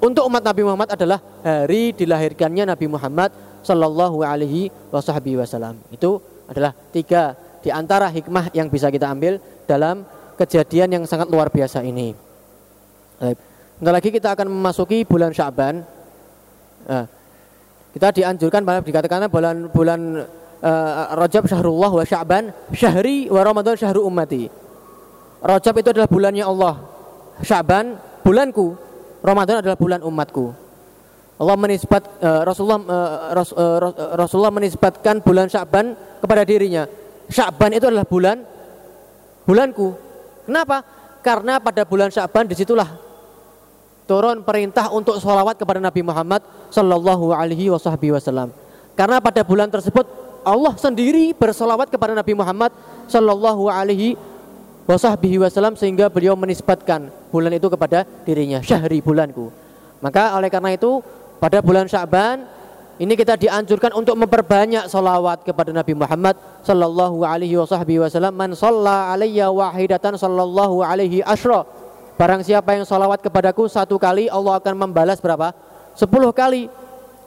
untuk 0.00 0.24
umat 0.24 0.40
Nabi 0.40 0.64
Muhammad 0.64 0.96
adalah 0.96 1.20
hari 1.44 1.92
dilahirkannya 1.92 2.64
Nabi 2.64 2.86
Muhammad 2.88 3.32
Sallallahu 3.60 4.24
Alaihi 4.24 4.72
Wasallam. 4.88 5.76
Itu 5.92 6.20
adalah 6.48 6.72
tiga 6.92 7.36
di 7.60 7.68
antara 7.68 8.08
hikmah 8.08 8.48
yang 8.56 8.72
bisa 8.72 8.88
kita 8.88 9.12
ambil 9.12 9.36
dalam 9.68 10.08
kejadian 10.40 10.88
yang 10.96 11.04
sangat 11.04 11.28
luar 11.28 11.52
biasa 11.52 11.84
ini. 11.84 12.16
Nanti 13.20 13.92
lagi 13.92 14.08
kita 14.08 14.32
akan 14.32 14.48
memasuki 14.48 15.04
bulan 15.04 15.36
Syaban. 15.36 15.84
Nah, 16.88 17.04
kita 17.92 18.08
dianjurkan 18.16 18.64
dikatakan 18.80 19.28
bulan 19.28 19.68
bulan 19.68 20.24
uh, 20.62 21.16
Rajab 21.16 21.48
syahrullah 21.48 21.90
wa 21.90 22.04
Sya'ban 22.04 22.52
syahri 22.72 23.28
wa 23.28 23.40
Ramadan 23.44 23.74
syahru 23.76 24.06
ummati. 24.06 24.48
Rajab 25.40 25.74
itu 25.80 25.88
adalah 25.92 26.08
bulannya 26.08 26.44
Allah. 26.44 26.74
Sya'ban 27.40 27.96
bulanku. 28.20 28.76
Ramadan 29.20 29.60
adalah 29.60 29.76
bulan 29.76 30.00
umatku. 30.00 30.52
Allah 31.40 31.56
menisbat 31.56 32.20
uh, 32.20 32.44
Rasulullah 32.44 32.80
uh, 32.84 33.32
Ras, 33.32 33.50
uh, 33.56 33.78
Rasulullah 34.16 34.52
menisbatkan 34.52 35.24
bulan 35.24 35.48
Sya'ban 35.48 35.96
kepada 36.20 36.44
dirinya. 36.44 36.84
Sya'ban 37.32 37.72
itu 37.72 37.88
adalah 37.88 38.04
bulan 38.04 38.44
bulanku. 39.48 39.96
Kenapa? 40.44 40.84
Karena 41.24 41.56
pada 41.60 41.88
bulan 41.88 42.12
Sya'ban 42.12 42.44
di 42.44 42.56
situlah 42.56 42.88
turun 44.04 44.42
perintah 44.42 44.90
untuk 44.90 45.16
sholawat 45.22 45.54
kepada 45.54 45.78
Nabi 45.78 46.02
Muhammad 46.02 46.42
Sallallahu 46.68 47.30
Alaihi 47.30 47.70
Wasallam. 47.70 48.50
Karena 48.98 49.22
pada 49.22 49.46
bulan 49.46 49.70
tersebut 49.70 50.29
Allah 50.44 50.74
sendiri 50.76 51.36
bersolawat 51.36 51.92
kepada 51.92 52.16
Nabi 52.16 52.32
Muhammad 52.32 52.72
Sallallahu 53.10 53.68
Alaihi 53.68 54.16
Wasallam 54.88 55.78
sehingga 55.78 56.10
beliau 56.10 56.34
menisbatkan 56.34 57.14
bulan 57.30 57.54
itu 57.54 57.70
kepada 57.70 58.02
dirinya 58.26 58.58
syahri 58.58 58.98
bulanku. 58.98 59.54
Maka 60.02 60.34
oleh 60.34 60.50
karena 60.50 60.74
itu 60.74 60.98
pada 61.38 61.62
bulan 61.62 61.86
Sya'ban 61.86 62.42
ini 63.00 63.14
kita 63.16 63.38
dianjurkan 63.38 63.94
untuk 63.94 64.18
memperbanyak 64.18 64.90
salawat 64.90 65.46
kepada 65.46 65.70
Nabi 65.72 65.94
Muhammad 65.94 66.36
sallallahu 66.66 67.24
alaihi 67.24 67.56
wasallam 67.56 68.34
man 68.36 68.52
shalla 68.52 69.08
alayya 69.14 69.48
wahidatan 69.48 70.20
sallallahu 70.20 70.84
alaihi 70.84 71.24
asyra 71.24 71.64
barang 72.20 72.44
siapa 72.44 72.76
yang 72.76 72.84
salawat 72.84 73.24
kepadaku 73.24 73.64
satu 73.72 73.96
kali 73.96 74.28
Allah 74.28 74.60
akan 74.60 74.74
membalas 74.88 75.16
berapa? 75.16 75.56
Sepuluh 75.96 76.34
kali. 76.34 76.68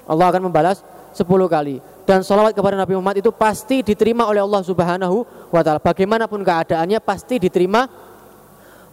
Allah 0.03 0.29
akan 0.29 0.51
membalas 0.51 0.83
sepuluh 1.15 1.47
kali 1.47 1.79
dan 2.03 2.19
salawat 2.19 2.51
kepada 2.51 2.75
Nabi 2.75 2.99
Muhammad 2.99 3.23
itu 3.23 3.31
pasti 3.31 3.79
diterima 3.79 4.27
oleh 4.27 4.43
Allah 4.43 4.61
Subhanahu 4.63 5.23
wa 5.51 5.61
taala 5.63 5.79
bagaimanapun 5.79 6.43
keadaannya 6.43 6.99
pasti 6.99 7.39
diterima 7.39 7.87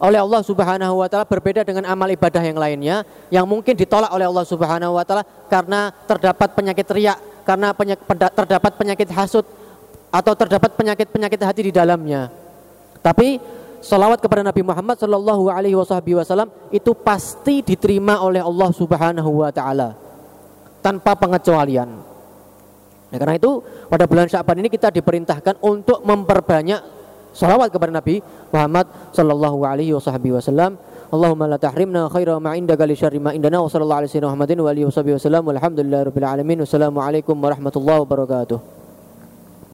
oleh 0.01 0.17
Allah 0.17 0.41
Subhanahu 0.41 1.03
wa 1.03 1.07
taala 1.11 1.27
berbeda 1.27 1.61
dengan 1.61 1.85
amal 1.85 2.09
ibadah 2.09 2.41
yang 2.41 2.57
lainnya 2.57 3.03
yang 3.29 3.45
mungkin 3.45 3.75
ditolak 3.77 4.09
oleh 4.09 4.25
Allah 4.25 4.45
Subhanahu 4.47 4.97
wa 4.97 5.03
taala 5.03 5.27
karena 5.51 5.91
terdapat 6.07 6.55
penyakit 6.55 6.87
riak, 6.89 7.19
karena 7.43 7.75
terdapat 8.33 8.71
penyakit 8.79 9.09
hasud 9.11 9.45
atau 10.11 10.33
terdapat 10.35 10.73
penyakit-penyakit 10.75 11.39
hati 11.39 11.61
di 11.69 11.73
dalamnya. 11.75 12.31
Tapi 13.03 13.37
salawat 13.81 14.21
kepada 14.21 14.45
Nabi 14.45 14.61
Muhammad 14.61 14.97
Shallallahu 14.97 15.49
alaihi 15.51 15.75
wasallam 15.75 16.49
itu 16.73 16.93
pasti 16.97 17.61
diterima 17.61 18.23
oleh 18.23 18.39
Allah 18.39 18.69
Subhanahu 18.71 19.45
wa 19.45 19.51
taala 19.51 19.93
tanpa 20.81 21.13
pengecualian. 21.13 22.10
Nah, 23.11 23.17
karena 23.19 23.35
itu 23.35 23.59
pada 23.91 24.07
bulan 24.07 24.31
Syaban 24.31 24.63
ini 24.63 24.71
kita 24.71 24.87
diperintahkan 24.87 25.59
untuk 25.59 25.99
memperbanyak 26.07 26.79
salawat 27.35 27.71
kepada 27.71 27.91
Nabi 27.91 28.23
Muhammad 28.51 28.87
sallallahu 29.11 29.67
alaihi 29.67 29.91
wasallam. 29.95 30.79
Allahumma 31.11 31.43
la 31.43 31.59
tahrimna 31.59 32.07
khaira 32.07 32.39
ma 32.39 32.55
indaka 32.55 32.87
li 32.87 32.95
syarri 32.95 33.19
ma 33.19 33.35
indana 33.35 33.59
wa 33.59 33.67
sallallahu 33.67 34.07
alaihi 34.07 34.23
Muhammadin 34.23 34.57
wa 34.63 34.69
alihi 34.71 34.87
wasallam 34.87 35.43
walhamdulillahi 35.43 36.07
rabbil 36.07 36.27
alamin. 36.27 36.57
Wassalamu 36.63 37.03
alaikum 37.03 37.35
warahmatullahi 37.35 37.99
wabarakatuh. 38.07 38.80